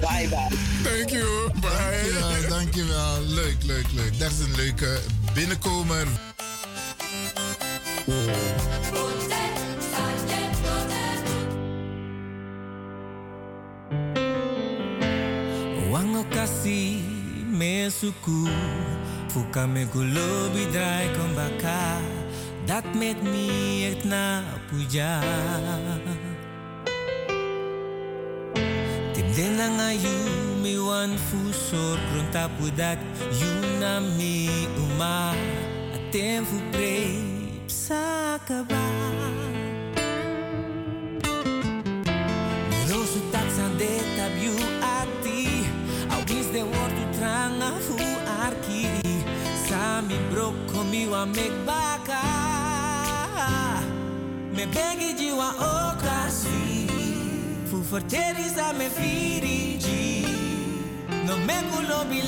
[0.00, 0.48] bye bye.
[0.82, 1.50] Thank you.
[1.60, 2.10] Bye.
[2.12, 3.22] Ja, dankjewel.
[3.22, 4.18] Leuk, leuk, leuk.
[4.18, 5.00] Dat is een leuke
[5.34, 6.06] binnenkomer.
[15.90, 17.02] Wango kasi
[17.50, 18.48] me suku
[19.28, 21.98] Fuka me gulobi drai kombaka
[22.66, 25.20] Dat met mi et na puja
[31.28, 32.98] fusor Grunta pu dat
[33.40, 34.48] you na me
[34.84, 35.32] uma
[35.96, 36.96] Atem fu pre
[37.66, 38.84] Sakaba
[42.88, 44.54] Rosu tak sande tab you
[44.98, 45.64] ati
[46.14, 47.96] Awis de wortu tranga fu
[48.44, 48.86] arki
[49.66, 51.52] Sami broko mi wa mek
[54.56, 56.86] Me begi jiwa okasi
[57.68, 59.73] Fu forteri sa me firiji
[61.36, 61.40] No
[62.04, 62.20] me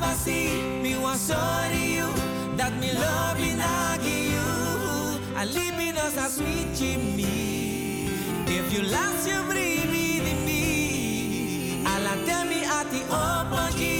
[0.00, 0.50] pasi
[0.82, 2.08] Mi wa sorry you
[2.58, 4.48] Dat mi love nagi you
[5.34, 8.04] Alibi no sa sweet Jimmy
[8.46, 13.98] If you last you breathe in me Ala tell me ati opogi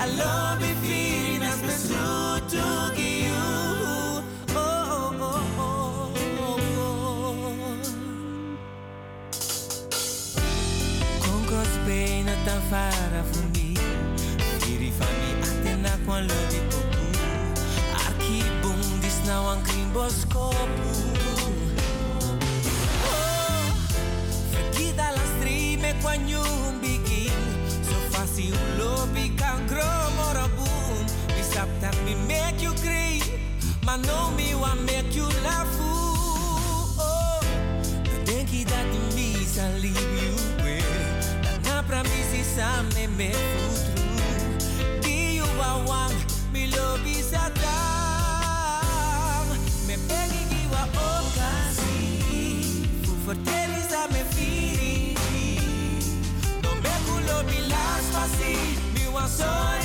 [0.00, 2.66] I love you feeling as me true to
[2.96, 3.44] you
[4.56, 7.20] Oh, oh, oh, oh, oh.
[11.86, 13.22] Pay na tan fara
[16.20, 17.06] kwan lodi poku
[17.96, 19.58] Arki bung dis wan
[23.04, 23.72] Oh,
[26.02, 26.44] quan you
[26.80, 27.32] begin
[27.82, 29.64] So fácil lobi kan
[31.36, 31.42] Me
[32.04, 32.72] me make you
[33.86, 35.89] Maar no me make you laugh
[58.30, 58.56] las pasi
[58.94, 59.79] Mi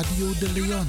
[0.00, 0.88] Radio De Leon.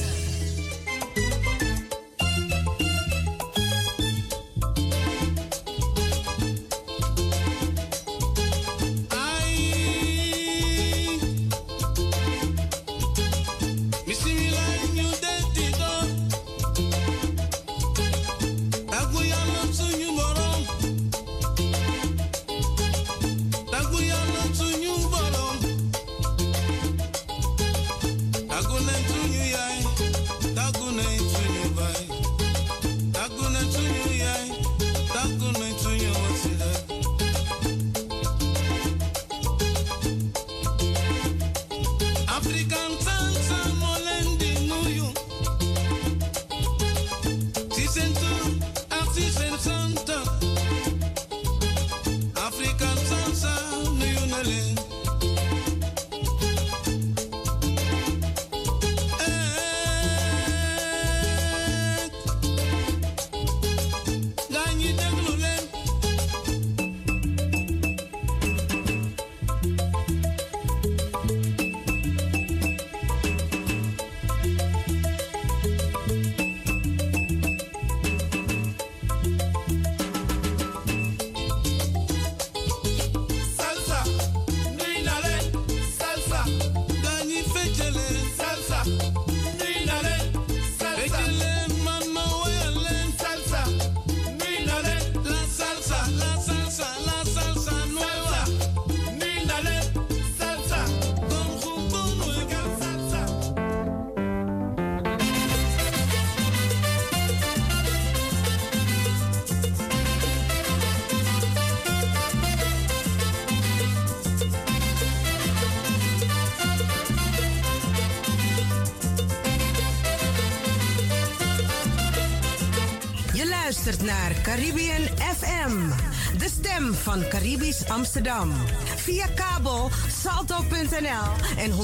[127.87, 128.53] Amsterdam.
[128.95, 129.89] Via kabel
[130.21, 131.77] salto.nl en 107.9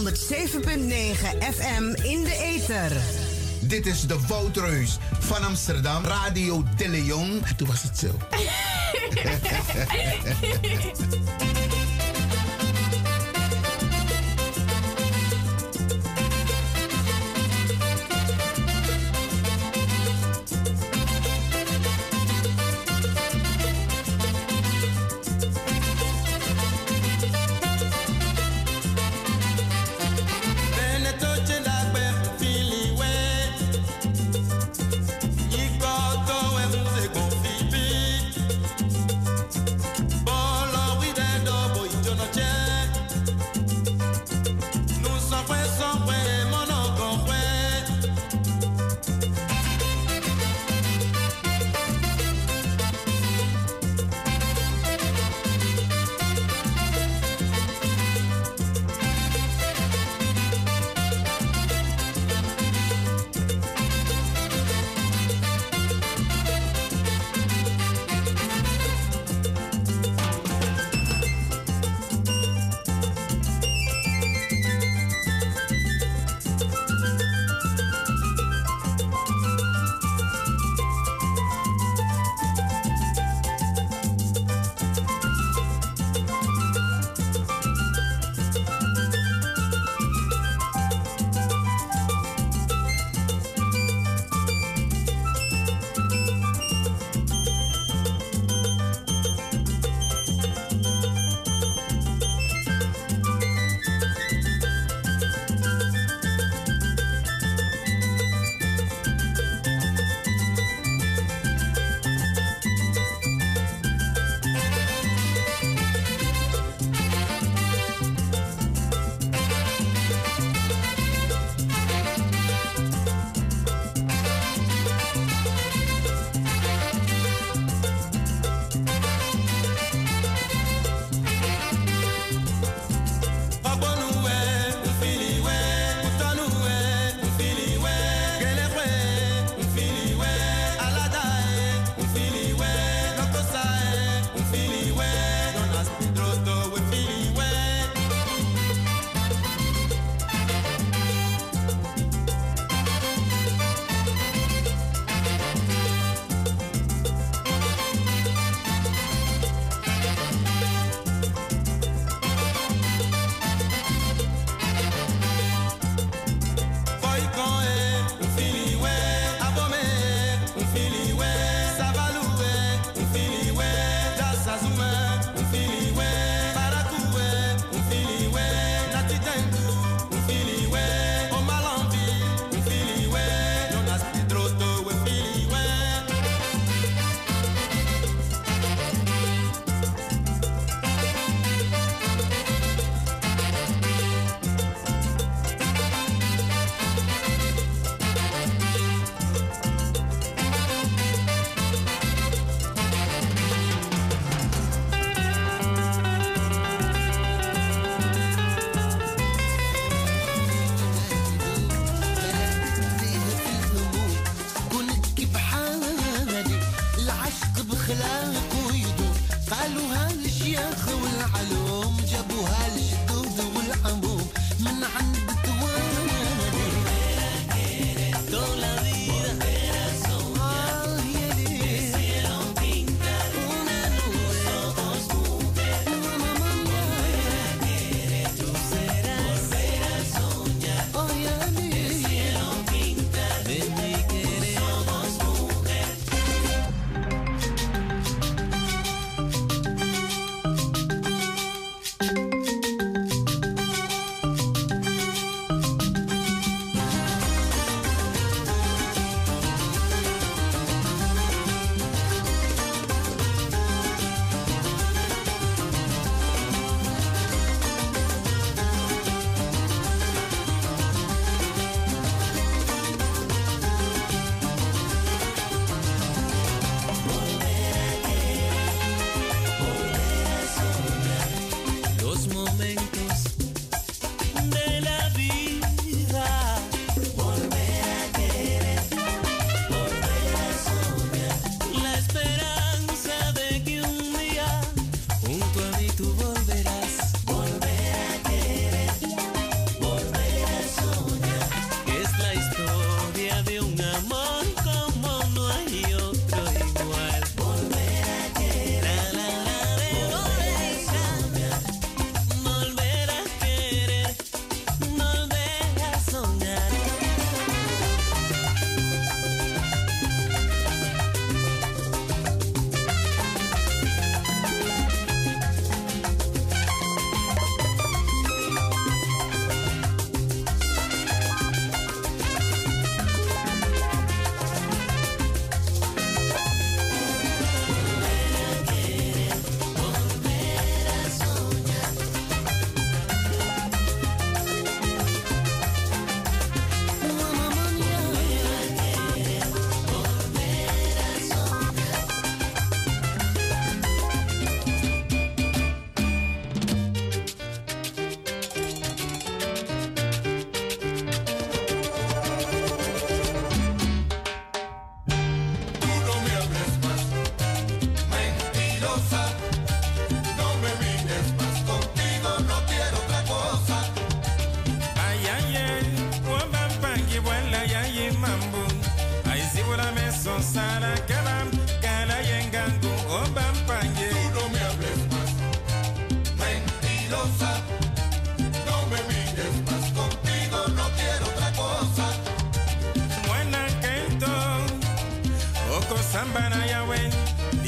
[1.39, 2.91] FM in de ether.
[3.59, 7.41] Dit is de Woutreus van Amsterdam, Radio De Leon.
[7.57, 8.07] Toen was het zo.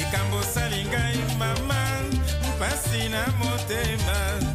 [0.09, 2.01] likambo osali ngai mama.
[2.55, 4.48] Mpasi na motema.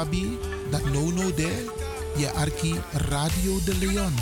[0.00, 0.40] sabi
[0.72, 1.64] that no no there,
[2.16, 2.72] yeah, arki
[3.12, 4.14] Radio de Leon.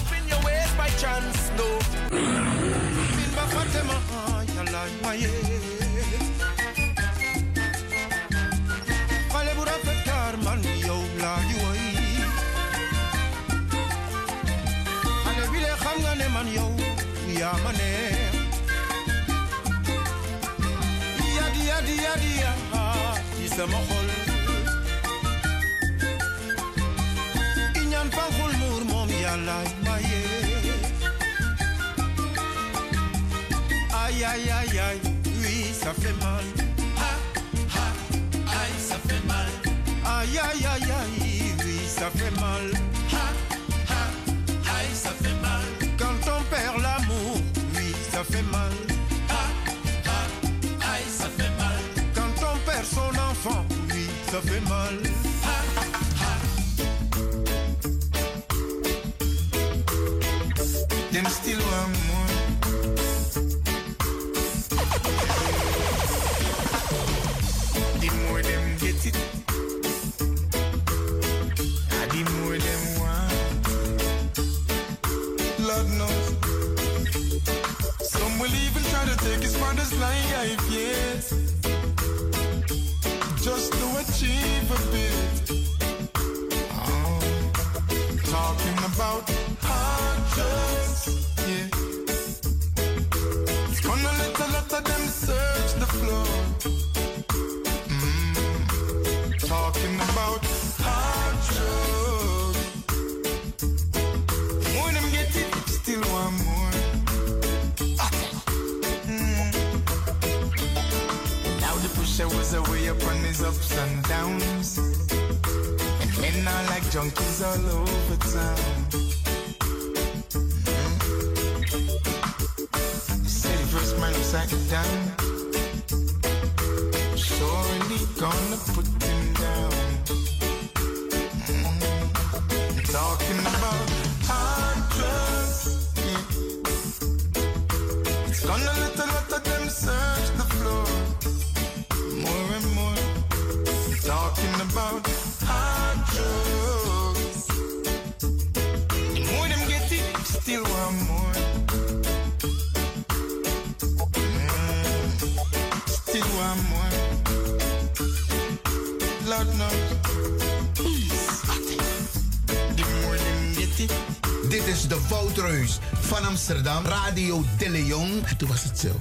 [166.29, 168.23] Amsterdam, Radio De Leon.
[168.25, 168.89] En toen was het zo.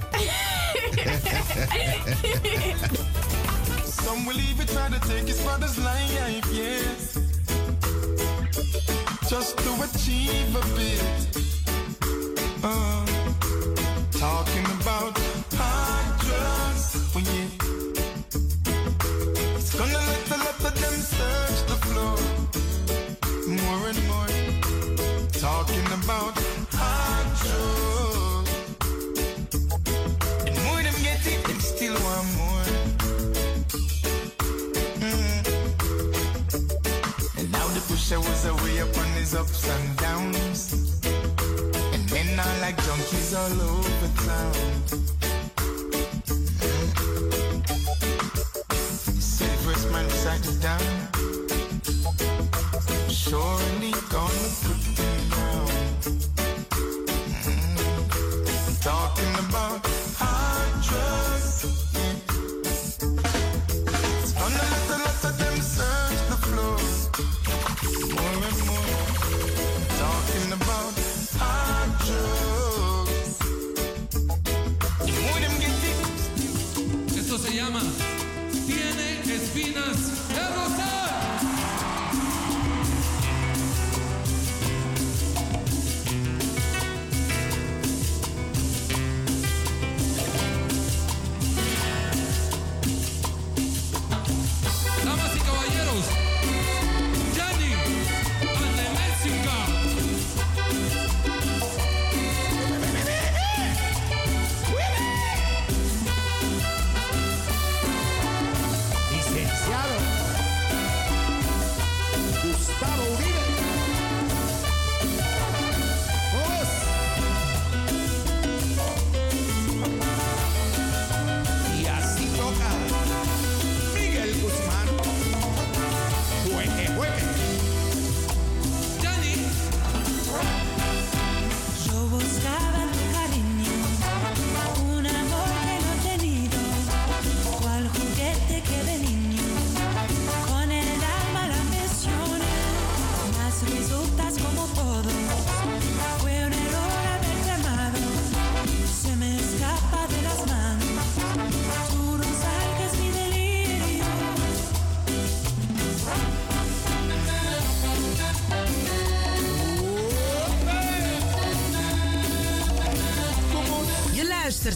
[4.02, 7.16] Some will even try to take his father's life, yes.
[9.28, 11.27] Just to achieve a bit.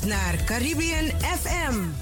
[0.07, 2.02] naar Caribbean FM.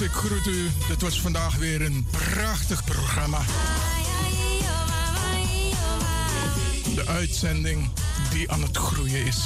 [0.00, 0.70] ik groet u.
[0.88, 3.38] Dit was vandaag weer een prachtig programma.
[6.94, 7.90] De uitzending
[8.30, 9.38] die aan het groeien is.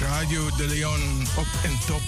[0.00, 2.02] Radio de Leon op en top.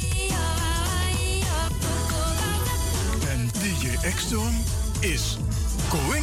[3.28, 4.64] En DJ Exxon
[5.00, 5.36] is
[5.88, 6.21] going.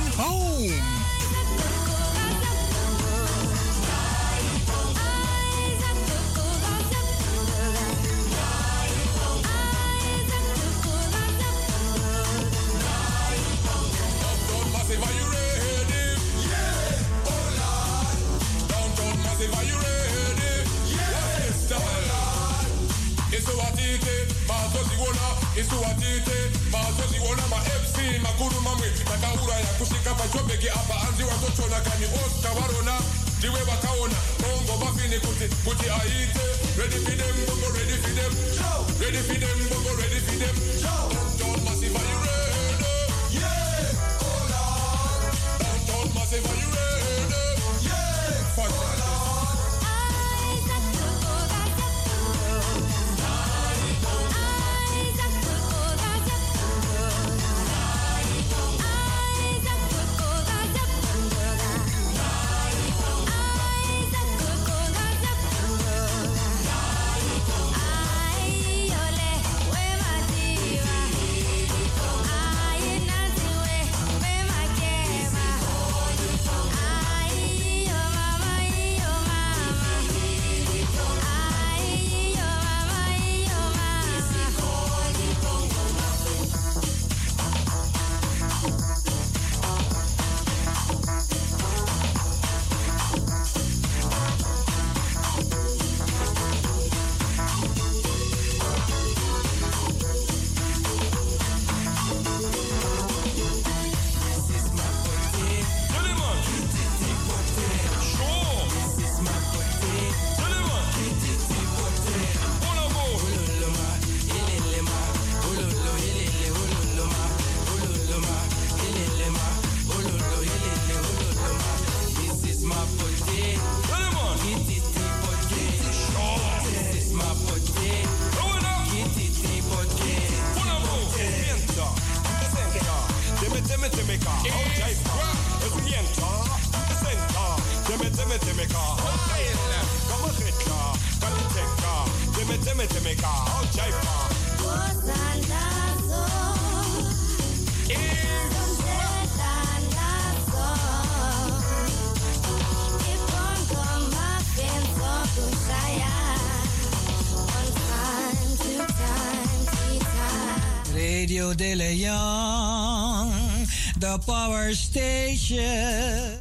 [164.10, 166.39] The power station.